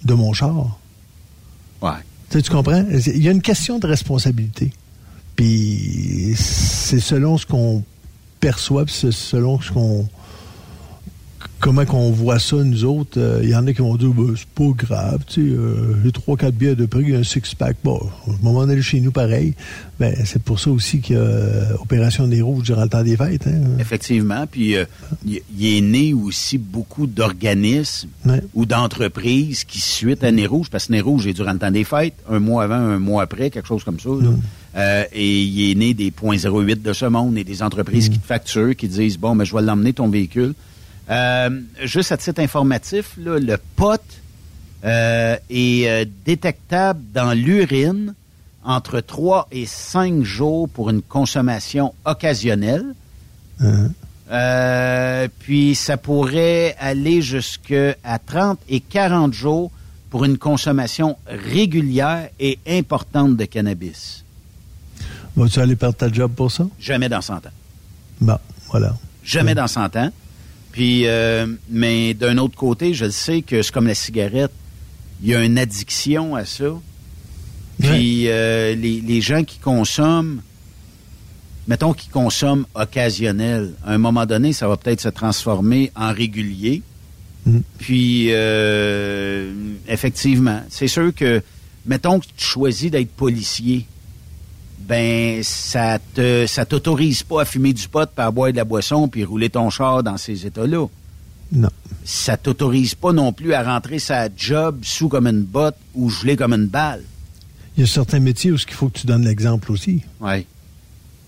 de 0.03 0.13
mon 0.15 0.33
char. 0.33 0.79
Ouais. 1.83 1.91
Tu, 2.31 2.41
comprends? 2.49 2.83
Il 2.91 3.21
y 3.23 3.27
a 3.27 3.31
une 3.31 3.41
question 3.43 3.77
de 3.79 3.85
responsabilité. 3.87 4.71
Puis 5.35 6.33
c'est 6.35 6.99
selon 6.99 7.37
ce 7.37 7.45
qu'on 7.45 7.83
perçoit, 8.39 8.85
puis 8.85 8.95
c'est 8.97 9.11
selon 9.13 9.61
ce 9.61 9.71
qu'on 9.71 10.07
comment 11.59 11.85
qu'on 11.85 12.11
voit 12.11 12.39
ça, 12.39 12.57
nous 12.63 12.85
autres? 12.85 13.17
Euh, 13.19 13.39
Il 13.43 13.49
y 13.49 13.55
en 13.55 13.65
a 13.67 13.73
qui 13.73 13.81
vont 13.81 13.95
dire 13.95 14.09
Ben, 14.09 14.33
c'est 14.37 14.47
pas 14.47 14.71
grave, 14.75 15.23
tu 15.27 15.33
sais, 15.41 15.55
euh, 15.55 15.95
j'ai 16.03 16.11
trois, 16.11 16.37
quatre 16.37 16.55
bières 16.55 16.75
de 16.75 16.85
prix, 16.85 17.15
un 17.15 17.23
six-pack. 17.23 17.77
Bon, 17.83 17.99
au 18.27 18.31
moment 18.41 18.65
d'aller 18.65 18.81
chez 18.81 18.99
nous, 19.01 19.11
pareil. 19.11 19.53
Ben, 19.99 20.15
c'est 20.25 20.41
pour 20.41 20.59
ça 20.59 20.69
aussi 20.71 21.01
qu'il 21.01 21.15
y 21.15 21.19
a 21.19 21.21
euh, 21.21 21.73
Opération 21.81 22.27
des 22.27 22.41
Rouges 22.41 22.63
durant 22.63 22.83
le 22.83 22.89
temps 22.89 23.03
des 23.03 23.17
fêtes. 23.17 23.47
Hein? 23.47 23.61
Effectivement. 23.79 24.45
Puis, 24.49 24.75
euh, 24.77 24.85
il 25.25 25.41
il 25.57 25.77
est 25.77 25.81
né 25.81 26.13
aussi 26.13 26.57
beaucoup 26.57 27.05
d'organismes 27.07 28.09
Ouais. 28.25 28.41
ou 28.53 28.65
d'entreprises 28.65 29.63
qui, 29.63 29.79
suite 29.81 30.23
à 30.23 30.31
Nez 30.31 30.45
Rouge, 30.47 30.67
parce 30.69 30.87
que 30.87 30.93
Nez 30.93 31.01
Rouge 31.01 31.27
est 31.27 31.33
durant 31.33 31.53
le 31.53 31.59
temps 31.59 31.71
des 31.71 31.83
fêtes, 31.83 32.15
un 32.29 32.39
mois 32.39 32.63
avant, 32.63 32.75
un 32.75 32.99
mois 32.99 33.23
après, 33.23 33.49
quelque 33.49 33.67
chose 33.67 33.83
comme 33.83 33.99
ça. 33.99 34.09
là. 34.09 34.29
Euh, 34.77 35.03
et 35.13 35.41
il 35.41 35.71
est 35.71 35.75
né 35.75 35.93
des 35.93 36.11
points 36.11 36.37
08 36.37 36.81
de 36.83 36.93
ce 36.93 37.05
monde 37.05 37.37
et 37.37 37.43
des 37.43 37.63
entreprises 37.63 38.07
qui 38.09 38.19
te 38.19 38.25
facturent, 38.27 38.75
qui 38.75 38.87
disent, 38.87 39.17
bon, 39.17 39.33
mais 39.35 39.43
je 39.45 39.55
vais 39.55 39.61
l'emmener 39.61 39.93
ton 39.93 40.07
véhicule. 40.09 40.53
Euh, 41.09 41.61
juste 41.83 42.11
à 42.11 42.17
titre 42.17 42.41
informatif, 42.41 43.13
là, 43.17 43.39
le 43.39 43.57
pot 43.75 44.01
euh, 44.83 45.37
est 45.49 45.89
euh, 45.89 46.05
détectable 46.25 47.01
dans 47.13 47.33
l'urine 47.33 48.13
entre 48.63 48.99
3 48.99 49.47
et 49.51 49.65
5 49.65 50.23
jours 50.23 50.69
pour 50.69 50.89
une 50.89 51.01
consommation 51.01 51.93
occasionnelle. 52.05 52.85
Hein? 53.59 53.89
Euh, 54.31 55.27
puis 55.39 55.73
ça 55.73 55.97
pourrait 55.97 56.75
aller 56.79 57.21
jusqu'à 57.21 57.95
30 58.25 58.59
et 58.69 58.79
40 58.79 59.33
jours 59.33 59.71
pour 60.11 60.23
une 60.23 60.37
consommation 60.37 61.17
régulière 61.27 62.29
et 62.39 62.59
importante 62.67 63.35
de 63.35 63.45
cannabis. 63.45 64.23
Vas-tu 65.35 65.59
aller 65.59 65.75
perdre 65.75 65.95
ta 65.95 66.11
job 66.11 66.31
pour 66.35 66.51
ça? 66.51 66.67
Jamais 66.79 67.09
dans 67.09 67.21
100 67.21 67.33
ans. 67.33 67.41
Bon, 68.21 68.37
voilà. 68.69 68.95
Jamais 69.23 69.55
dans 69.55 69.67
100 69.67 69.95
ans. 69.95 70.11
Puis, 70.71 71.07
euh, 71.07 71.47
mais 71.69 72.13
d'un 72.13 72.37
autre 72.37 72.55
côté, 72.55 72.93
je 72.93 73.05
le 73.05 73.11
sais 73.11 73.41
que 73.41 73.61
c'est 73.61 73.71
comme 73.73 73.87
la 73.87 73.95
cigarette. 73.95 74.51
Il 75.21 75.29
y 75.29 75.35
a 75.35 75.43
une 75.43 75.57
addiction 75.57 76.35
à 76.35 76.45
ça. 76.45 76.73
Puis 77.79 78.27
euh, 78.27 78.75
les, 78.75 79.01
les 79.01 79.21
gens 79.21 79.43
qui 79.43 79.57
consomment, 79.57 80.41
mettons 81.67 81.93
qu'ils 81.93 82.11
consomment 82.11 82.65
occasionnel, 82.75 83.73
à 83.85 83.93
un 83.93 83.97
moment 83.97 84.25
donné, 84.25 84.53
ça 84.53 84.67
va 84.67 84.75
peut-être 84.75 85.01
se 85.01 85.09
transformer 85.09 85.91
en 85.95 86.13
régulier. 86.13 86.83
Mm. 87.45 87.59
Puis, 87.77 88.27
euh, 88.29 89.53
effectivement, 89.87 90.61
c'est 90.69 90.87
sûr 90.87 91.13
que, 91.13 91.41
mettons 91.85 92.19
que 92.19 92.25
tu 92.35 92.45
choisis 92.45 92.91
d'être 92.91 93.11
policier, 93.11 93.85
ben 94.89 95.43
ça 95.43 95.99
te 95.99 96.47
ça 96.47 96.65
t'autorise 96.65 97.21
pas 97.21 97.43
à 97.43 97.45
fumer 97.45 97.73
du 97.73 97.87
pot, 97.87 98.09
puis 98.09 98.25
à 98.25 98.31
boire 98.31 98.51
de 98.51 98.57
la 98.57 98.65
boisson, 98.65 99.07
puis 99.07 99.23
rouler 99.23 99.51
ton 99.51 99.69
char 99.69 100.01
dans 100.01 100.17
ces 100.17 100.47
états-là. 100.47 100.87
Non. 101.51 101.69
Ça 102.03 102.37
t'autorise 102.37 102.95
pas 102.95 103.13
non 103.13 103.31
plus 103.31 103.53
à 103.53 103.61
rentrer 103.63 103.99
sa 103.99 104.29
job 104.35 104.79
sous 104.81 105.07
comme 105.07 105.27
une 105.27 105.43
botte 105.43 105.77
ou 105.93 106.09
gelé 106.09 106.35
comme 106.35 106.53
une 106.53 106.65
balle. 106.65 107.03
Il 107.77 107.81
y 107.81 107.83
a 107.83 107.87
certains 107.87 108.19
métiers 108.19 108.51
où 108.51 108.55
il 108.55 108.73
faut 108.73 108.89
que 108.89 108.99
tu 108.99 109.07
donnes 109.07 109.25
l'exemple 109.25 109.71
aussi. 109.71 110.01
Oui. 110.19 110.47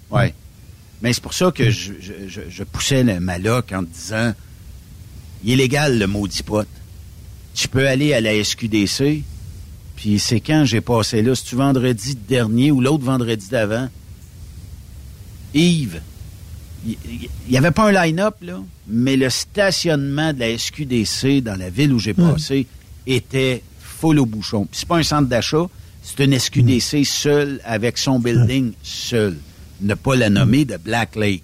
Oui. 0.09 0.33
Mais 1.01 1.13
c'est 1.13 1.21
pour 1.21 1.33
ça 1.33 1.51
que 1.51 1.69
je, 1.69 1.93
je, 2.27 2.63
poussais 2.63 3.03
le 3.03 3.19
maloc 3.19 3.71
en 3.73 3.83
te 3.83 3.93
disant 3.93 4.33
il 5.43 5.51
est 5.53 5.55
légal 5.55 5.99
le 5.99 6.07
maudit 6.07 6.43
pot. 6.43 6.67
Tu 7.53 7.67
peux 7.67 7.87
aller 7.87 8.13
à 8.13 8.21
la 8.21 8.43
SQDC, 8.43 9.23
puis 10.01 10.17
c'est 10.17 10.39
quand 10.39 10.65
j'ai 10.65 10.81
passé 10.81 11.21
là, 11.21 11.35
c'est-tu 11.35 11.55
vendredi 11.55 12.15
dernier 12.15 12.71
ou 12.71 12.81
l'autre 12.81 13.03
vendredi 13.03 13.49
d'avant? 13.49 13.87
Yves, 15.53 16.01
il 16.87 16.97
n'y 17.47 17.55
avait 17.55 17.69
pas 17.69 17.89
un 17.89 17.91
line-up, 17.91 18.33
là, 18.41 18.63
mais 18.87 19.15
le 19.15 19.29
stationnement 19.29 20.33
de 20.33 20.39
la 20.39 20.57
SQDC 20.57 21.43
dans 21.43 21.55
la 21.55 21.69
ville 21.69 21.93
où 21.93 21.99
j'ai 21.99 22.15
passé 22.15 22.65
était 23.05 23.61
full 23.79 24.17
au 24.17 24.25
bouchon. 24.25 24.65
Puis 24.65 24.79
c'est 24.79 24.87
pas 24.87 24.97
un 24.97 25.03
centre 25.03 25.27
d'achat, 25.29 25.67
c'est 26.01 26.25
une 26.25 26.39
SQDC 26.39 27.05
seule 27.05 27.61
avec 27.63 27.99
son 27.99 28.17
building 28.17 28.71
seul. 28.81 29.37
Ne 29.81 29.93
pas 29.93 30.15
la 30.15 30.31
nommer 30.31 30.65
de 30.65 30.77
Black 30.77 31.15
Lake. 31.15 31.43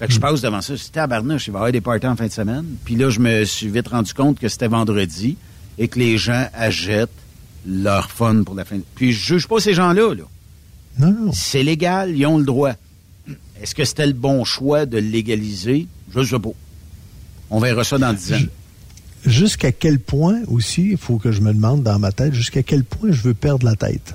Fait 0.00 0.08
que 0.08 0.12
je 0.12 0.18
passe 0.18 0.40
devant 0.40 0.62
ça, 0.62 0.76
c'était 0.76 0.94
tabarnouche, 0.94 1.46
il 1.46 1.52
va 1.52 1.58
y 1.58 1.60
avoir 1.60 1.72
des 1.72 1.80
parties 1.80 2.08
en 2.08 2.16
fin 2.16 2.26
de 2.26 2.32
semaine. 2.32 2.64
Puis 2.84 2.96
là, 2.96 3.08
je 3.08 3.20
me 3.20 3.44
suis 3.44 3.68
vite 3.68 3.86
rendu 3.86 4.12
compte 4.14 4.40
que 4.40 4.48
c'était 4.48 4.66
vendredi 4.66 5.36
et 5.78 5.86
que 5.86 6.00
les 6.00 6.18
gens 6.18 6.48
achètent 6.54 7.10
leur 7.68 8.10
fun 8.10 8.42
pour 8.44 8.54
la 8.54 8.64
fin. 8.64 8.76
de- 8.76 8.84
Puis 8.94 9.12
je 9.12 9.34
juge 9.34 9.46
pas 9.46 9.60
ces 9.60 9.74
gens-là, 9.74 10.14
là. 10.14 10.24
Non, 10.98 11.12
non. 11.26 11.32
C'est 11.32 11.62
légal, 11.62 12.16
ils 12.16 12.26
ont 12.26 12.38
le 12.38 12.44
droit. 12.44 12.72
Est-ce 13.62 13.74
que 13.74 13.84
c'était 13.84 14.06
le 14.06 14.12
bon 14.14 14.44
choix 14.44 14.86
de 14.86 14.98
légaliser? 14.98 15.86
Je 16.14 16.22
sais 16.24 16.38
pas. 16.38 16.48
On 17.50 17.60
verra 17.60 17.84
ça 17.84 17.98
dans 17.98 18.12
10 18.12 18.32
ans. 18.34 18.38
Jusqu'à 19.26 19.72
quel 19.72 19.98
point 19.98 20.40
aussi, 20.46 20.90
il 20.92 20.96
faut 20.96 21.18
que 21.18 21.30
je 21.32 21.40
me 21.40 21.52
demande 21.52 21.82
dans 21.82 21.98
ma 21.98 22.12
tête, 22.12 22.32
jusqu'à 22.34 22.62
quel 22.62 22.84
point 22.84 23.10
je 23.12 23.20
veux 23.22 23.34
perdre 23.34 23.66
la 23.66 23.74
tête? 23.76 24.14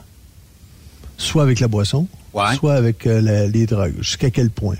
Soit 1.17 1.43
avec 1.43 1.59
la 1.59 1.67
boisson, 1.67 2.07
Ouais. 2.33 2.55
soit 2.55 2.73
avec 2.75 3.05
euh, 3.05 3.21
la- 3.21 3.47
les 3.47 3.65
drogues. 3.65 3.95
Jusqu'à 3.99 4.29
quel 4.31 4.49
point? 4.49 4.77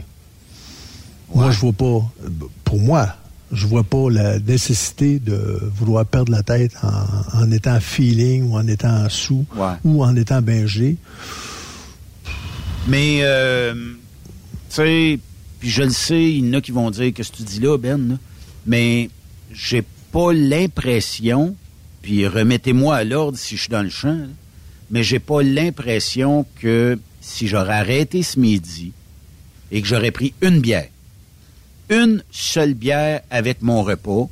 Moi, 1.36 1.52
je 1.52 1.60
vois 1.60 1.74
pas, 1.74 2.12
pour 2.64 2.80
moi, 2.80 3.16
je 3.54 3.68
vois 3.68 3.84
pas 3.84 4.10
la 4.10 4.40
nécessité 4.40 5.20
de 5.20 5.60
vouloir 5.76 6.06
perdre 6.06 6.32
la 6.32 6.44
tête 6.44 6.74
en, 6.84 7.40
en 7.42 7.52
étant 7.52 7.80
feeling 7.80 8.50
ou 8.50 8.56
en 8.58 8.68
étant 8.68 9.08
sous 9.10 9.46
Ouais. 9.56 9.74
ou 9.84 10.04
en 10.04 10.16
étant 10.16 10.42
bingé. 10.42 10.98
Mais, 12.88 13.20
euh, 13.22 13.74
tu 14.70 14.76
sais, 14.76 15.20
puis 15.60 15.70
je 15.70 15.84
le 15.84 15.90
sais, 15.92 16.32
il 16.32 16.48
y 16.48 16.50
en 16.50 16.54
a 16.58 16.62
qui 16.62 16.72
vont 16.72 16.90
dire 16.92 17.14
que 17.14 17.24
ce 17.24 17.32
que 17.32 17.38
tu 17.38 17.44
dis 17.44 17.60
là, 17.60 17.78
Ben, 17.78 18.10
là, 18.10 18.16
mais 18.66 19.10
j'ai 19.54 19.84
pas 20.12 20.34
l'impression, 20.34 21.56
puis 22.02 22.28
remettez-moi 22.28 22.96
à 22.96 23.04
l'ordre 23.04 23.38
si 23.38 23.56
je 23.56 23.62
suis 23.62 23.70
dans 23.70 23.84
le 23.84 23.90
champ, 23.90 24.10
là, 24.18 24.28
mais 24.92 25.04
j'ai 25.04 25.20
pas 25.20 25.42
l'impression 25.42 26.46
que 26.62 27.00
si 27.22 27.48
j'aurais 27.48 27.74
arrêté 27.76 28.22
ce 28.22 28.40
midi 28.40 28.92
et 29.72 29.82
que 29.82 29.88
j'aurais 29.88 30.12
pris 30.12 30.34
une 30.42 30.60
bière, 30.60 30.88
une 31.90 32.24
seule 32.32 32.74
bière 32.74 33.22
avec 33.30 33.62
mon 33.62 33.84
repas 33.84 34.30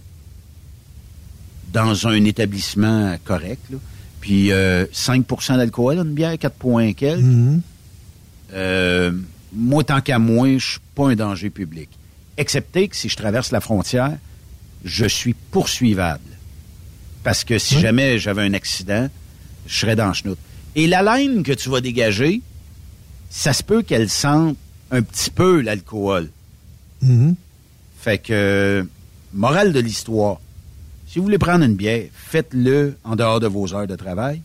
dans 1.73 2.07
un 2.07 2.23
établissement 2.25 3.15
correct, 3.23 3.61
là, 3.71 3.77
puis 4.19 4.51
euh, 4.51 4.85
5% 4.93 5.57
d'alcool, 5.57 5.97
une 5.97 6.13
bière, 6.13 6.37
4 6.37 6.53
points 6.55 6.93
quelques, 6.93 7.21
Mhm. 7.23 7.61
euh, 8.53 9.11
moi, 9.53 9.83
tant 9.83 10.01
qu'à 10.01 10.19
moi, 10.19 10.57
je 10.57 10.71
suis 10.71 10.79
pas 10.95 11.09
un 11.09 11.15
danger 11.15 11.49
public. 11.49 11.89
Excepté 12.37 12.87
que 12.87 12.95
si 12.95 13.09
je 13.09 13.15
traverse 13.15 13.51
la 13.51 13.59
frontière, 13.61 14.17
je 14.83 15.05
suis 15.05 15.33
poursuivable. 15.33 16.23
Parce 17.23 17.43
que 17.43 17.57
si 17.59 17.79
jamais 17.79 18.17
j'avais 18.17 18.41
un 18.43 18.53
accident, 18.53 19.09
je 19.67 19.77
serais 19.79 19.95
dans 19.95 20.07
le 20.07 20.13
chenoute. 20.13 20.39
Et 20.75 20.87
la 20.87 21.03
laine 21.03 21.43
que 21.43 21.51
tu 21.51 21.69
vas 21.69 21.81
dégager, 21.81 22.41
ça 23.29 23.53
se 23.53 23.61
peut 23.63 23.81
qu'elle 23.83 24.09
sente 24.09 24.57
un 24.89 25.01
petit 25.01 25.29
peu 25.29 25.61
l'alcool. 25.61 26.29
Mhm. 27.01 27.35
Fait 27.99 28.17
que, 28.17 28.85
morale 29.33 29.73
de 29.73 29.79
l'histoire, 29.79 30.39
si 31.07 31.19
vous 31.19 31.25
voulez 31.25 31.37
prendre 31.37 31.63
une 31.65 31.75
bière, 31.75 32.05
faites-le 32.13 32.95
en 33.03 33.15
dehors 33.15 33.39
de 33.39 33.47
vos 33.47 33.73
heures 33.73 33.87
de 33.87 33.95
travail. 33.95 34.41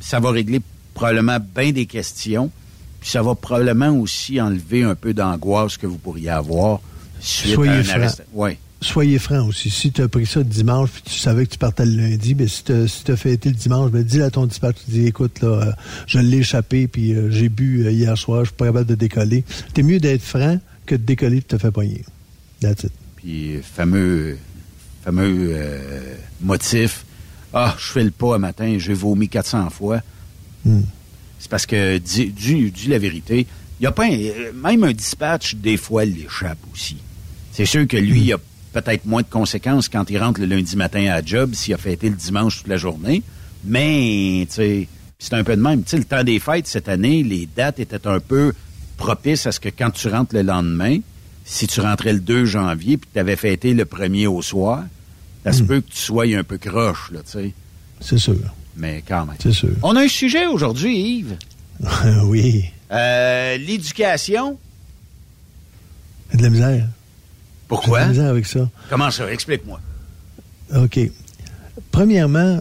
Ça 0.00 0.20
va 0.20 0.30
régler 0.30 0.60
probablement 0.92 1.38
bien 1.54 1.72
des 1.72 1.86
questions. 1.86 2.50
Puis 3.00 3.10
ça 3.10 3.22
va 3.22 3.34
probablement 3.34 3.90
aussi 3.90 4.40
enlever 4.40 4.82
un 4.82 4.94
peu 4.94 5.12
d'angoisse 5.14 5.76
que 5.76 5.86
vous 5.86 5.98
pourriez 5.98 6.30
avoir 6.30 6.80
suite 7.20 7.54
Soyez 7.54 7.70
à 7.70 7.74
un 7.76 7.82
franc. 7.82 7.94
arrest. 8.00 8.22
Ouais. 8.32 8.58
Soyez 8.80 9.18
franc 9.18 9.46
aussi. 9.46 9.70
Si 9.70 9.90
tu 9.92 10.02
as 10.02 10.08
pris 10.08 10.26
ça 10.26 10.42
dimanche, 10.42 10.90
puis 10.90 11.02
tu 11.06 11.18
savais 11.18 11.46
que 11.46 11.52
tu 11.52 11.58
partais 11.58 11.86
le 11.86 11.96
lundi, 11.96 12.34
ben, 12.34 12.46
si 12.46 12.64
tu 12.64 12.72
as, 12.72 12.86
si 12.86 13.02
t'as 13.04 13.16
fêté 13.16 13.48
le 13.48 13.54
dimanche, 13.54 13.90
ben, 13.90 14.02
dis 14.02 14.20
à 14.20 14.30
ton 14.30 14.44
dispatch, 14.46 14.76
tu 14.84 14.90
dis, 14.90 15.06
écoute, 15.06 15.40
là, 15.40 15.48
euh, 15.48 15.72
je 16.06 16.18
l'ai 16.18 16.38
échappé, 16.38 16.86
puis 16.86 17.14
euh, 17.14 17.30
j'ai 17.30 17.48
bu 17.48 17.86
euh, 17.86 17.90
hier 17.90 18.16
soir, 18.18 18.40
je 18.44 18.50
suis 18.50 18.56
pas 18.56 18.66
capable 18.66 18.86
de 18.86 18.94
décoller. 18.94 19.44
T'es 19.72 19.82
mieux 19.82 20.00
d'être 20.00 20.22
franc 20.22 20.58
que 20.86 20.94
de 20.94 21.02
décoller 21.02 21.38
et 21.38 21.40
de 21.40 21.46
te 21.46 21.58
faire. 21.58 21.72
That's 22.60 22.84
it. 22.84 22.92
Puis 23.16 23.58
fameux, 23.62 24.36
fameux 25.04 25.48
euh, 25.52 26.14
motif. 26.40 27.04
Ah, 27.52 27.76
je 27.78 27.84
fais 27.92 28.04
le 28.04 28.10
pas 28.10 28.34
un 28.34 28.38
matin, 28.38 28.76
j'ai 28.78 28.94
vomi 28.94 29.28
400 29.28 29.70
fois. 29.70 30.00
Hmm. 30.64 30.80
C'est 31.38 31.48
parce 31.50 31.66
que, 31.66 31.98
dis, 31.98 32.26
dis- 32.26 32.70
dis 32.70 32.88
la 32.88 32.98
vérité, 32.98 33.46
il 33.80 33.84
y 33.84 33.86
a 33.86 33.92
pas 33.92 34.06
un- 34.06 34.52
même 34.54 34.82
un 34.84 34.92
dispatch, 34.92 35.54
des 35.56 35.76
fois, 35.76 36.04
il 36.04 36.14
l'échappe 36.16 36.58
aussi. 36.72 36.96
C'est 37.52 37.66
sûr 37.66 37.86
que 37.86 37.96
lui, 37.96 38.20
il 38.22 38.32
a 38.32 38.38
peut-être 38.72 39.04
moins 39.06 39.22
de 39.22 39.28
conséquences 39.28 39.88
quand 39.88 40.10
il 40.10 40.18
rentre 40.18 40.40
le 40.40 40.46
lundi 40.46 40.76
matin 40.76 41.02
à 41.06 41.20
la 41.20 41.24
job 41.24 41.54
s'il 41.54 41.74
a 41.74 41.78
fêté 41.78 42.08
le 42.10 42.16
dimanche 42.16 42.58
toute 42.58 42.68
la 42.68 42.76
journée. 42.76 43.22
Mais, 43.64 44.46
tu 44.48 44.54
sais, 44.56 44.88
c'est 45.18 45.34
un 45.34 45.44
peu 45.44 45.54
de 45.56 45.62
même. 45.62 45.84
Tu 45.84 45.90
sais, 45.90 45.96
le 45.98 46.04
temps 46.04 46.24
des 46.24 46.38
fêtes 46.40 46.66
cette 46.66 46.88
année, 46.88 47.22
les 47.22 47.46
dates 47.54 47.78
étaient 47.78 48.06
un 48.06 48.20
peu 48.20 48.52
propices 48.96 49.46
à 49.46 49.52
ce 49.52 49.60
que 49.60 49.68
quand 49.68 49.90
tu 49.90 50.08
rentres 50.08 50.34
le 50.34 50.42
lendemain, 50.42 50.98
si 51.44 51.66
tu 51.66 51.80
rentrais 51.80 52.12
le 52.12 52.20
2 52.20 52.44
janvier 52.46 52.96
puis 52.96 53.08
que 53.08 53.14
tu 53.14 53.18
avais 53.20 53.36
fêté 53.36 53.74
le 53.74 53.84
premier 53.84 54.26
au 54.26 54.40
soir, 54.42 54.84
ça 55.44 55.52
se 55.52 55.62
Hmm. 55.62 55.66
peut 55.66 55.80
que 55.80 55.90
tu 55.90 55.98
sois 55.98 56.24
un 56.34 56.42
peu 56.42 56.56
croche, 56.58 57.10
là, 57.12 57.20
tu 57.24 57.30
sais. 57.32 57.52
C'est 58.00 58.18
sûr. 58.18 58.36
Mais 58.76 59.02
quand 59.06 59.26
même. 59.26 59.36
C'est 59.40 59.52
sûr. 59.52 59.70
On 59.82 59.94
a 59.96 60.02
un 60.02 60.08
sujet 60.08 60.46
aujourd'hui, 60.46 61.18
Yves. 61.18 61.36
oui. 62.24 62.64
Euh, 62.90 63.56
L'éducation. 63.58 64.58
De 66.32 66.42
la 66.42 66.50
misère. 66.50 66.86
Pourquoi? 67.68 68.00
De 68.00 68.04
la 68.04 68.10
misère 68.10 68.28
avec 68.30 68.46
ça. 68.46 68.68
Comment 68.90 69.10
ça? 69.10 69.30
Explique-moi. 69.32 69.80
OK. 70.76 70.98
Premièrement, 71.90 72.60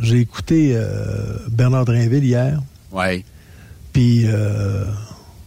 j'ai 0.00 0.18
écouté 0.20 0.72
euh, 0.74 1.38
Bernard 1.48 1.84
Drinville 1.86 2.24
hier. 2.24 2.60
Oui. 2.92 3.24
Puis, 3.92 4.24
euh, 4.26 4.84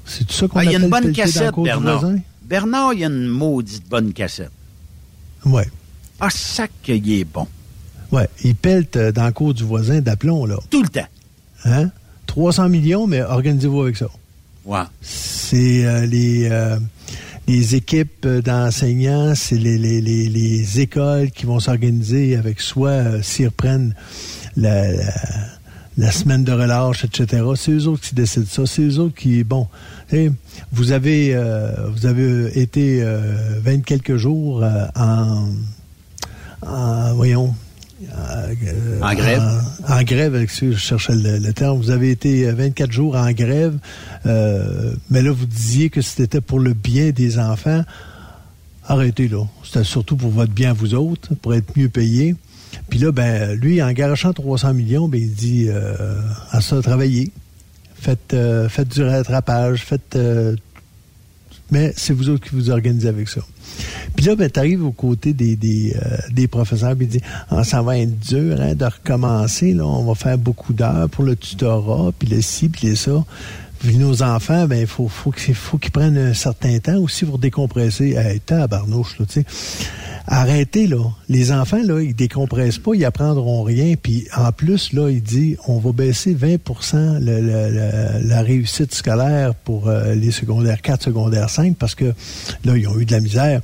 c'est 0.08 0.26
tout 0.26 0.34
ça 0.34 0.48
qu'on 0.48 0.60
Ah, 0.60 0.64
il 0.66 0.72
y 0.72 0.76
a 0.76 0.80
une 0.80 0.90
bonne 0.90 1.12
cassette, 1.12 1.54
Bernard. 1.56 2.06
Bernard, 2.44 2.94
il 2.94 3.00
y 3.02 3.04
a 3.04 3.08
une 3.08 3.28
maudite 3.28 3.88
bonne 3.90 4.14
cassette. 4.14 4.52
Oui. 5.46 5.64
Ah, 6.20 6.30
sac 6.30 6.72
qu'il 6.82 7.12
est 7.12 7.26
bon. 7.26 7.48
Oui. 8.12 8.24
Il 8.44 8.56
pelte 8.56 8.96
euh, 8.98 9.12
dans 9.12 9.26
la 9.26 9.32
cour 9.32 9.54
du 9.54 9.64
voisin 9.64 10.00
d'aplomb, 10.00 10.46
là. 10.46 10.58
Tout 10.70 10.82
le 10.82 10.90
temps. 10.90 11.08
Hein? 11.66 11.90
300 12.26 12.70
millions, 12.70 13.06
mais 13.08 13.22
organisez-vous 13.22 13.82
avec 13.82 13.98
ça. 13.98 14.08
Ouais. 14.66 14.84
C'est 15.02 15.86
euh, 15.86 16.06
les, 16.06 16.48
euh, 16.50 16.78
les 17.48 17.76
équipes 17.76 18.28
d'enseignants, 18.28 19.34
c'est 19.36 19.58
les, 19.58 19.78
les, 19.78 20.02
les, 20.02 20.28
les 20.30 20.80
écoles 20.80 21.32
qui 21.32 21.46
vont 21.46 21.60
s'organiser 21.60 22.36
avec 22.36 22.60
euh, 22.78 23.22
s'ils 23.22 23.48
reprennent 23.48 23.96
la, 24.56 24.92
la, 24.92 25.14
la 25.98 26.12
semaine 26.12 26.44
de 26.44 26.52
relâche, 26.52 27.04
etc. 27.04 27.44
C'est 27.56 27.72
eux 27.72 27.88
autres 27.88 28.04
qui 28.04 28.16
décident 28.16 28.46
ça. 28.48 28.66
C'est 28.66 28.84
eux 28.84 29.00
autres 29.00 29.16
qui, 29.16 29.44
bon, 29.44 29.68
sais, 30.10 30.32
vous 30.72 30.92
avez, 30.92 31.32
euh, 31.36 31.72
vous 31.90 32.06
avez 32.06 32.60
été 32.60 33.02
euh, 33.02 33.60
20 33.64 33.84
quelques 33.84 34.18
jours 34.18 34.64
euh, 34.64 34.86
en, 34.96 35.50
en, 36.62 37.14
voyons, 37.16 37.56
euh, 38.16 38.54
En 39.02 39.14
grève. 39.16 39.42
En, 39.88 39.94
en 40.00 40.04
grève, 40.04 40.36
excusez, 40.36 40.74
je 40.74 40.78
cherchais 40.78 41.16
le, 41.16 41.40
le 41.40 41.54
terme. 41.54 41.78
Vous 41.78 41.90
avez 41.90 42.12
été 42.12 42.48
euh, 42.48 42.54
24 42.54 42.92
jours 42.92 43.16
en 43.16 43.32
grève, 43.32 43.78
euh, 44.28 44.94
mais 45.10 45.24
là, 45.24 45.32
vous 45.32 45.48
disiez 45.48 45.90
que 45.90 46.02
c'était 46.02 46.42
pour 46.42 46.60
le 46.60 46.74
bien 46.74 47.10
des 47.10 47.40
enfants. 47.40 47.84
Arrêtez, 48.88 49.28
là. 49.28 49.44
C'était 49.64 49.84
surtout 49.84 50.16
pour 50.16 50.30
votre 50.30 50.54
bien, 50.54 50.74
vous 50.74 50.94
autres, 50.94 51.34
pour 51.36 51.56
être 51.56 51.76
mieux 51.76 51.90
payé. 51.90 52.36
Puis 52.90 53.00
là, 53.00 53.12
ben, 53.12 53.54
lui, 53.54 53.82
en 53.82 53.92
garochant 53.92 54.34
300 54.34 54.74
millions, 54.74 55.08
ben, 55.08 55.22
il 55.22 55.34
dit 55.34 55.68
euh, 55.70 56.16
à 56.52 56.62
ça, 56.62 56.82
travaillez. 56.82 57.32
Faites, 57.96 58.34
euh, 58.34 58.70
faites 58.70 58.90
du 58.90 59.04
rattrapage, 59.04 59.84
faites. 59.84 60.16
euh, 60.16 60.56
mais 61.70 61.94
c'est 61.98 62.14
vous 62.14 62.30
autres 62.30 62.48
qui 62.48 62.56
vous 62.56 62.70
organisez 62.70 63.10
avec 63.10 63.28
ça. 63.28 63.42
Puis 64.16 64.26
là, 64.26 64.36
ben, 64.36 64.50
tu 64.50 64.60
arrives 64.60 64.86
aux 64.86 64.92
côtés 64.92 65.34
des, 65.34 65.56
des, 65.56 65.96
euh, 65.96 66.18
des 66.32 66.48
professeurs, 66.48 66.96
puis 66.96 67.06
il 67.06 67.10
dit 67.10 67.22
ah, 67.50 67.64
ça 67.64 67.82
va 67.82 67.98
être 68.00 68.18
dur 68.20 68.60
hein, 68.62 68.74
de 68.74 68.86
recommencer, 68.86 69.74
là, 69.74 69.86
on 69.86 70.06
va 70.06 70.16
faire 70.16 70.38
beaucoup 70.38 70.74
d'heures 70.74 71.10
pour 71.10 71.26
le 71.26 71.36
tutorat, 71.36 72.12
puis 72.18 72.30
le 72.30 72.42
ci, 72.42 72.70
puis 72.70 72.88
le 72.88 72.96
ça. 72.96 73.26
Puis 73.80 73.98
nos 73.98 74.24
enfants, 74.24 74.66
ben, 74.68 74.80
il 74.80 74.88
faut, 74.88 75.08
faut, 75.08 75.32
qu'ils- 75.32 75.54
faut 75.56 75.78
qu'ils 75.78 75.92
prennent 75.92 76.18
un 76.18 76.34
certain 76.34 76.78
temps 76.80 76.98
aussi 76.98 77.26
pour 77.26 77.38
décompresser. 77.38 78.14
Hey, 78.16 78.40
tabarnouche, 78.40 79.20
là, 79.20 79.26
tu 79.26 79.42
sais. 79.42 79.46
Arrêtez, 80.30 80.88
là. 80.88 80.98
Les 81.30 81.52
enfants, 81.54 81.82
là, 81.84 82.02
ils 82.02 82.14
décompressent 82.16 82.80
pas, 82.80 82.92
ils 82.96 83.06
apprendront 83.06 83.64
rien. 83.64 83.94
Puis 84.02 84.28
en 84.36 84.52
plus, 84.52 84.92
là, 84.94 85.10
il 85.10 85.22
dit, 85.24 85.56
on 85.68 85.78
va 85.80 85.92
baisser 85.94 86.34
20 86.34 86.58
le- 87.20 87.40
le- 87.42 87.70
le- 87.70 88.28
la 88.28 88.42
réussite 88.42 88.94
scolaire 88.94 89.56
pour 89.56 89.88
euh, 89.88 90.16
les 90.16 90.32
secondaires 90.32 90.82
4, 90.82 91.04
secondaires 91.04 91.50
5, 91.50 91.78
parce 91.78 91.96
que 91.96 92.14
là, 92.66 92.76
ils 92.76 92.88
ont 92.88 93.00
eu 93.00 93.06
de 93.06 93.12
la 93.14 93.22
misère. 93.22 93.62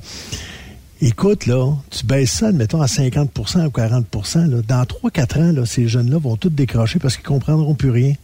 Écoute, 1.02 1.44
là, 1.46 1.74
tu 1.90 2.06
baisses 2.06 2.30
ça, 2.32 2.50
mettons, 2.52 2.80
à 2.80 2.86
50% 2.86 3.66
ou 3.66 3.70
40% 3.70 4.46
là, 4.46 4.62
Dans 4.66 4.84
3-4 4.84 5.38
ans, 5.38 5.52
là, 5.52 5.66
ces 5.66 5.86
jeunes-là 5.86 6.18
vont 6.18 6.36
tous 6.36 6.48
décrocher 6.50 6.98
parce 6.98 7.16
qu'ils 7.16 7.26
comprendront 7.26 7.74
plus 7.74 7.90
rien. 7.90 8.14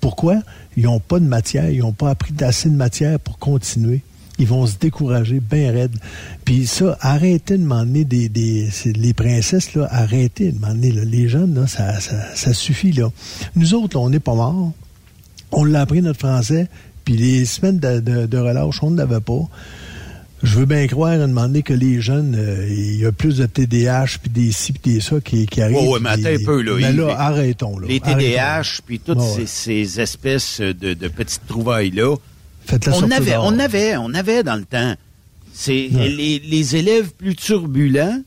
Pourquoi? 0.00 0.40
Ils 0.76 0.84
n'ont 0.84 1.00
pas 1.00 1.18
de 1.20 1.24
matière, 1.26 1.68
ils 1.70 1.80
n'ont 1.80 1.92
pas 1.92 2.10
appris 2.10 2.32
assez 2.40 2.68
de 2.70 2.74
matière 2.76 3.20
pour 3.20 3.38
continuer. 3.38 4.00
Ils 4.38 4.46
vont 4.46 4.66
se 4.66 4.76
décourager 4.78 5.40
bien 5.40 5.72
raide. 5.72 5.96
Puis 6.44 6.66
ça, 6.66 6.98
arrêtez 7.00 7.56
de 7.56 7.64
m'emmener 7.64 8.04
des, 8.04 8.28
des 8.28 8.68
les 8.84 9.14
princesses, 9.14 9.74
là, 9.74 9.88
arrêtez 9.90 10.52
de 10.52 10.58
m'emmener 10.58 10.90
les 10.92 11.28
jeunes, 11.28 11.54
là, 11.54 11.66
ça, 11.66 12.00
ça, 12.00 12.52
suffit, 12.52 12.92
là. 12.92 13.10
Nous 13.54 13.72
autres, 13.74 13.96
là, 13.96 14.04
on 14.04 14.10
n'est 14.10 14.18
pas 14.20 14.34
morts. 14.34 14.72
On 15.52 15.64
l'a 15.64 15.80
appris 15.82 16.02
notre 16.02 16.18
français, 16.18 16.68
puis 17.04 17.16
les 17.16 17.44
semaines 17.46 17.78
de- 17.78 18.26
de 18.26 18.38
relâche, 18.38 18.82
on 18.82 18.90
ne 18.90 18.98
l'avait 18.98 19.20
pas. 19.20 19.40
Je 20.42 20.58
veux 20.58 20.66
bien 20.66 20.86
croire 20.86 21.12
à 21.12 21.18
demander 21.26 21.62
que 21.62 21.72
les 21.72 22.00
jeunes, 22.00 22.34
euh, 22.38 22.68
il 22.68 22.96
y 23.00 23.06
a 23.06 23.12
plus 23.12 23.38
de 23.38 23.46
TDAH, 23.46 24.18
puis 24.22 24.30
des 24.30 24.52
ci, 24.52 24.72
puis 24.72 24.94
des 24.94 25.00
ça 25.00 25.20
qui, 25.20 25.46
qui 25.46 25.62
arrivent. 25.62 25.76
Ouais, 25.78 25.88
ouais, 25.94 26.00
mais 26.00 26.10
attends 26.10 26.28
un 26.42 26.44
peu, 26.44 26.60
là. 26.62 26.72
Mais 26.78 26.92
là, 26.92 27.14
arrêtons, 27.18 27.78
là. 27.78 27.86
Les. 27.88 28.00
TDAH, 28.00 28.80
puis 28.86 28.98
toutes 29.00 29.18
Ouais, 29.18 29.44
ces, 29.46 29.98
espèces 30.00 30.60
de, 30.60 30.94
de 30.94 31.08
petites 31.08 31.46
trouvailles-là. 31.48 32.16
On 32.88 33.10
avait, 33.10 33.30
dehors. 33.32 33.44
on 33.46 33.58
avait, 33.58 33.96
on 33.96 34.12
avait 34.14 34.42
dans 34.42 34.56
le 34.56 34.64
temps. 34.64 34.94
C'est 35.54 35.88
Ouais. 35.92 36.08
les, 36.08 36.38
les 36.40 36.76
élèves 36.76 37.10
plus 37.16 37.34
turbulents, 37.34 38.20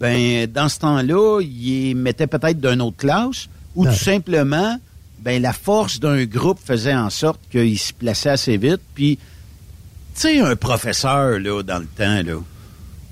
ben 0.00 0.46
dans 0.52 0.68
ce 0.68 0.80
temps-là, 0.80 1.40
ils 1.40 1.94
mettaient 1.94 2.26
peut-être 2.26 2.60
d'une 2.60 2.82
autre 2.82 2.96
classe, 2.98 3.48
ou 3.74 3.86
tout 3.86 3.94
simplement, 3.94 4.78
ben 5.20 5.40
la 5.40 5.52
force 5.54 6.00
d'un 6.00 6.24
groupe 6.24 6.58
faisait 6.62 6.94
en 6.94 7.08
sorte 7.10 7.40
qu'ils 7.50 7.78
se 7.78 7.92
plaçaient 7.94 8.30
assez 8.30 8.56
vite. 8.58 8.80
Puis, 8.94 9.18
sais, 10.20 10.40
un 10.40 10.56
professeur 10.56 11.38
là 11.38 11.62
dans 11.62 11.78
le 11.78 11.86
temps 11.86 12.22
là, 12.22 12.40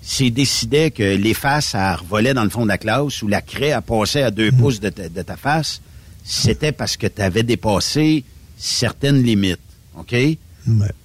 s'il 0.02 0.32
décidait 0.34 0.90
que 0.90 1.02
les 1.16 1.34
faces 1.34 1.74
à 1.74 1.96
revolaient 1.96 2.34
dans 2.34 2.44
le 2.44 2.50
fond 2.50 2.62
de 2.64 2.68
la 2.68 2.78
classe 2.78 3.22
ou 3.22 3.28
la 3.28 3.40
craie 3.40 3.72
à 3.72 3.80
passait 3.80 4.22
à 4.22 4.30
deux 4.30 4.50
Mhm. 4.50 4.58
pouces 4.58 4.80
de 4.80 4.88
ta, 4.88 5.08
de 5.08 5.22
ta 5.22 5.36
face, 5.36 5.80
c'était 6.24 6.72
parce 6.72 6.96
que 6.96 7.06
tu 7.06 7.22
avais 7.22 7.42
dépassé 7.42 8.24
certaines 8.56 9.22
limites. 9.22 9.58
OK? 9.98 10.12
Ouais. 10.12 10.38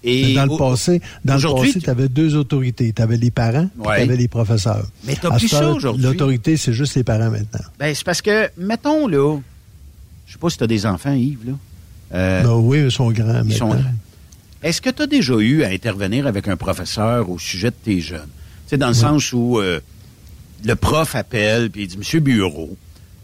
Et 0.03 0.35
dans 0.35 0.45
le 0.45 0.55
passé, 0.57 1.01
dans 1.25 1.33
le 1.33 1.37
aujourd'hui, 1.39 1.69
passé, 1.73 1.81
tu 1.83 1.89
avais 1.89 2.07
deux 2.07 2.35
autorités. 2.35 2.93
Tu 2.93 3.01
avais 3.01 3.17
les 3.17 3.31
parents, 3.31 3.67
Ouais. 3.79 3.97
tu 3.97 4.01
avais 4.03 4.15
les 4.17 4.27
professeurs. 4.27 4.85
Mais 5.03 5.15
t'as 5.19 5.35
plus 5.37 5.47
ça 5.47 5.69
aujourd'hui. 5.71 6.03
L'autorité, 6.03 6.57
c'est 6.57 6.73
juste 6.73 6.93
les 6.95 7.03
parents 7.03 7.31
maintenant. 7.31 7.65
Ben, 7.79 7.93
c'est 7.95 8.03
parce 8.05 8.21
que, 8.21 8.49
mettons, 8.57 9.07
là, 9.07 9.37
je 10.27 10.33
sais 10.33 10.37
pas 10.39 10.49
si 10.51 10.57
tu 10.59 10.63
as 10.63 10.67
des 10.67 10.85
enfants, 10.85 11.13
Yves, 11.13 11.39
là. 11.47 11.53
Euh, 12.13 12.43
Ben 12.43 12.53
oui, 12.53 12.83
ils 12.85 12.91
sont 12.91 13.11
grands 13.11 13.43
ils 13.45 13.53
sont 13.53 13.69
grands. 13.69 13.81
Est-ce 14.63 14.81
que 14.81 14.89
tu 14.89 15.03
as 15.03 15.07
déjà 15.07 15.35
eu 15.35 15.63
à 15.63 15.67
intervenir 15.67 16.25
avec 16.25 16.47
un 16.47 16.57
professeur 16.57 17.29
au 17.29 17.37
sujet 17.37 17.69
de 17.69 17.75
tes 17.83 18.01
jeunes? 18.01 18.29
Tu 18.65 18.71
sais, 18.71 18.77
dans 18.77 18.87
le 18.87 18.93
sens 18.93 19.31
où 19.33 19.59
euh, 19.59 19.79
le 20.65 20.75
prof 20.75 21.15
appelle 21.15 21.69
puis 21.69 21.83
il 21.83 21.87
dit 21.87 21.97
Monsieur 21.97 22.19
Bureau, 22.19 22.75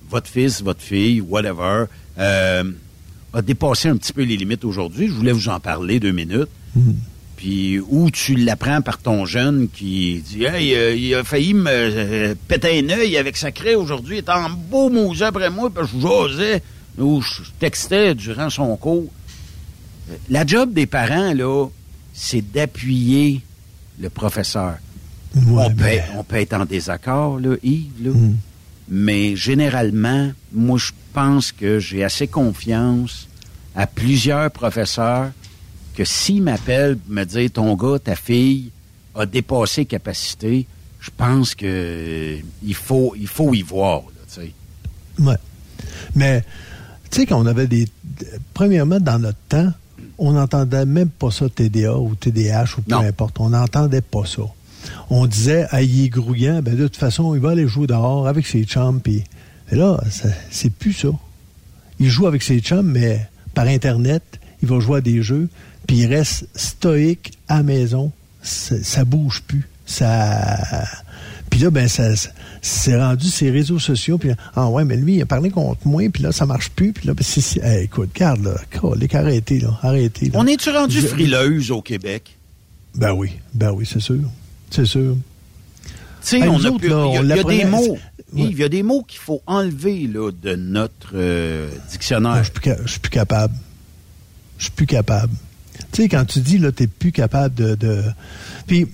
votre 0.10 0.30
fils, 0.30 0.62
votre 0.62 0.82
fille, 0.82 1.22
whatever, 1.22 1.86
euh, 2.20 2.64
a 3.34 3.42
dépassé 3.42 3.90
un 3.90 3.98
petit 3.98 4.14
peu 4.14 4.24
les 4.24 4.38
limites 4.38 4.64
aujourd'hui. 4.64 5.08
Je 5.08 5.14
voulais 5.14 5.32
vous 5.32 5.50
en 5.50 5.60
parler 5.60 6.00
deux 6.00 6.12
minutes. 6.12 6.50
Mhm. 6.76 6.96
Puis 7.36 7.80
où 7.80 8.10
tu 8.12 8.36
l'apprends 8.36 8.82
par 8.82 9.00
ton 9.00 9.26
jeune 9.26 9.68
qui 9.74 10.24
dit 10.26 10.46
Hey, 10.46 10.76
euh, 10.76 10.96
il 10.96 11.16
a 11.16 11.24
failli 11.24 11.54
me 11.54 12.36
péter 12.48 12.80
un 12.80 12.90
œil 12.90 13.18
avec 13.18 13.38
sa 13.38 13.52
craie 13.52 13.76
aujourd'hui, 13.76 14.18
il 14.18 14.20
était 14.20 14.32
en 14.32 14.50
beau 14.50 14.90
mousse 14.90 15.24
après 15.24 15.50
moi, 15.50 15.70
parce 15.74 15.92
que 15.92 15.98
je 16.00 16.08
jasais 16.08 16.64
ou 16.98 17.22
je 17.22 17.42
textais 17.60 18.14
durant 18.16 18.50
son 18.50 18.78
cours. 18.78 19.12
La 20.30 20.46
job 20.46 20.74
des 20.74 20.86
parents, 20.86 21.34
là, 21.34 21.68
c'est 22.14 22.42
d'appuyer 22.42 23.42
le 24.00 24.10
professeur. 24.10 24.78
Ouais, 25.36 25.42
on, 25.66 25.70
peut, 25.70 25.84
mais- 25.84 26.04
on 26.16 26.24
peut 26.24 26.36
être 26.38 26.54
en 26.54 26.66
désaccord, 26.66 27.40
là, 27.40 27.56
Yves, 27.64 27.90
là. 28.04 28.12
Mhm. 28.12 28.38
mais 28.90 29.36
généralement, 29.36 30.32
moi, 30.52 30.78
je 30.78 30.92
pense 31.14 31.52
que 31.52 31.80
j'ai 31.80 32.04
assez 32.04 32.28
confiance 32.28 33.28
à 33.76 33.88
plusieurs 33.88 34.52
professeurs 34.52 35.32
que 35.96 36.06
s'ils 36.06 36.42
m'appellent 36.44 36.98
pour 36.98 37.14
me 37.14 37.24
dire 37.24 37.52
ton 37.52 37.76
gars, 37.76 38.00
ta 38.00 38.16
fille 38.16 38.72
a 39.16 39.26
dépassé 39.26 39.86
capacité, 39.86 40.66
je 41.00 41.10
pense 41.16 41.54
que 41.56 41.66
euh, 41.68 42.38
il 42.64 42.74
faut 42.76 43.14
il 43.18 43.28
faut 43.28 43.54
y 43.54 43.62
voir. 43.62 44.02
là. 44.02 44.44
Ouais. 45.20 45.38
Mais, 46.16 46.44
tu 47.12 47.22
sais, 47.22 47.26
quand 47.28 47.40
on 47.42 47.46
avait 47.46 47.68
des. 47.68 47.88
Premièrement, 48.54 49.00
dans 49.00 49.20
notre 49.20 49.38
temps, 49.50 49.72
on 50.18 50.34
n'entendait 50.34 50.86
même 50.86 51.10
pas 51.10 51.32
ça 51.32 51.48
TDA 51.50 51.98
ou 51.98 52.16
TDAH 52.16 52.76
ou 52.78 52.82
peu 52.82 52.92
Non. 52.92 53.00
importe. 53.00 53.40
On 53.40 53.50
n'entendait 53.50 54.02
pas 54.02 54.26
ça. 54.26 54.44
On 55.10 55.26
disait, 55.28 55.66
ah, 55.72 55.82
il 55.82 56.06
est 56.06 56.10
grouillant, 56.10 56.62
ben 56.62 56.76
de 56.76 56.84
toute 56.88 56.98
façon, 56.98 57.34
il 57.36 57.42
va 57.42 57.52
aller 57.52 57.68
jouer 57.68 57.88
dehors 57.88 58.28
avec 58.28 58.46
ses 58.46 58.64
chums. 58.66 59.00
Mais 59.06 59.78
là, 59.78 60.00
c'est 60.52 60.72
plus 60.72 60.94
ça. 60.94 61.10
Il 62.00 62.10
joue 62.10 62.28
avec 62.28 62.44
ses 62.44 62.60
chums, 62.60 62.86
mais 62.92 63.28
par 63.54 63.68
Internet, 63.68 64.24
il 64.62 64.68
va 64.68 64.80
jouer 64.80 64.98
à 64.98 65.02
des 65.02 65.22
jeux, 65.22 65.48
puis 65.88 65.98
il 66.00 66.06
reste 66.08 66.48
stoïque 66.56 67.34
à 67.48 67.58
la 67.58 67.64
maison. 67.64 68.12
Ça, 68.42 68.76
ça 68.84 69.06
bouge 69.06 69.42
plus. 69.48 69.70
Ça. 69.86 70.58
Puis 71.50 71.60
là, 71.62 71.70
ben, 71.70 71.88
ça, 71.88 72.10
c'est 72.66 72.98
rendu 72.98 73.28
ces 73.28 73.52
réseaux 73.52 73.78
sociaux. 73.78 74.18
Puis 74.18 74.32
ah 74.56 74.70
ouais, 74.70 74.86
mais 74.86 74.96
lui, 74.96 75.16
il 75.16 75.22
a 75.22 75.26
parlé 75.26 75.52
contre 75.52 75.86
moi. 75.86 76.04
Puis 76.12 76.24
là, 76.24 76.32
ça 76.32 76.46
marche 76.46 76.70
plus. 76.70 76.94
Puis 76.94 77.06
là, 77.06 77.14
ben, 77.14 77.24
c'est, 77.24 77.84
écoute, 77.84 78.10
garde, 78.16 78.44
là. 78.44 78.56
Arrêtez, 79.14 79.60
là. 79.60 79.78
Arrêtez. 79.84 80.32
On 80.34 80.48
est-tu 80.48 80.70
rendu 80.70 81.02
frileuse 81.02 81.72
au 81.72 81.82
Québec? 81.82 82.38
Ben 82.96 83.12
oui. 83.12 83.32
Ben 83.54 83.72
oui, 83.72 83.86
c'est 83.86 84.00
sûr. 84.00 84.22
C'est 84.72 84.86
sûr. 84.86 85.16
Tu 85.86 86.40
sais, 86.40 86.48
on 86.48 86.56
a 86.56 86.70
il 87.22 87.28
y 87.28 87.34
a, 87.34 87.44
des 87.44 87.66
mots. 87.66 87.98
il 88.34 88.58
y 88.58 88.64
a 88.64 88.70
des 88.70 88.82
mots 88.82 89.04
qu'il 89.04 89.20
faut 89.20 89.42
enlever 89.46 90.08
là, 90.08 90.32
de 90.32 90.56
notre 90.56 91.12
euh, 91.16 91.70
dictionnaire. 91.92 92.46
je, 92.46 92.72
suis 92.72 92.88
suis 92.88 93.00
plus 93.02 93.10
capable. 93.10 93.54
Je 94.58 94.64
suis 94.64 94.72
plus 94.72 94.86
capable. 94.86 95.34
Tu 95.92 96.04
sais, 96.04 96.10
quand 96.10 96.24
tu 96.24 96.40
dis, 96.40 96.60
là, 96.60 96.72
t'es 96.72 96.88
plus 96.88 97.12
capable 97.12 97.56
de... 97.56 97.76
de... 97.76 98.04
Puis, 98.68 98.88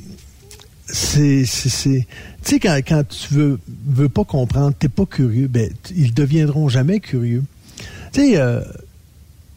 c'est... 0.92 1.44
Tu 1.46 2.06
sais, 2.44 2.60
quand, 2.60 2.80
quand 2.88 3.08
tu 3.08 3.34
veux, 3.34 3.60
veux 3.88 4.10
pas 4.10 4.24
comprendre, 4.24 4.74
t'es 4.78 4.90
pas 4.90 5.06
curieux, 5.06 5.48
ben, 5.48 5.70
ils 5.96 6.14
deviendront 6.14 6.70
jamais 6.70 7.00
curieux. 7.00 7.44
Tu 8.14 8.22
sais, 8.22 8.38
euh, 8.38 8.62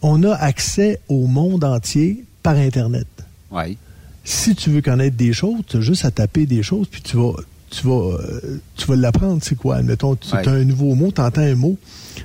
on 0.03 0.23
a 0.25 0.35
accès 0.35 1.01
au 1.09 1.27
monde 1.27 1.65
entier 1.65 2.25
par 2.43 2.57
Internet. 2.57 3.07
Oui. 3.51 3.77
Si 4.25 4.55
tu 4.55 4.71
veux 4.71 4.83
connaître 4.83 5.17
des 5.17 5.33
choses, 5.33 5.61
tu 5.67 5.79
as 5.79 5.81
juste 5.81 6.05
à 6.05 6.11
taper 6.11 6.47
des 6.47 6.63
choses, 6.63 6.87
puis 6.89 7.03
tu 7.03 7.17
vas 7.17 7.35
tu 7.73 7.87
vas, 7.87 8.19
euh, 8.19 8.61
tu 8.77 8.87
vas 8.87 8.97
l'apprendre, 8.97 9.39
c'est 9.43 9.57
quoi? 9.57 9.77
Admettons, 9.77 10.15
tu 10.15 10.35
as 10.35 10.47
un 10.47 10.65
nouveau 10.65 10.95
mot, 10.95 11.11
tu 11.11 11.23
entends 11.23 11.41
un 11.41 11.55
mot, 11.55 11.79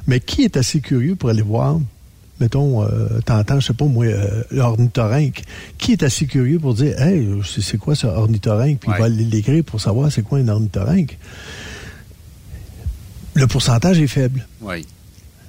mais 0.05 0.19
qui 0.19 0.43
est 0.43 0.57
assez 0.57 0.81
curieux 0.81 1.15
pour 1.15 1.29
aller 1.29 1.41
voir 1.41 1.79
mettons, 2.39 2.83
euh, 2.83 3.19
t'entends, 3.25 3.59
je 3.59 3.67
sais 3.67 3.73
pas 3.73 3.85
moi, 3.85 4.05
euh, 4.05 4.43
l'ornithorynque, 4.51 5.43
qui 5.77 5.91
est 5.91 6.03
assez 6.03 6.25
curieux 6.25 6.59
pour 6.59 6.73
dire, 6.73 6.99
hey, 7.01 7.27
c'est 7.45 7.77
quoi 7.77 7.95
ce 7.95 8.07
ornithorynque, 8.07 8.79
puis 8.79 8.91
il 8.93 8.99
va 8.99 9.05
aller 9.05 9.23
l'écrire 9.23 9.63
pour 9.63 9.81
savoir 9.81 10.11
c'est 10.11 10.21
quoi 10.21 10.39
un 10.39 10.47
ornithorynque. 10.47 11.17
Le 13.33 13.47
pourcentage 13.47 13.99
est 13.99 14.07
faible. 14.07 14.47
Oui. 14.61 14.85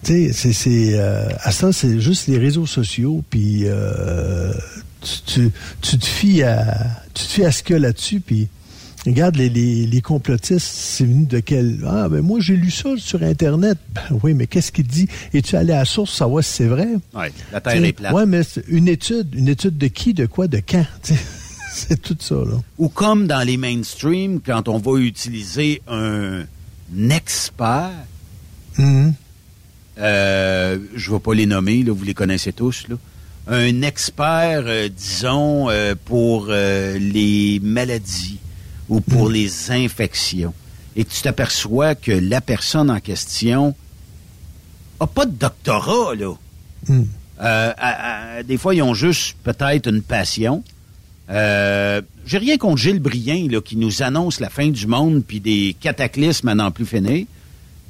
Tu 0.05 0.33
sais, 0.33 0.53
c'est, 0.53 0.99
euh, 0.99 1.29
à 1.43 1.51
ça, 1.51 1.73
c'est 1.73 2.01
juste 2.01 2.29
les 2.29 2.39
réseaux 2.39 2.67
sociaux, 2.67 3.25
puis 3.31 3.63
euh, 3.65 4.53
tu, 5.27 5.51
tu, 5.81 5.99
te 5.99 6.07
fies 6.07 6.43
à, 6.43 7.03
tu 7.15 7.25
te 7.25 7.29
fies 7.29 7.45
à 7.45 7.53
ce 7.53 7.63
qu'il 7.63 7.75
y 7.75 7.77
a 7.77 7.81
là-dessus, 7.81 8.21
puis 8.21 8.49
Regarde, 9.09 9.37
les, 9.37 9.49
les, 9.49 10.01
complotistes, 10.03 10.61
c'est 10.61 11.05
venu 11.05 11.25
de 11.25 11.41
quel... 11.41 11.79
Ah, 11.87 12.11
ben 12.11 12.21
moi, 12.21 12.41
j'ai 12.43 12.57
lu 12.57 12.71
ça 12.71 12.91
sur 12.99 13.23
Internet. 13.23 13.79
Ben 13.95 14.19
oui, 14.23 14.35
mais 14.35 14.47
qu'est-ce 14.47 14.71
qu'il 14.71 14.87
dit? 14.87 15.09
Es-tu 15.33 15.57
allé 15.57 15.73
à 15.73 15.79
la 15.79 15.85
source 15.87 16.13
savoir 16.13 16.45
si 16.45 16.53
c'est 16.53 16.67
vrai? 16.67 16.89
Oui, 17.15 17.27
la 17.51 17.61
Terre 17.63 17.83
est 17.83 17.93
plate. 17.95 18.13
Oui, 18.13 18.25
mais 18.27 18.43
une 18.69 18.87
étude, 18.87 19.35
une 19.35 19.49
étude 19.49 19.79
de 19.79 19.87
qui, 19.87 20.13
de 20.13 20.27
quoi, 20.27 20.47
de 20.47 20.61
quand? 20.61 20.85
c'est 21.73 22.03
tout 22.03 22.19
ça, 22.21 22.35
là. 22.35 22.61
Ou 22.77 22.91
comme 22.91 23.27
dans 23.27 23.41
les 23.47 23.57
mainstream, 23.57 24.41
quand 24.45 24.69
on 24.69 24.77
va 24.77 25.01
utiliser 25.01 25.81
un 25.89 26.43
expert, 27.09 27.91
mm-hmm. 28.77 29.13
euh, 30.01 30.79
je 30.95 31.11
ne 31.11 31.17
vais 31.17 31.21
pas 31.21 31.33
les 31.33 31.47
nommer, 31.47 31.83
là, 31.83 31.95
vous 31.95 32.05
les 32.05 32.15
connaissez 32.15 32.53
tous, 32.53 32.87
là. 32.89 32.97
Un 33.47 33.81
expert, 33.81 34.65
euh, 34.67 34.91
disons, 34.91 35.71
euh, 35.71 35.95
pour 36.05 36.49
les 36.49 37.59
maladies 37.63 38.39
ou 38.89 39.01
pour 39.01 39.29
mm. 39.29 39.33
les 39.33 39.71
infections. 39.71 40.55
Et 40.97 41.05
tu 41.05 41.23
t'aperçois 41.23 41.95
que 41.95 42.13
la 42.13 42.41
personne 42.41 42.91
en 42.91 43.01
question 43.01 43.75
a 45.01 45.07
pas 45.07 45.27
de 45.27 45.33
doctorat, 45.33 46.15
là. 46.15 46.35
Mm. 46.89 47.03
Euh, 47.41 48.43
des 48.43 48.57
fois, 48.57 48.75
ils 48.75 48.83
ont 48.83 48.95
juste 48.95 49.37
peut-être 49.45 49.89
une 49.89 50.03
passion. 50.03 50.65
Euh, 51.31 52.01
J'ai 52.27 52.39
rien 52.39 52.57
contre 52.57 52.79
Gilles 52.79 53.01
Brien, 53.01 53.47
là, 53.51 53.61
qui 53.61 53.77
nous 53.77 54.03
annonce 54.03 54.41
la 54.41 54.51
fin 54.51 54.69
du 54.69 54.87
monde 54.87 55.23
puis 55.27 55.41
des 55.41 55.77
cataclysmes 55.79 56.49
à 56.49 56.55
n'en 56.55 56.71
plus 56.71 56.87
finir. 56.87 57.27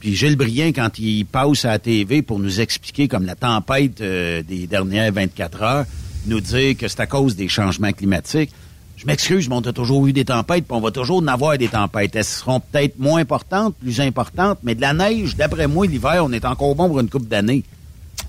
Puis 0.01 0.15
Gilles 0.15 0.37
Brien, 0.37 0.73
quand 0.73 0.99
il 0.99 1.25
passe 1.25 1.65
à 1.65 1.71
la 1.71 1.79
TV 1.79 2.23
pour 2.23 2.39
nous 2.39 2.61
expliquer 2.61 3.09
comme 3.09 3.27
la 3.27 3.35
tempête 3.35 4.01
euh, 4.01 4.43
des 4.43 4.67
dernières 4.67 5.13
24 5.13 5.63
heures, 5.63 5.87
nous 6.27 6.41
dire 6.41 6.77
que 6.77 6.87
c'est 6.87 7.01
à 7.01 7.07
cause 7.07 7.37
des 7.37 7.49
changements 7.49 7.93
climatiques. 7.93 8.51
Je 8.99 9.07
m'excuse, 9.07 9.49
mais 9.49 9.55
on 9.55 9.61
a 9.61 9.73
toujours 9.73 10.09
eu 10.09 10.13
des 10.13 10.25
tempêtes, 10.25 10.65
puis 10.67 10.77
on 10.77 10.81
va 10.81 10.91
toujours 10.91 11.19
en 11.19 11.29
avoir 11.29 11.57
des 11.57 11.69
tempêtes. 11.69 12.17
Elles 12.17 12.25
seront 12.25 12.59
peut-être 12.59 12.99
moins 12.99 13.21
importantes, 13.21 13.77
plus 13.77 14.01
importantes, 14.01 14.59
mais 14.65 14.75
de 14.75 14.81
la 14.81 14.93
neige, 14.93 15.37
d'après 15.37 15.69
moi, 15.69 15.87
l'hiver, 15.87 16.25
on 16.25 16.33
est 16.33 16.45
encore 16.45 16.75
bon 16.75 16.89
pour 16.89 16.99
une 16.99 17.09
coupe 17.09 17.29
d'années. 17.29 17.63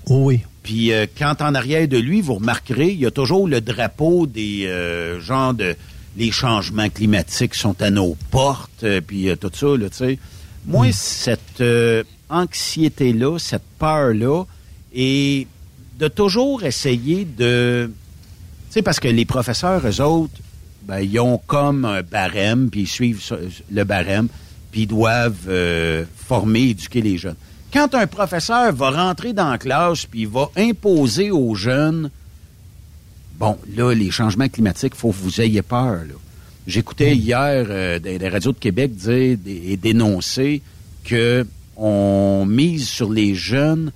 Oh 0.06 0.26
oui. 0.26 0.42
Puis 0.62 0.92
euh, 0.92 1.06
quand 1.18 1.42
en 1.42 1.56
arrière 1.56 1.88
de 1.88 1.96
lui, 1.96 2.20
vous 2.20 2.34
remarquerez, 2.34 2.90
il 2.90 3.00
y 3.00 3.06
a 3.06 3.10
toujours 3.10 3.48
le 3.48 3.60
drapeau 3.60 4.28
des 4.28 4.66
euh, 4.66 5.20
gens 5.20 5.52
de 5.52 5.74
les 6.16 6.30
changements 6.30 6.88
climatiques 6.88 7.56
sont 7.56 7.80
à 7.82 7.90
nos 7.90 8.16
portes, 8.30 8.84
euh, 8.84 9.00
puis 9.00 9.28
tout 9.40 9.50
ça, 9.52 9.76
là, 9.76 9.90
tu 9.90 9.96
sais. 9.96 10.18
Moi, 10.66 10.88
hmm. 10.88 10.92
cette 10.92 11.64
anxiété-là, 12.28 13.38
cette 13.38 13.64
peur-là, 13.80 14.44
et 14.94 15.48
de 15.98 16.06
toujours 16.06 16.62
essayer 16.62 17.24
de... 17.24 17.90
Tu 18.68 18.74
sais, 18.74 18.82
parce 18.82 19.00
que 19.00 19.08
les 19.08 19.24
professeurs, 19.24 19.82
eux 19.84 20.00
autres, 20.00 20.34
ben, 20.90 20.98
ils 20.98 21.20
ont 21.20 21.38
comme 21.46 21.84
un 21.84 22.02
barème, 22.02 22.68
puis 22.68 22.80
ils 22.80 22.88
suivent 22.88 23.22
le 23.70 23.84
barème, 23.84 24.26
puis 24.72 24.82
ils 24.82 24.86
doivent 24.88 25.46
euh, 25.46 26.04
former, 26.16 26.70
éduquer 26.70 27.00
les 27.00 27.16
jeunes. 27.16 27.36
Quand 27.72 27.94
un 27.94 28.08
professeur 28.08 28.72
va 28.72 28.90
rentrer 28.90 29.32
dans 29.32 29.52
la 29.52 29.58
classe, 29.58 30.06
puis 30.06 30.22
il 30.22 30.28
va 30.28 30.50
imposer 30.56 31.30
aux 31.30 31.54
jeunes, 31.54 32.10
bon, 33.38 33.56
là, 33.76 33.94
les 33.94 34.10
changements 34.10 34.48
climatiques, 34.48 34.94
il 34.96 34.98
faut 34.98 35.12
que 35.12 35.16
vous 35.18 35.40
ayez 35.40 35.62
peur. 35.62 36.00
J'écoutais 36.66 37.14
mm. 37.14 37.18
hier 37.18 37.66
euh, 37.70 37.98
des, 38.00 38.28
radios 38.28 38.50
de 38.50 38.58
Québec 38.58 38.96
dire 38.96 39.38
et 39.46 39.76
dénoncer 39.76 40.60
que 41.04 41.46
on 41.76 42.44
mise 42.48 42.88
sur 42.88 43.12
les 43.12 43.36
jeunes. 43.36 43.92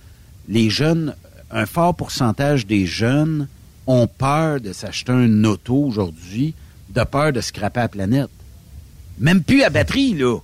Les 0.49 0.71
jeunes, 0.71 1.17
un 1.51 1.67
fort 1.67 1.97
pourcentage 1.97 2.69
des 2.69 2.87
jeunes 2.87 3.49
ont 3.89 4.07
peur 4.07 4.61
de 4.61 4.73
s'acheter 4.73 5.11
un 5.11 5.43
auto 5.43 5.75
aujourd'hui 5.75 6.55
de 6.95 7.05
peur 7.05 7.33
de 7.33 7.41
scraper 7.41 7.81
la 7.81 7.89
planète. 7.89 8.31
Même 9.19 9.43
plus 9.43 9.63
à 9.63 9.71
batterie, 9.71 10.15
là. 10.15 10.39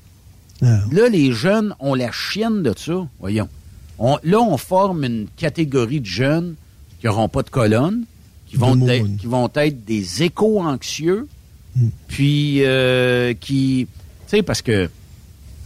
Ah. 0.63 0.81
Là, 0.93 1.09
les 1.09 1.33
jeunes 1.33 1.75
ont 1.81 1.95
la 1.95 2.13
chienne 2.13 2.63
de 2.63 2.75
ça. 2.77 3.07
Voyons. 3.19 3.49
là, 3.99 4.41
on 4.41 4.57
forme 4.57 5.05
une 5.05 5.27
catégorie 5.37 6.01
de 6.01 6.07
jeunes 6.07 6.55
qui 7.01 7.07
n'auront 7.07 7.29
pas 7.29 7.43
de 7.43 7.51
colonne, 7.51 8.05
qui 8.47 8.57
vont, 8.57 8.89
être, 8.89 9.17
qui 9.17 9.27
vont 9.27 9.51
être 9.55 9.85
des 9.85 10.23
éco-anxieux, 10.23 11.27
hmm. 11.77 11.89
puis 12.09 12.65
euh, 12.65 13.33
qui... 13.33 13.87
Tu 14.27 14.37
sais, 14.37 14.43
parce 14.43 14.63
que 14.63 14.91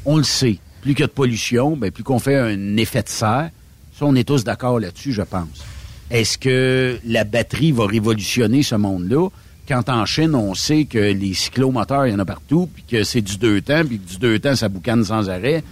on 0.05 0.18
le 0.18 0.22
sait, 0.22 0.59
plus 0.82 0.95
qu'il 0.95 1.01
y 1.01 1.05
a 1.05 1.07
de 1.07 1.12
pollution, 1.12 1.76
ben, 1.76 1.91
plus 1.91 2.05
qu'on 2.05 2.18
fait 2.18 2.37
un 2.37 2.76
effet 2.76 3.03
de 3.03 3.09
serre. 3.09 3.51
Ça, 3.99 4.05
on 4.05 4.14
est 4.14 4.24
tous 4.24 4.45
d'accord 4.45 4.78
là-dessus, 4.78 5.12
je 5.12 5.22
pense. 5.22 5.64
Est-ce 6.11 6.37
que 6.37 6.99
la 7.05 7.24
batterie 7.24 7.72
va 7.72 7.87
révolutionner 7.87 8.62
ce 8.62 8.74
monde-là? 8.74 9.28
Quand 9.66 9.88
en 9.88 10.04
Chine, 10.06 10.34
on 10.34 10.54
sait 10.54 10.84
que 10.84 10.98
les 10.98 11.34
cyclomoteurs, 11.34 12.06
il 12.06 12.12
y 12.12 12.14
en 12.14 12.18
a 12.18 12.24
partout, 12.24 12.68
puis 12.72 12.84
que 12.88 13.04
c'est 13.04 13.22
du 13.22 13.36
deux 13.36 13.60
temps, 13.60 13.84
puis 13.84 13.98
que 13.98 14.08
du 14.08 14.18
deux 14.18 14.38
temps, 14.38 14.54
ça 14.54 14.68
boucane 14.68 15.04
sans 15.04 15.30
arrêt. 15.30 15.64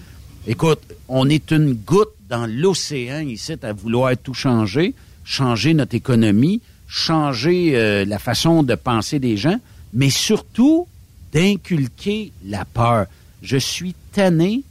Écoute, 0.47 0.81
on 1.09 1.29
est 1.29 1.51
une 1.51 1.75
goutte 1.75 2.15
dans 2.29 2.47
l'océan 2.47 3.21
ici 3.21 3.55
à 3.63 3.73
vouloir 3.73 4.17
tout 4.17 4.35
changer, 4.35 4.95
changer 5.25 5.75
notre 5.75 5.95
économie, 5.95 6.61
changer 6.89 7.73
euh, 7.75 8.05
la 8.05 8.19
façon 8.19 8.63
de 8.63 8.75
penser 8.75 9.19
des 9.19 9.37
gens, 9.37 9.61
mais 9.93 10.11
surtout 10.11 10.87
d'inculquer 11.33 12.33
la 12.45 12.65
peur. 12.65 13.07
Je 13.43 13.57
suis 13.57 13.95
tanné 14.13 14.63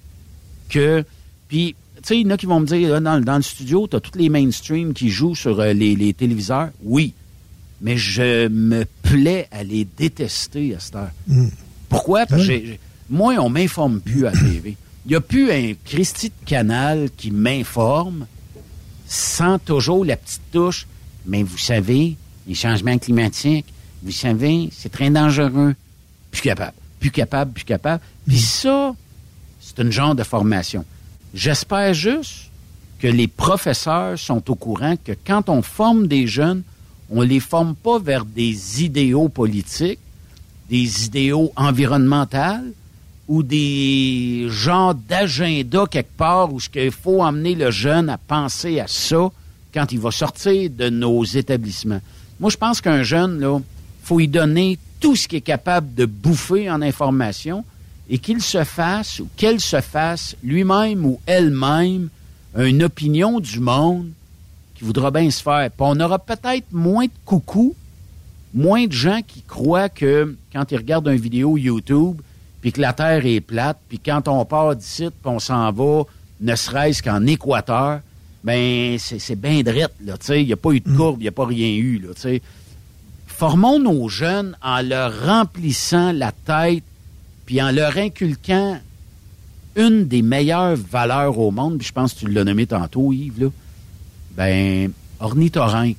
que... 0.70 1.04
Puis, 1.48 1.76
tu 1.98 2.02
sais, 2.04 2.20
il 2.20 2.26
y 2.26 2.28
en 2.28 2.32
a 2.32 2.38
qui 2.38 2.46
vont 2.46 2.60
me 2.60 2.66
dire, 2.66 3.02
dans, 3.02 3.24
dans 3.24 3.36
le 3.36 3.42
studio, 3.42 3.88
tu 3.88 3.96
as 3.96 4.00
tous 4.00 4.18
les 4.18 4.30
mainstream 4.30 4.94
qui 4.94 5.10
jouent 5.10 5.36
sur 5.36 5.60
euh, 5.60 5.74
les 5.74 6.14
téléviseurs. 6.14 6.70
Oui, 6.84 7.14
mais 7.82 7.98
je 7.98 8.48
me 8.48 8.86
plais 9.02 9.48
à 9.52 9.64
les 9.64 9.86
détester 9.86 10.76
à 10.76 10.80
cette 10.80 10.96
heure. 10.96 11.12
Hmm. 11.28 11.48
Pourquoi? 11.90 12.26
Parce 12.26 12.48
que 12.48 12.78
moi, 13.10 13.34
on 13.40 13.50
m'informe 13.50 14.00
plus 14.00 14.26
à 14.28 14.32
la 14.32 14.40
TV. 14.40 14.78
Il 15.06 15.10
n'y 15.10 15.16
a 15.16 15.22
plus 15.22 15.52
un 15.52 15.74
Christy 15.84 16.30
de 16.30 16.46
canal 16.46 17.10
qui 17.18 17.32
m'informe 17.32 18.28
sans 19.08 19.60
toujours 19.60 20.06
la 20.06 20.16
petite 20.16 20.42
touche. 20.52 20.88
Mais 21.26 21.44
vous 21.44 21.58
savez, 21.58 22.16
les 22.48 22.56
changements 22.56 22.98
climatiques, 22.98 23.66
vous 24.04 24.12
savez, 24.12 24.70
c'est 24.72 24.92
très 24.92 25.10
dangereux. 25.10 25.76
Plus 26.30 26.42
capable, 26.42 26.74
plus 27.00 27.12
capable, 27.12 27.52
plus 27.52 27.66
capable. 27.66 28.02
Puis 28.28 28.38
hmm. 28.38 28.40
ça, 28.40 28.96
c'est 29.60 29.80
une 29.80 29.92
genre 29.92 30.16
de 30.16 30.24
formation. 30.24 30.86
J'espère 31.34 31.94
juste 31.94 32.50
que 33.00 33.08
les 33.08 33.28
professeurs 33.28 34.18
sont 34.20 34.50
au 34.52 34.56
courant 34.56 34.96
que 35.04 35.14
quand 35.26 35.50
on 35.50 35.62
forme 35.62 36.08
des 36.08 36.28
jeunes, 36.28 36.64
on 37.12 37.22
les 37.22 37.42
forme 37.42 37.76
pas 37.76 38.00
vers 38.00 38.24
des 38.24 38.84
idéaux 38.84 39.28
politiques, 39.28 40.00
des 40.70 41.06
idéaux 41.06 41.52
environnementaux 41.58 42.74
ou 43.28 43.44
des 43.44 44.46
genres 44.50 44.96
d'agenda 44.96 45.86
quelque 45.90 46.18
part 46.18 46.54
où 46.54 46.58
qu'il 46.58 46.92
faut 46.92 47.22
amener 47.22 47.56
le 47.56 47.70
jeune 47.70 48.10
à 48.10 48.18
penser 48.18 48.80
à 48.80 48.88
ça 48.88 49.30
quand 49.74 49.92
il 49.92 50.00
va 50.00 50.12
sortir 50.12 50.70
de 50.70 50.90
nos 50.90 51.24
établissements. 51.24 52.02
Moi, 52.40 52.50
je 52.50 52.58
pense 52.58 52.82
qu'un 52.82 53.04
jeune, 53.04 53.40
là, 53.40 53.60
faut 54.04 54.20
lui 54.20 54.28
donner 54.28 54.80
tout 55.00 55.16
ce 55.16 55.28
qu'il 55.28 55.40
est 55.40 55.42
capable 55.42 55.94
de 55.94 56.06
bouffer 56.06 56.70
en 56.70 56.82
information 56.82 57.66
et 58.10 58.18
qu'il 58.18 58.42
se 58.42 58.64
fasse 58.64 59.20
ou 59.20 59.28
qu'elle 59.36 59.60
se 59.60 59.82
fasse 59.82 60.36
lui-même 60.44 61.06
ou 61.06 61.20
elle-même 61.26 62.10
une 62.58 62.84
opinion 62.84 63.40
du 63.40 63.60
monde 63.60 64.10
qui 64.82 64.86
voudra 64.86 65.12
bien 65.12 65.30
se 65.30 65.44
faire. 65.44 65.70
Puis 65.70 65.78
on 65.80 66.00
aura 66.00 66.18
peut-être 66.18 66.66
moins 66.72 67.06
de 67.06 67.12
coucou, 67.24 67.76
moins 68.52 68.88
de 68.88 68.92
gens 68.92 69.20
qui 69.22 69.44
croient 69.44 69.90
que 69.90 70.36
quand 70.52 70.72
ils 70.72 70.78
regardent 70.78 71.08
une 71.08 71.22
vidéo 71.22 71.56
YouTube, 71.56 72.20
puis 72.62 72.72
que 72.72 72.82
la 72.82 72.92
Terre 72.92 73.24
est 73.24 73.42
plate, 73.42 73.78
puis 73.88 74.00
quand 74.00 74.28
on 74.28 74.44
part 74.44 74.76
d'ici, 74.76 75.04
puis 75.10 75.32
on 75.32 75.38
s'en 75.38 75.72
va, 75.72 76.02
ne 76.40 76.56
serait-ce 76.56 77.04
qu'en 77.04 77.28
Équateur, 77.28 78.00
ben 78.44 78.98
c'est 78.98 79.40
bien 79.40 79.62
drette, 79.62 79.94
là, 80.04 80.18
tu 80.18 80.26
sais, 80.26 80.42
il 80.42 80.48
n'y 80.48 80.54
a 80.54 80.58
pas 80.58 80.72
eu 80.72 80.80
de 80.80 80.90
courbe, 80.98 81.18
il 81.20 81.26
n'y 81.26 81.28
a 81.28 81.32
pas 81.32 81.46
rien 81.46 81.76
eu, 81.76 82.00
là, 82.00 82.16
tu 82.16 82.22
sais. 82.22 82.42
Formons 83.28 83.80
nos 83.80 84.10
jeunes 84.10 84.58
en 84.64 84.82
leur 84.82 85.28
remplissant 85.28 86.12
la 86.12 86.32
tête, 86.32 86.84
puis 87.46 87.62
en 87.62 87.70
leur 87.70 87.98
inculquant 87.98 88.80
une 89.76 90.08
des 90.08 90.24
meilleures 90.24 90.76
valeurs 90.76 91.38
au 91.38 91.52
monde, 91.52 91.78
puis 91.78 91.88
je 91.88 91.94
pense 91.94 92.16
que 92.16 92.22
tu 92.22 92.32
l'as 92.32 92.44
nommé 92.44 92.66
tantôt, 92.66 93.14
Yves, 93.14 93.44
là, 93.44 93.50
ben, 94.36 94.92
ornithorynque. 95.20 95.98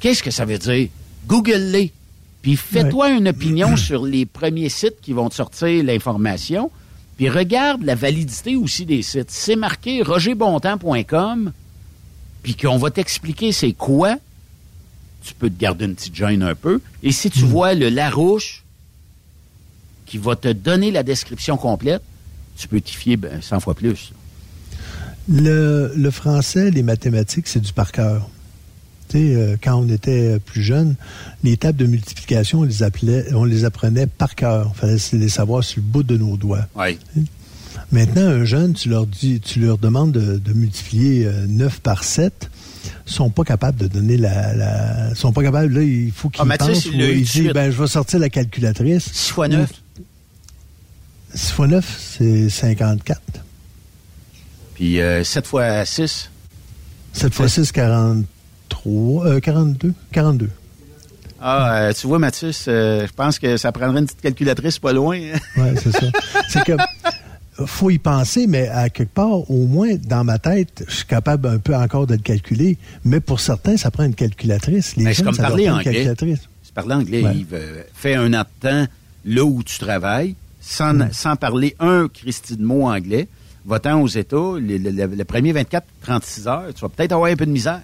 Qu'est-ce 0.00 0.22
que 0.22 0.30
ça 0.30 0.44
veut 0.44 0.58
dire? 0.58 0.88
Google-les. 1.26 1.92
Puis 2.42 2.56
fais-toi 2.56 3.10
une 3.10 3.28
opinion 3.28 3.76
sur 3.76 4.04
les 4.04 4.26
premiers 4.26 4.68
sites 4.68 5.00
qui 5.02 5.12
vont 5.12 5.28
te 5.28 5.34
sortir 5.34 5.84
l'information. 5.84 6.70
Puis 7.16 7.28
regarde 7.28 7.82
la 7.82 7.94
validité 7.94 8.56
aussi 8.56 8.86
des 8.86 9.02
sites. 9.02 9.30
C'est 9.30 9.56
marqué 9.56 10.02
rogerbontemps.com, 10.02 11.52
puis 12.42 12.54
qu'on 12.54 12.78
va 12.78 12.90
t'expliquer 12.90 13.52
c'est 13.52 13.72
quoi, 13.72 14.16
tu 15.22 15.34
peux 15.34 15.50
te 15.50 15.60
garder 15.60 15.84
une 15.84 15.94
petite 15.94 16.14
gêne 16.14 16.42
un 16.42 16.54
peu. 16.54 16.80
Et 17.02 17.12
si 17.12 17.30
tu 17.30 17.40
vois 17.40 17.74
le 17.74 17.90
Larouche 17.90 18.64
qui 20.06 20.16
va 20.16 20.34
te 20.34 20.48
donner 20.48 20.90
la 20.90 21.02
description 21.02 21.58
complète, 21.58 22.02
tu 22.56 22.68
peux 22.68 22.80
t'y 22.80 22.94
fier 22.94 23.16
ben, 23.16 23.42
100 23.42 23.60
fois 23.60 23.74
plus. 23.74 24.12
Le, 25.28 25.92
le 25.96 26.10
français, 26.10 26.70
les 26.70 26.82
mathématiques, 26.82 27.46
c'est 27.48 27.60
du 27.60 27.72
par 27.72 27.92
cœur. 27.92 28.28
Tu 29.08 29.18
sais, 29.18 29.34
euh, 29.34 29.56
quand 29.62 29.74
on 29.76 29.88
était 29.88 30.38
plus 30.40 30.62
jeune, 30.62 30.94
les 31.44 31.56
tables 31.56 31.78
de 31.78 31.86
multiplication, 31.86 32.60
on 32.60 32.64
les, 32.64 32.82
appelait, 32.82 33.32
on 33.34 33.44
les 33.44 33.64
apprenait 33.64 34.06
par 34.06 34.34
cœur. 34.34 34.72
Il 34.74 34.78
fallait 34.78 34.98
les 35.12 35.28
savoir 35.28 35.62
sur 35.64 35.78
le 35.80 35.86
bout 35.86 36.02
de 36.02 36.16
nos 36.16 36.36
doigts. 36.36 36.66
Oui. 36.76 36.98
Maintenant, 37.92 38.22
un 38.22 38.44
jeune, 38.44 38.72
tu 38.74 38.88
leur 38.88 39.06
dis, 39.06 39.40
tu 39.40 39.60
leur 39.60 39.78
demandes 39.78 40.12
de, 40.12 40.38
de 40.38 40.52
multiplier 40.52 41.26
euh, 41.26 41.46
9 41.48 41.80
par 41.80 42.04
7 42.04 42.50
sont 43.04 43.28
pas 43.30 43.44
capables 43.44 43.76
de 43.78 43.88
donner 43.88 44.16
la, 44.16 44.54
la 44.54 45.14
sont 45.14 45.32
pas 45.32 45.42
capables 45.42 45.74
là 45.74 45.82
il 45.82 46.12
faut 46.12 46.30
qu'ils 46.30 46.42
Ah, 46.48 46.56
pensent 46.56 46.86
il 46.86 47.02
ou 47.02 47.04
ils 47.04 47.24
disent 47.24 47.52
ben 47.52 47.70
je 47.70 47.78
vais 47.78 47.86
sortir 47.88 48.20
la 48.20 48.30
calculatrice 48.30 49.10
6 49.12 49.30
fois 49.32 49.48
9. 49.48 49.68
6 51.34 51.52
fois 51.52 51.66
9 51.66 52.16
c'est 52.16 52.48
54 52.48 53.20
Puis 54.80 54.98
euh, 54.98 55.22
7 55.22 55.46
fois 55.46 55.84
6. 55.84 56.30
7 57.12 57.34
fois 57.34 57.48
6 57.48 57.70
43 57.70 59.26
euh, 59.26 59.40
42 59.40 59.92
42 60.10 60.48
Ah, 61.38 61.74
euh, 61.82 61.92
tu 61.92 62.06
vois, 62.06 62.18
Mathis, 62.18 62.64
euh, 62.66 63.06
je 63.06 63.12
pense 63.12 63.38
que 63.38 63.58
ça 63.58 63.72
prendrait 63.72 64.00
une 64.00 64.06
petite 64.06 64.22
calculatrice 64.22 64.78
pas 64.78 64.94
loin. 64.94 65.18
Ouais, 65.58 65.74
c'est 65.76 65.92
ça. 65.92 66.06
c'est 66.48 66.64
que 66.64 66.72
faut 67.66 67.90
y 67.90 67.98
penser, 67.98 68.46
mais 68.46 68.68
à 68.68 68.88
quelque 68.88 69.12
part, 69.12 69.50
au 69.50 69.66
moins 69.66 69.96
dans 69.96 70.24
ma 70.24 70.38
tête, 70.38 70.82
je 70.88 70.94
suis 70.94 71.04
capable 71.04 71.46
un 71.46 71.58
peu 71.58 71.74
encore 71.76 72.06
de 72.06 72.14
le 72.14 72.20
calculer. 72.22 72.78
Mais 73.04 73.20
pour 73.20 73.38
certains, 73.40 73.76
ça 73.76 73.90
prend 73.90 74.04
une 74.04 74.14
calculatrice. 74.14 74.96
Les 74.96 75.04
Mais 75.04 75.12
jeunes, 75.12 75.26
comme 75.26 75.34
ça 75.34 75.42
parler 75.42 75.64
prend 75.64 75.74
une 75.74 75.78
anglais. 75.80 75.92
calculatrice. 75.92 76.40
Anglais, 76.88 77.22
Ouais. 77.22 77.34
Yves. 77.36 77.48
Euh, 77.52 77.82
Fais 77.92 78.14
un 78.14 78.32
an 78.32 78.44
de 78.62 78.68
temps 78.68 78.86
là 79.26 79.44
où 79.44 79.62
tu 79.62 79.78
travailles, 79.78 80.36
sans, 80.58 81.12
sans 81.12 81.36
parler 81.36 81.76
un 81.80 82.08
Christy 82.08 82.56
de 82.56 82.62
mot 82.64 82.88
anglais. 82.88 83.28
Va-t'en 83.70 84.02
aux 84.02 84.08
États, 84.08 84.56
le, 84.58 85.22
premier 85.22 85.52
24-36 85.52 86.48
heures, 86.48 86.74
tu 86.74 86.80
vas 86.80 86.88
peut-être 86.88 87.12
avoir 87.12 87.30
un 87.30 87.36
peu 87.36 87.46
de 87.46 87.52
misère. 87.52 87.82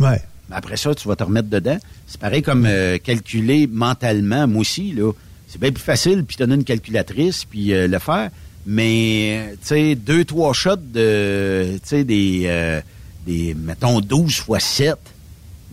Ouais. 0.00 0.20
Mais 0.50 0.56
après 0.56 0.76
ça, 0.76 0.96
tu 0.96 1.06
vas 1.06 1.14
te 1.14 1.22
remettre 1.22 1.48
dedans. 1.48 1.78
C'est 2.08 2.20
pareil 2.20 2.42
comme 2.42 2.66
euh, 2.66 2.98
calculer 2.98 3.68
mentalement, 3.68 4.48
moi 4.48 4.62
aussi, 4.62 4.92
là. 4.92 5.12
C'est 5.46 5.60
bien 5.60 5.70
plus 5.70 5.84
facile, 5.84 6.24
puis 6.24 6.36
donner 6.36 6.56
une 6.56 6.64
calculatrice, 6.64 7.44
puis 7.44 7.72
euh, 7.72 7.86
le 7.86 8.00
faire. 8.00 8.30
Mais, 8.66 9.54
tu 9.60 9.68
sais, 9.68 9.94
deux, 9.94 10.24
trois 10.24 10.52
shots 10.52 10.74
de, 10.74 11.74
tu 11.74 11.88
sais, 11.88 12.02
des, 12.02 12.42
euh, 12.46 12.80
des, 13.24 13.54
mettons, 13.54 14.00
12 14.00 14.34
fois 14.40 14.58
7. 14.58 14.96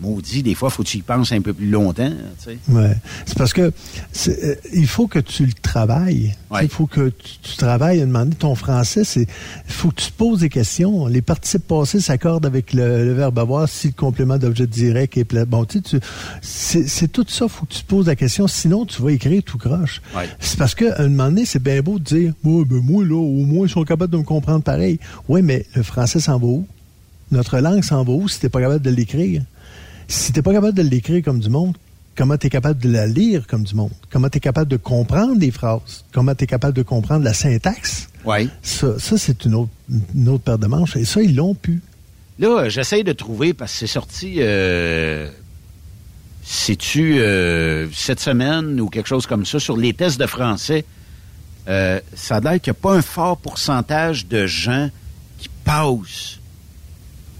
Maudit, 0.00 0.42
des 0.42 0.54
fois, 0.56 0.70
faut 0.70 0.82
que 0.82 0.88
tu 0.88 0.98
y 0.98 1.02
penses 1.02 1.30
un 1.30 1.40
peu 1.40 1.52
plus 1.52 1.70
longtemps. 1.70 2.10
Ouais. 2.68 2.96
C'est 3.26 3.38
parce 3.38 3.52
que 3.52 3.70
euh, 4.28 4.54
il 4.72 4.88
faut 4.88 5.06
que 5.06 5.20
tu 5.20 5.46
le 5.46 5.52
travailles. 5.52 6.34
Ouais. 6.50 6.64
Il 6.64 6.68
faut 6.68 6.86
que 6.86 7.10
tu, 7.10 7.38
tu 7.42 7.56
travailles 7.56 8.00
à 8.00 8.06
demander 8.06 8.34
ton 8.34 8.56
français. 8.56 9.04
C'est 9.04 9.22
il 9.22 9.72
faut 9.72 9.90
que 9.90 10.00
tu 10.02 10.10
te 10.10 10.16
poses 10.16 10.40
des 10.40 10.48
questions. 10.48 11.06
Les 11.06 11.22
participes 11.22 11.66
passés 11.68 12.00
s'accordent 12.00 12.44
avec 12.44 12.72
le, 12.72 13.04
le 13.04 13.12
verbe 13.12 13.38
avoir 13.38 13.68
si 13.68 13.86
le 13.86 13.92
complément 13.92 14.36
d'objet 14.36 14.66
direct 14.66 15.16
est 15.16 15.24
pla- 15.24 15.44
bon. 15.44 15.64
Tu 15.64 15.78
sais, 15.78 16.00
tu- 16.00 16.00
c'est, 16.88 17.12
tout 17.12 17.24
ça. 17.28 17.46
Faut 17.46 17.64
que 17.66 17.74
tu 17.74 17.82
te 17.82 17.86
poses 17.88 18.06
la 18.08 18.16
question. 18.16 18.48
Sinon, 18.48 18.86
tu 18.86 19.00
vas 19.00 19.12
écrire 19.12 19.42
tout 19.44 19.58
croche. 19.58 20.02
Ouais. 20.16 20.28
C'est 20.40 20.58
parce 20.58 20.74
qu'à 20.74 20.96
un 20.98 21.08
moment 21.08 21.26
donné, 21.28 21.44
c'est 21.46 21.62
bien 21.62 21.80
beau 21.82 22.00
de 22.00 22.04
dire, 22.04 22.32
ben 22.42 22.64
moi 22.82 23.04
là, 23.04 23.14
au 23.16 23.44
moins 23.44 23.66
ils 23.66 23.70
sont 23.70 23.84
capables 23.84 24.12
de 24.12 24.18
me 24.18 24.24
comprendre 24.24 24.62
pareil. 24.64 24.98
Oui, 25.28 25.40
mais 25.42 25.66
le 25.76 25.84
français 25.84 26.18
s'en 26.18 26.38
va 26.38 26.46
où? 26.46 26.66
Notre 27.30 27.58
langue 27.58 27.82
s'en 27.82 28.02
va 28.04 28.12
où 28.12 28.28
si 28.28 28.40
t'es 28.40 28.48
pas 28.48 28.60
capable 28.60 28.84
de 28.84 28.90
l'écrire? 28.90 29.42
Si 30.08 30.32
t'es 30.32 30.42
pas 30.42 30.52
capable 30.52 30.74
de 30.74 30.82
l'écrire 30.82 31.22
comme 31.22 31.40
du 31.40 31.48
monde, 31.48 31.76
comment 32.16 32.36
tu 32.36 32.46
es 32.46 32.50
capable 32.50 32.80
de 32.80 32.90
la 32.90 33.06
lire 33.06 33.46
comme 33.46 33.64
du 33.64 33.74
monde? 33.74 33.92
Comment 34.10 34.28
tu 34.28 34.38
es 34.38 34.40
capable 34.40 34.70
de 34.70 34.76
comprendre 34.76 35.38
les 35.38 35.50
phrases? 35.50 36.04
Comment 36.12 36.34
tu 36.34 36.44
es 36.44 36.46
capable 36.46 36.76
de 36.76 36.82
comprendre 36.82 37.24
la 37.24 37.34
syntaxe? 37.34 38.08
Oui. 38.24 38.48
Ça, 38.62 38.98
ça 38.98 39.18
c'est 39.18 39.44
une 39.44 39.54
autre, 39.54 39.70
une 40.14 40.28
autre 40.28 40.44
paire 40.44 40.58
de 40.58 40.66
manches. 40.66 40.96
Et 40.96 41.04
ça, 41.04 41.22
ils 41.22 41.34
l'ont 41.34 41.54
pu. 41.54 41.80
Là, 42.38 42.68
j'essaye 42.68 43.04
de 43.04 43.12
trouver, 43.12 43.54
parce 43.54 43.72
que 43.72 43.78
c'est 43.78 43.86
sorti, 43.86 44.36
euh, 44.38 45.30
c'est-tu 46.42 47.20
euh, 47.20 47.88
cette 47.92 48.20
semaine 48.20 48.80
ou 48.80 48.88
quelque 48.88 49.08
chose 49.08 49.26
comme 49.26 49.46
ça, 49.46 49.60
sur 49.60 49.76
les 49.76 49.92
tests 49.92 50.18
de 50.18 50.26
français, 50.26 50.84
euh, 51.68 52.00
ça 52.14 52.36
a 52.36 52.40
l'air 52.40 52.60
qu'il 52.60 52.72
n'y 52.72 52.78
a 52.78 52.80
pas 52.80 52.94
un 52.94 53.02
fort 53.02 53.36
pourcentage 53.38 54.26
de 54.26 54.46
gens 54.46 54.90
qui 55.38 55.48
passent 55.64 56.38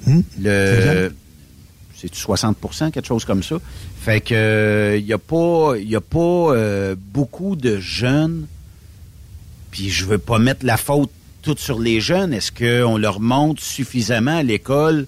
Hmm? 0.06 0.20
le... 0.38 1.14
C'est 2.12 2.14
60% 2.14 2.90
quelque 2.90 3.06
chose 3.06 3.24
comme 3.24 3.42
ça? 3.42 3.56
Fait 4.00 4.20
que 4.20 4.34
euh, 4.34 4.98
il 4.98 5.04
n'y 5.04 5.12
a 5.12 5.18
pas, 5.18 5.76
y 5.78 5.96
a 5.96 6.00
pas 6.00 6.18
euh, 6.18 6.94
beaucoup 6.98 7.56
de 7.56 7.78
jeunes, 7.78 8.46
puis 9.70 9.88
je 9.88 10.04
veux 10.04 10.18
pas 10.18 10.38
mettre 10.38 10.66
la 10.66 10.76
faute 10.76 11.10
toute 11.42 11.58
sur 11.58 11.78
les 11.78 12.00
jeunes. 12.00 12.34
Est-ce 12.34 12.52
qu'on 12.52 12.98
leur 12.98 13.20
montre 13.20 13.62
suffisamment 13.62 14.38
à 14.38 14.42
l'école 14.42 15.06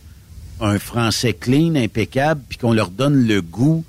un 0.61 0.79
français 0.79 1.35
clean, 1.35 1.75
impeccable, 1.75 2.41
puis 2.49 2.59
qu'on 2.59 2.73
leur 2.73 2.89
donne 2.89 3.27
le 3.27 3.43
goût 3.43 3.85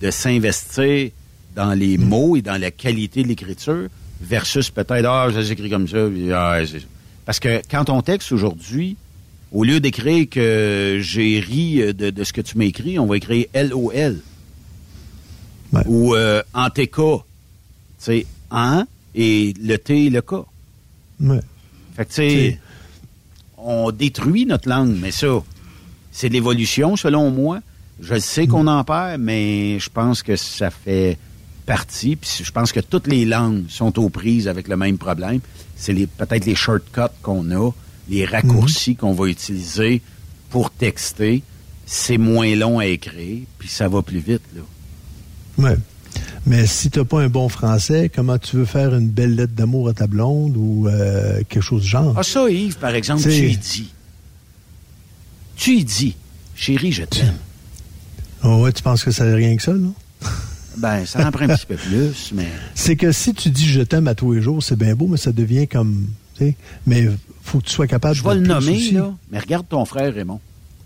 de 0.00 0.10
s'investir 0.10 1.10
dans 1.56 1.74
les 1.74 1.98
mots 1.98 2.36
et 2.36 2.42
dans 2.42 2.60
la 2.60 2.70
qualité 2.70 3.22
de 3.24 3.28
l'écriture, 3.28 3.88
versus 4.20 4.70
peut-être, 4.70 5.04
ah, 5.06 5.28
je 5.30 5.40
les 5.40 5.70
comme 5.70 5.88
ça. 5.88 6.06
puis, 6.08 6.32
ah, 6.32 6.60
Parce 7.24 7.40
que 7.40 7.60
quand 7.68 7.90
on 7.90 8.02
texte 8.02 8.30
aujourd'hui, 8.32 8.96
au 9.52 9.64
lieu 9.64 9.80
d'écrire 9.80 10.28
que 10.30 10.98
j'ai 11.00 11.40
ri 11.40 11.94
de, 11.94 12.10
de 12.10 12.24
ce 12.24 12.32
que 12.32 12.40
tu 12.40 12.58
m'as 12.58 12.64
écrit, 12.64 12.98
on 12.98 13.06
va 13.06 13.16
écrire 13.16 13.46
LOL. 13.54 14.20
Ouais. 15.72 15.82
Ou 15.86 16.14
euh, 16.14 16.42
en 16.54 16.68
TK. 16.68 16.96
Tu 16.96 17.02
sais, 17.98 18.26
en 18.50 18.84
et 19.14 19.54
le 19.60 19.76
T 19.76 20.06
et 20.06 20.10
le 20.10 20.22
K. 20.22 20.32
Ouais. 21.20 21.40
Fait 21.96 22.04
que, 22.04 22.10
tu 22.10 22.14
sais, 22.14 22.60
on 23.58 23.90
détruit 23.90 24.46
notre 24.46 24.68
langue, 24.68 24.96
mais 25.00 25.10
ça, 25.10 25.42
c'est 26.10 26.28
de 26.28 26.34
l'évolution, 26.34 26.96
selon 26.96 27.30
moi. 27.30 27.60
Je 28.00 28.18
sais 28.18 28.46
qu'on 28.46 28.66
en 28.66 28.82
perd, 28.84 29.20
mais 29.20 29.78
je 29.78 29.88
pense 29.90 30.22
que 30.22 30.34
ça 30.34 30.70
fait 30.70 31.18
partie. 31.66 32.16
Puis 32.16 32.42
je 32.42 32.50
pense 32.50 32.72
que 32.72 32.80
toutes 32.80 33.06
les 33.06 33.24
langues 33.24 33.64
sont 33.68 33.98
aux 33.98 34.08
prises 34.08 34.48
avec 34.48 34.66
le 34.66 34.76
même 34.76 34.98
problème. 34.98 35.40
C'est 35.76 35.94
peut-être 35.94 36.46
les 36.46 36.54
shortcuts 36.54 37.14
qu'on 37.22 37.50
a, 37.50 37.70
les 38.08 38.24
raccourcis 38.24 38.96
qu'on 38.96 39.12
va 39.12 39.28
utiliser 39.28 40.02
pour 40.50 40.70
texter. 40.70 41.42
C'est 41.86 42.18
moins 42.18 42.54
long 42.54 42.78
à 42.78 42.86
écrire, 42.86 43.40
puis 43.58 43.68
ça 43.68 43.88
va 43.88 44.02
plus 44.02 44.20
vite, 44.20 44.42
là. 44.54 44.62
Ouais. 45.58 45.76
Mais 46.46 46.66
si 46.66 46.90
tu 46.90 46.98
n'as 46.98 47.04
pas 47.04 47.20
un 47.20 47.28
bon 47.28 47.48
français, 47.48 48.10
comment 48.12 48.38
tu 48.38 48.56
veux 48.56 48.64
faire 48.64 48.94
une 48.94 49.08
belle 49.08 49.36
lettre 49.36 49.52
d'amour 49.52 49.88
à 49.88 49.92
ta 49.92 50.06
blonde 50.06 50.56
ou 50.56 50.88
euh, 50.88 51.42
quelque 51.48 51.62
chose 51.62 51.82
du 51.82 51.88
genre? 51.88 52.14
Ah, 52.16 52.22
ça, 52.22 52.48
Yves, 52.48 52.78
par 52.78 52.94
exemple, 52.94 53.22
tu 53.22 53.30
y 53.30 53.56
dis. 53.56 53.92
Tu 55.56 55.76
y 55.76 55.84
dis, 55.84 56.16
chérie, 56.54 56.92
je 56.92 57.04
t'aime. 57.04 57.36
Oh, 58.42 58.62
ouais, 58.62 58.72
tu 58.72 58.82
penses 58.82 59.04
que 59.04 59.12
ça 59.12 59.24
n'a 59.24 59.36
rien 59.36 59.56
que 59.56 59.62
ça, 59.62 59.72
non? 59.72 59.94
Ben, 60.78 61.04
ça 61.06 61.26
en 61.26 61.30
prend 61.30 61.44
un 61.44 61.54
petit 61.54 61.66
peu 61.66 61.76
plus, 61.90 62.32
mais. 62.34 62.48
C'est 62.74 62.96
que 62.96 63.12
si 63.12 63.34
tu 63.34 63.50
dis 63.50 63.68
je 63.68 63.82
t'aime 63.82 64.08
à 64.08 64.14
tous 64.14 64.32
les 64.32 64.42
jours, 64.42 64.62
c'est 64.62 64.76
bien 64.76 64.94
beau, 64.94 65.06
mais 65.06 65.18
ça 65.18 65.30
devient 65.32 65.68
comme. 65.68 66.08
Mais 66.86 67.08
faut 67.42 67.58
que 67.60 67.64
tu 67.66 67.72
sois 67.72 67.86
capable 67.86 68.14
Je 68.14 68.22
de 68.22 68.28
vais 68.28 68.34
le 68.36 68.40
nommer, 68.42 68.90
là, 68.92 69.12
mais 69.30 69.38
regarde 69.38 69.66
ton 69.68 69.84
frère 69.84 70.14
Raymond. 70.14 70.40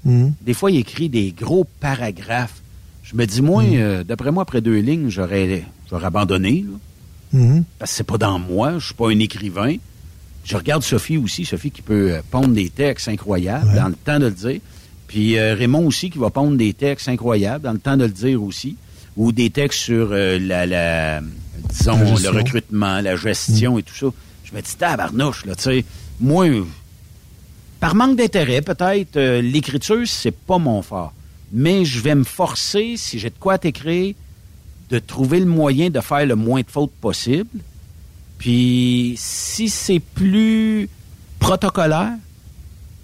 Mhm. 0.05 0.33
Des 0.43 0.55
fois, 0.55 0.71
il 0.71 0.79
écrit 0.79 1.09
des 1.09 1.33
gros 1.33 1.67
paragraphes. 1.81 2.61
Je 3.03 3.15
me 3.17 3.25
dis, 3.27 3.43
moi, 3.43 3.63
Mm. 3.63 3.75
euh, 3.75 4.05
d'après 4.05 4.33
moi, 4.33 4.43
après 4.43 4.61
deux 4.61 4.79
lignes, 4.79 5.09
j'aurais, 5.11 5.65
abandonné. 6.03 6.65
là. 7.33 7.39
Mhm. 7.41 7.65
Parce 7.79 7.91
que 7.93 7.97
c'est 7.99 8.05
pas 8.07 8.19
dans 8.19 8.39
moi, 8.39 8.79
je 8.79 8.87
suis 8.87 8.95
pas 8.95 9.09
un 9.11 9.19
écrivain. 9.19 9.77
Je 10.45 10.57
regarde 10.57 10.83
Sophie 10.83 11.17
aussi, 11.19 11.45
Sophie 11.45 11.71
qui 11.73 11.83
peut 11.83 12.13
euh, 12.13 12.21
pondre 12.31 12.55
des 12.55 12.69
textes 12.71 13.09
incroyables 13.09 13.75
dans 13.75 13.89
le 13.89 13.95
temps 13.95 14.19
de 14.21 14.27
le 14.27 14.31
dire. 14.31 14.61
Puis 15.09 15.39
euh, 15.39 15.55
Raymond 15.55 15.87
aussi 15.87 16.09
qui 16.11 16.19
va 16.19 16.31
pondre 16.31 16.57
des 16.57 16.73
textes 16.73 17.09
incroyables 17.09 17.65
dans 17.65 17.73
le 17.73 17.79
temps 17.79 17.97
de 17.97 18.05
le 18.05 18.11
dire 18.11 18.43
aussi. 18.43 18.77
Ou 19.17 19.33
des 19.33 19.51
textes 19.51 19.81
sur 19.81 20.09
euh, 20.13 20.39
la, 20.39 20.67
la, 20.67 21.21
disons, 21.71 21.97
La 21.97 22.31
le 22.31 22.37
recrutement, 22.39 23.01
la 23.01 23.17
gestion 23.17 23.79
et 23.79 23.83
tout 23.83 23.95
ça. 23.95 24.07
Je 24.45 24.55
me 24.55 24.61
dis, 24.63 24.77
tabarnouche, 24.77 25.45
là, 25.47 25.55
tu 25.57 25.63
sais. 25.63 25.85
Moi, 26.21 26.47
par 27.81 27.95
manque 27.95 28.17
d'intérêt, 28.17 28.63
peut-être, 28.63 29.17
euh, 29.17 29.41
l'écriture, 29.43 30.03
c'est 30.07 30.31
pas 30.35 30.59
mon 30.59 30.83
fort. 30.83 31.13
Mais 31.53 31.85
je 31.85 32.01
vais 32.01 32.15
me 32.15 32.25
forcer, 32.25 32.95
si 32.97 33.19
j'ai 33.19 33.31
de 33.31 33.35
quoi 33.39 33.59
t'écrire, 33.59 34.15
de 34.91 34.99
trouver 34.99 35.41
le 35.41 35.47
moyen 35.47 35.91
de 35.91 36.01
faire 36.01 36.25
le 36.27 36.37
moins 36.37 36.61
de 36.61 36.71
fautes 36.71 36.93
possible. 37.01 37.61
Puis, 38.39 39.15
si 39.19 39.69
c'est 39.69 40.01
plus 40.01 40.89
protocolaire, 41.39 42.13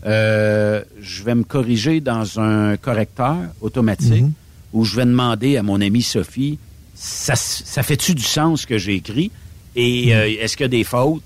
euh, 0.06 0.82
je 1.00 1.22
vais 1.22 1.34
me 1.34 1.44
corriger 1.44 2.00
dans 2.00 2.40
un 2.40 2.76
correcteur 2.76 3.36
automatique 3.60 4.22
Mhm. 4.22 4.32
où 4.72 4.84
je 4.84 4.96
vais 4.96 5.04
demander 5.04 5.56
à 5.56 5.62
mon 5.62 5.80
amie 5.80 6.02
Sophie, 6.02 6.58
ça, 6.94 7.34
ça 7.36 7.82
fait-tu 7.82 8.14
du 8.14 8.22
sens 8.22 8.62
ce 8.62 8.66
que 8.66 8.78
j'ai 8.78 8.94
écrit? 8.94 9.30
Et 9.76 10.14
euh, 10.14 10.28
est-ce 10.40 10.56
qu'il 10.56 10.64
y 10.64 10.66
a 10.66 10.68
des 10.68 10.84
fautes? 10.84 11.22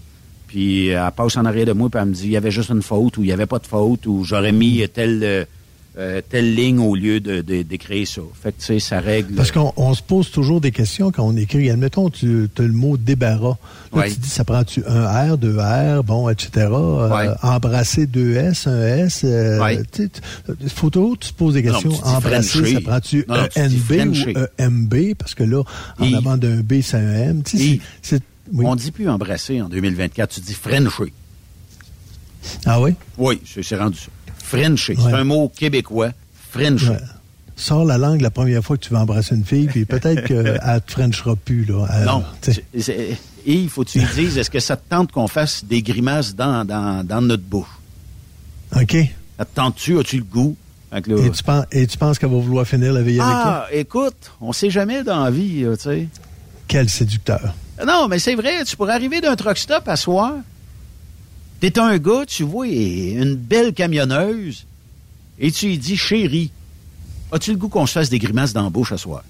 Puis 0.47 0.89
elle 0.89 1.11
passe 1.17 1.37
en 1.37 1.45
arrière 1.45 1.67
de 1.67 1.73
moi 1.73 1.91
puis 1.91 2.01
elle 2.01 2.09
me 2.09 2.15
dit, 2.15 2.25
il 2.25 2.31
y 2.31 2.37
avait 2.37 2.51
juste 2.51 2.71
une 2.71 2.83
faute 2.83 3.17
ou 3.19 3.23
il 3.23 3.27
n'y 3.27 3.33
avait 3.33 3.47
pas 3.47 3.59
de 3.59 3.67
faute 3.67 4.07
ou 4.07 4.25
j'aurais 4.25 4.53
mis 4.53 4.83
telle, 4.89 5.21
euh, 5.25 5.45
euh, 5.99 6.21
telle 6.29 6.55
ligne 6.55 6.79
au 6.79 6.95
lieu 6.95 7.21
de, 7.21 7.41
de- 7.41 7.63
d'écrire 7.63 8.07
ça. 8.07 8.21
Fait 8.43 8.53
que, 8.53 8.59
tu 8.61 8.67
sais, 8.67 8.79
ça 8.81 9.01
règle... 9.01 9.35
Parce 9.35 9.51
qu'on 9.51 9.73
on 9.77 9.95
se 9.95 10.03
pose 10.03 10.31
toujours 10.31 10.61
des 10.61 10.71
questions 10.71 11.11
quand 11.11 11.25
on 11.27 11.35
écrit. 11.37 11.71
Admettons, 11.71 12.11
tu 12.11 12.49
as 12.59 12.63
le 12.63 12.69
mot 12.73 12.97
débarras. 12.99 13.57
Là, 13.93 14.01
Ouais. 14.03 14.11
tu 14.11 14.19
dis, 14.19 14.29
ça 14.29 14.45
prend-tu 14.45 14.83
un 14.87 15.33
R, 15.33 15.39
deux 15.39 15.57
R, 15.59 16.05
bon, 16.05 16.29
etc. 16.29 16.67
Euh, 16.71 17.09
Ouais. 17.09 17.29
embrasser 17.43 18.07
deux 18.07 18.35
S, 18.37 18.67
un 18.67 18.83
S. 18.99 19.23
euh, 19.25 19.59
Ouais. 19.59 19.83
tu 19.91 20.09
faut 20.69 20.91
toujours 20.91 21.19
que 21.19 21.25
tu 21.25 21.33
te 21.33 21.39
poses 21.39 21.55
des 21.55 21.63
questions. 21.63 21.91
embrasser, 22.05 22.75
ça 22.75 22.81
prend-tu 22.83 23.25
un 23.29 23.47
NB 23.57 24.15
ou 24.37 24.39
un 24.61 24.69
MB? 24.71 25.15
Parce 25.19 25.35
que 25.35 25.45
là, 25.45 25.63
en 25.99 26.13
avant 26.13 26.37
d'un 26.37 26.61
B, 26.61 26.83
c'est 26.83 26.99
un 26.99 27.13
M. 27.15 27.43
Tu 27.43 27.57
sais, 27.59 27.81
c'est- 28.03 28.23
oui. 28.53 28.65
On 28.67 28.75
dit 28.77 28.91
plus 28.91 29.09
embrasser 29.09 29.61
en 29.63 29.69
2024, 29.69 30.31
tu 30.35 30.41
dis 30.41 30.55
Frencher. 30.55 31.13
Ah 32.65 32.81
oui? 32.81 32.95
Oui, 33.19 33.41
c'est, 33.63 33.77
rendu 33.77 33.99
ça. 33.99 34.07
Frencher, 34.43 34.97
c'est 34.97 35.13
un 35.13 35.25
mmot 35.25 35.49
québécois. 35.49 36.11
Frencher. 36.51 36.91
Ouais. 36.91 36.99
Sors 37.57 37.85
la 37.85 37.97
langue 37.99 38.21
la 38.21 38.31
première 38.31 38.63
fois 38.63 38.77
que 38.77 38.85
tu 38.85 38.93
vas 38.93 39.01
embrasser 39.01 39.35
une 39.35 39.45
fille, 39.45 39.67
puis 39.67 39.85
peut-être 39.85 40.25
qu'elle 40.27 40.61
te 40.87 40.93
frenchera 40.93 41.35
plus. 41.37 41.65
Là. 41.65 41.87
Elle- 41.93 42.05
Non. 42.05 42.23
c'est- 42.43 43.19
Yves, 43.47 43.71
faut 43.71 43.85
que 43.85 43.91
tu 43.91 44.01
lui 44.01 44.07
dises, 44.15 44.37
est-ce 44.39 44.51
que 44.51 44.61
ça 44.61 44.77
te 44.77 44.83
tente 44.89 45.13
qu'on 45.13 45.29
fasse 45.29 45.65
des 45.65 45.81
grimaces 45.83 46.35
dans, 46.35 46.65
dans, 46.65 47.05
dans 47.07 47.21
notre 47.23 47.45
bouche? 47.45 47.67
OK. 48.75 48.97
Ça 49.39 49.45
te 49.45 49.55
tente-tu? 49.55 49.99
As-tu 49.99 50.19
le 50.19 50.25
goût? 50.25 50.57
Là- 50.93 51.01
Et 51.25 51.31
tu, 51.31 51.43
penses, 51.43 51.65
et 51.73 51.87
tu 51.87 51.97
penses 51.99 52.19
qu'elle 52.19 52.31
va 52.31 52.39
vouloir 52.39 52.67
finir 52.67 52.93
la 52.93 53.03
veille 53.03 53.21
avec 53.21 53.33
toi? 53.43 53.67
ah, 53.67 53.69
écoute, 53.73 54.33
on 54.41 54.53
sait 54.53 54.71
jamais 54.71 55.03
dans 55.03 55.25
la 55.25 55.31
vie, 55.31 55.65
tu 55.77 55.81
sais. 55.83 56.09
Quel 56.69 56.89
séducteur. 56.89 57.55
Non, 57.85 58.09
mais 58.09 58.19
c'est 58.19 58.35
vrai, 58.35 58.65
tu 58.65 58.77
pourrais 58.77 58.95
arriver 58.95 59.21
d'un 59.21 59.37
truck 59.37 59.59
stop 59.59 59.87
à 59.89 59.97
soir. 59.97 60.35
T'es 61.61 61.79
un 61.79 61.99
gars, 61.99 62.25
tu 62.27 62.43
vois 62.43 62.67
une 62.69 63.35
belle 63.35 63.73
camionneuse, 63.75 64.67
et 65.39 65.51
tu 65.51 65.67
lui 65.67 65.79
dis, 65.79 65.97
chérie, 65.97 66.51
as-tu 67.33 67.51
le 67.53 67.57
goût 67.59 67.69
qu'on 67.69 67.87
se 67.87 67.93
fasse 67.93 68.09
des 68.11 68.19
grimaces 68.19 68.53
d'embauche 68.53 68.93
à 68.93 68.99
soir? 68.99 69.25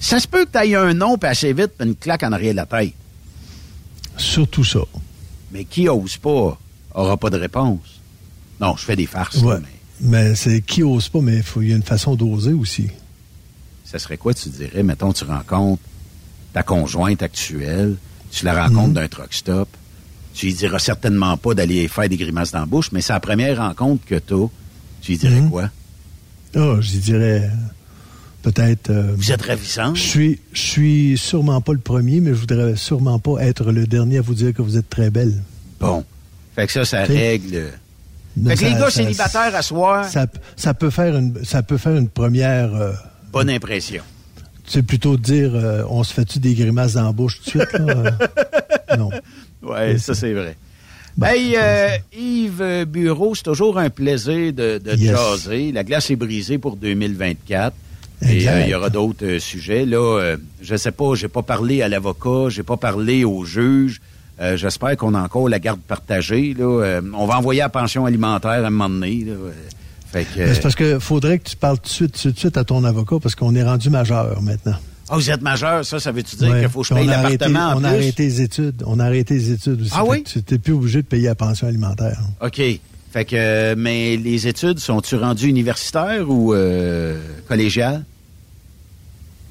Ça 0.00 0.18
se 0.18 0.26
peut 0.26 0.44
que 0.46 0.50
t'ailles 0.50 0.74
un 0.76 0.94
nom, 0.94 1.18
puis 1.18 1.28
assez 1.28 1.52
vite, 1.52 1.72
puis 1.78 1.86
une 1.88 1.94
claque 1.96 2.22
en 2.22 2.32
arrière 2.32 2.52
de 2.52 2.56
la 2.56 2.66
tête. 2.66 2.94
Surtout 4.16 4.64
ça. 4.64 4.80
Mais 5.52 5.64
qui 5.64 5.88
ose 5.88 6.16
pas, 6.16 6.58
aura 6.94 7.16
pas 7.16 7.30
de 7.30 7.36
réponse. 7.38 8.00
Non, 8.60 8.76
je 8.76 8.84
fais 8.84 8.96
des 8.96 9.06
farces, 9.06 9.36
Ouais. 9.38 9.54
là, 9.54 9.60
mais 9.60 9.68
Mais 10.02 10.34
c'est 10.34 10.62
qui 10.62 10.82
ose 10.82 11.08
pas, 11.08 11.20
mais 11.20 11.42
il 11.56 11.68
y 11.68 11.72
a 11.72 11.76
une 11.76 11.82
façon 11.82 12.14
d'oser 12.14 12.52
aussi. 12.52 12.88
ça 13.84 13.98
serait 13.98 14.16
quoi, 14.16 14.32
tu 14.34 14.48
dirais, 14.48 14.82
mettons, 14.84 15.12
tu 15.12 15.24
rencontres 15.24 15.82
ta 16.52 16.62
conjointe 16.62 17.22
actuelle, 17.22 17.96
tu 18.30 18.44
la 18.44 18.54
rencontres 18.66 18.88
Mhm. 18.88 18.94
d'un 18.94 19.08
truck 19.08 19.32
stop, 19.34 19.68
tu 20.34 20.46
lui 20.46 20.54
diras 20.54 20.78
certainement 20.78 21.36
pas 21.36 21.54
d'aller 21.54 21.86
faire 21.88 22.08
des 22.08 22.16
grimaces 22.16 22.52
dans 22.52 22.60
la 22.60 22.66
bouche, 22.66 22.90
mais 22.92 23.00
c'est 23.00 23.12
la 23.12 23.20
première 23.20 23.58
rencontre 23.58 24.04
que 24.06 24.16
t'as. 24.16 24.46
Tu 25.02 25.12
lui 25.12 25.18
dirais 25.18 25.40
Mhm. 25.40 25.50
quoi? 25.50 25.70
Ah, 26.56 26.76
je 26.80 26.96
dirais 26.98 27.50
peut-être. 28.42 28.90
euh, 28.90 29.14
Vous 29.16 29.32
êtes 29.32 29.42
ravissant? 29.42 29.94
je 29.94 30.00
suis, 30.02 30.40
je 30.52 30.60
suis 30.60 31.18
sûrement 31.18 31.60
pas 31.60 31.72
le 31.72 31.78
premier, 31.78 32.20
mais 32.20 32.30
je 32.30 32.40
voudrais 32.40 32.76
sûrement 32.76 33.18
pas 33.18 33.38
être 33.44 33.70
le 33.70 33.86
dernier 33.86 34.18
à 34.18 34.20
vous 34.22 34.34
dire 34.34 34.52
que 34.54 34.62
vous 34.62 34.76
êtes 34.76 34.88
très 34.88 35.10
belle. 35.10 35.42
Bon. 35.80 36.04
Fait 36.56 36.66
que 36.66 36.72
ça, 36.72 36.84
ça 36.84 37.06
Tu 37.06 37.12
règle. 37.12 37.70
Fait 38.46 38.54
que 38.56 38.64
les 38.64 38.70
gars 38.72 38.80
ça- 38.80 38.90
célibataires 38.90 39.54
à 39.54 39.62
soir, 39.62 40.04
Ça, 40.08 40.26
ça 40.56 40.74
peut 40.74 40.90
faire 40.90 41.16
une, 41.16 41.44
ça 41.44 41.62
peut 41.62 41.78
faire 41.78 41.96
une 41.96 42.08
première. 42.08 42.74
euh, 42.74 42.92
bonne 43.32 43.50
impression. 43.50 44.02
C'est 44.70 44.82
plutôt 44.82 45.16
de 45.16 45.22
dire, 45.22 45.50
euh, 45.54 45.82
on 45.88 46.02
se 46.04 46.12
fait-tu 46.14 46.38
des 46.38 46.54
grimaces 46.54 46.94
dans 46.94 47.04
la 47.04 47.12
bouche 47.12 47.38
tout 47.40 47.44
de 47.44 47.50
suite 47.50 47.72
là? 47.72 47.86
Euh, 47.88 48.96
non. 48.98 49.10
Oui, 49.62 49.98
ça 49.98 50.14
c'est 50.14 50.32
vrai. 50.32 50.56
hey, 51.22 51.54
euh, 51.56 51.88
Yves 52.16 52.84
Bureau, 52.86 53.34
c'est 53.34 53.42
toujours 53.42 53.78
un 53.78 53.90
plaisir 53.90 54.52
de, 54.52 54.78
de 54.78 54.90
Yes. 54.96 55.10
jaser. 55.10 55.72
La 55.72 55.84
glace 55.84 56.10
est 56.10 56.16
brisée 56.16 56.58
pour 56.58 56.76
2024. 56.76 57.74
Et 58.22 58.48
euh, 58.48 58.60
il 58.62 58.68
y 58.68 58.74
aura 58.74 58.90
d'autres 58.90 59.24
euh, 59.24 59.38
sujets. 59.38 59.84
Là, 59.86 60.36
je 60.62 60.76
sais 60.76 60.92
pas, 60.92 61.14
j'ai 61.14 61.28
pas 61.28 61.42
parlé 61.42 61.82
à 61.82 61.88
l'avocat, 61.88 62.48
j'ai 62.50 62.62
pas 62.62 62.76
parlé 62.76 63.24
au 63.24 63.44
juge. 63.44 64.00
J'espère 64.54 64.96
qu'on 64.96 65.14
a 65.14 65.20
encore 65.20 65.50
la 65.50 65.58
garde 65.58 65.80
partagée. 65.80 66.54
Là. 66.58 67.00
On 67.12 67.26
va 67.26 67.36
envoyer 67.36 67.60
la 67.60 67.68
pension 67.68 68.06
alimentaire 68.06 68.52
à 68.52 68.66
un 68.68 68.70
moment 68.70 68.88
donné. 68.88 69.24
Là. 69.26 69.34
Euh, 70.14 70.24
C'est 70.54 70.60
parce 70.60 70.74
que 70.74 70.98
faudrait 70.98 71.38
que 71.38 71.48
tu 71.50 71.56
parles 71.56 71.76
tout 71.78 71.84
de 71.84 71.88
suite, 71.88 72.20
tout 72.22 72.30
de 72.32 72.38
suite 72.38 72.56
à 72.56 72.64
ton 72.64 72.82
avocat 72.84 73.16
parce 73.22 73.34
qu'on 73.34 73.54
est 73.54 73.62
rendu 73.62 73.90
majeur 73.90 74.42
maintenant. 74.42 74.74
Ah, 75.08 75.16
vous 75.16 75.30
êtes 75.30 75.42
majeur, 75.42 75.84
ça, 75.84 75.98
ça 75.98 76.12
veut-tu 76.12 76.36
dire 76.36 76.50
Ouais. 76.50 76.60
qu'il 76.60 76.68
faut 76.68 76.82
que 76.82 76.88
je 76.88 76.94
paye 76.94 77.04
on 77.06 77.08
a 77.10 77.16
arrêté- 77.16 77.44
l'appartement 77.44 77.68
en 77.76 77.80
On 77.80 77.84
a 77.84 77.88
arrêté 77.88 78.22
les 78.24 78.40
études. 78.42 78.82
On 78.86 78.98
a 79.00 79.04
arrêté 79.06 79.34
les 79.34 79.50
études 79.52 79.80
aussi. 79.82 79.90
Ah 79.94 80.04
oui? 80.04 80.22
Tu 80.24 80.40
n'es 80.50 80.58
plus 80.58 80.72
obligé 80.72 81.02
de 81.02 81.06
payer 81.06 81.26
la 81.26 81.34
pension 81.34 81.66
alimentaire. 81.66 82.20
OK. 82.40 82.60
Fait 83.12 83.24
que, 83.24 83.34
euh, 83.34 83.74
mais 83.76 84.16
les 84.16 84.46
études, 84.46 84.78
sont-tu 84.78 85.16
rendues 85.16 85.48
universitaires 85.48 86.30
ou 86.30 86.54
euh, 86.54 87.20
collégiales? 87.48 88.04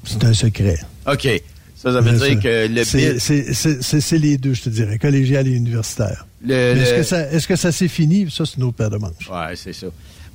C'est 0.04 0.24
un 0.24 0.32
secret. 0.32 0.78
OK. 1.06 1.28
Ça, 1.76 1.92
ça 1.92 2.00
veut 2.00 2.12
dire 2.18 2.40
que 2.40 2.66
le 2.68 2.84
c'est- 2.84 4.18
les 4.18 4.38
deux, 4.38 4.54
je 4.54 4.62
te 4.62 4.68
dirais, 4.70 4.98
collégial 4.98 5.46
et 5.46 5.50
universitaire. 5.52 6.26
le- 6.42 6.74
Mais 6.74 6.80
est-ce 6.80 6.90
le- 6.92 6.96
que 6.96 7.02
ça, 7.02 7.48
que 7.48 7.56
ça 7.56 7.72
s'est 7.72 7.88
fini? 7.88 8.30
Ça, 8.30 8.44
c'est 8.46 8.56
une 8.56 8.64
autre 8.64 8.76
paire 8.76 8.88
de 8.90 8.96
manches. 8.96 9.28
Ouais, 9.30 9.54
c'est 9.56 9.74
ça. 9.74 9.86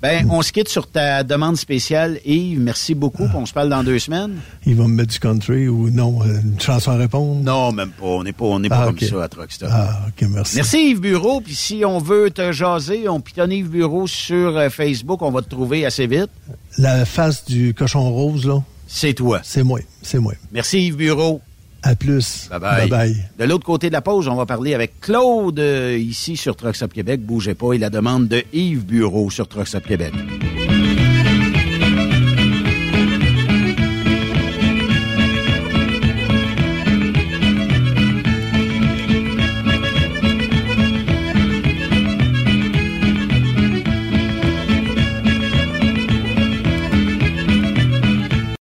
Ben, 0.06 0.28
on 0.30 0.44
se 0.44 0.52
quitte 0.52 0.70
sur 0.70 0.86
ta 0.86 1.24
demande 1.24 1.58
spéciale. 1.58 2.20
Yves, 2.26 2.60
merci 2.60 2.94
beaucoup. 2.94 3.28
On 3.34 3.48
se 3.48 3.54
parle 3.54 3.70
dans 3.70 3.84
deux 3.84 3.98
semaines. 3.98 4.36
Il 4.64 4.76
va 4.76 4.84
me 4.84 4.90
mettre 4.94 5.12
du 5.12 5.20
country 5.20 5.68
ou 5.68 5.90
non, 5.90 6.22
euh, 6.22 6.42
une 6.44 6.62
chanson 6.62 6.92
à 6.92 6.96
répondre? 6.98 7.42
Non, 7.44 7.72
même 7.72 7.90
pas. 7.90 8.06
On 8.06 8.24
n'est 8.24 8.32
pas, 8.32 8.46
on 8.46 8.60
n'est 8.60 8.70
pas 8.70 8.84
Ah, 8.84 8.86
comme 8.86 9.00
ça 9.00 9.24
à 9.24 9.28
Truckstop. 9.28 9.68
Ah, 9.72 10.02
OK, 10.08 10.28
merci. 10.30 10.58
Merci 10.58 10.92
Yves 10.92 11.00
Bureau. 11.02 11.42
Puis 11.42 11.56
si 11.56 11.84
on 11.86 11.98
veut 11.98 12.30
te 12.30 12.52
jaser, 12.52 13.10
on 13.10 13.20
pitonne 13.20 13.52
Yves 13.52 13.70
Bureau 13.70 14.06
sur 14.06 14.56
euh, 14.56 14.70
Facebook. 14.70 15.24
On 15.24 15.32
va 15.32 15.42
te 15.42 15.50
trouver 15.50 15.88
assez 15.88 16.06
vite. 16.06 16.30
La 16.78 17.04
face 17.06 17.44
du 17.44 17.74
cochon 17.74 18.08
rose, 18.12 18.46
là, 18.46 18.62
C'est 18.86 19.16
toi. 19.16 19.40
c'est 19.44 19.64
moi. 19.64 19.80
C'est 20.04 20.20
moi. 20.20 20.34
Merci 20.52 20.86
Yves 20.86 20.98
Bureau. 20.98 21.42
À 21.86 21.96
plus. 21.96 22.50
Bye-bye. 22.50 22.90
Bye-bye. 22.90 23.16
De 23.38 23.46
l'autre 23.46 23.64
côté 23.64 23.90
de 23.90 23.94
la 23.94 24.02
pause, 24.02 24.28
on 24.28 24.36
va 24.36 24.48
parler 24.48 24.74
avec 24.74 25.00
Claude 25.02 25.60
euh, 25.60 25.96
ici 25.96 26.36
sur 26.36 26.56
Truckstop 26.56 26.92
Québec. 26.92 27.22
Bougez 27.22 27.54
pas. 27.54 27.74
Et 27.74 27.78
la 27.78 27.92
demande 27.92 28.28
de 28.28 28.44
Yves 28.54 28.86
Bureau 28.86 29.30
sur 29.30 29.48
Truckstop 29.48 29.86
Québec. 29.86 30.14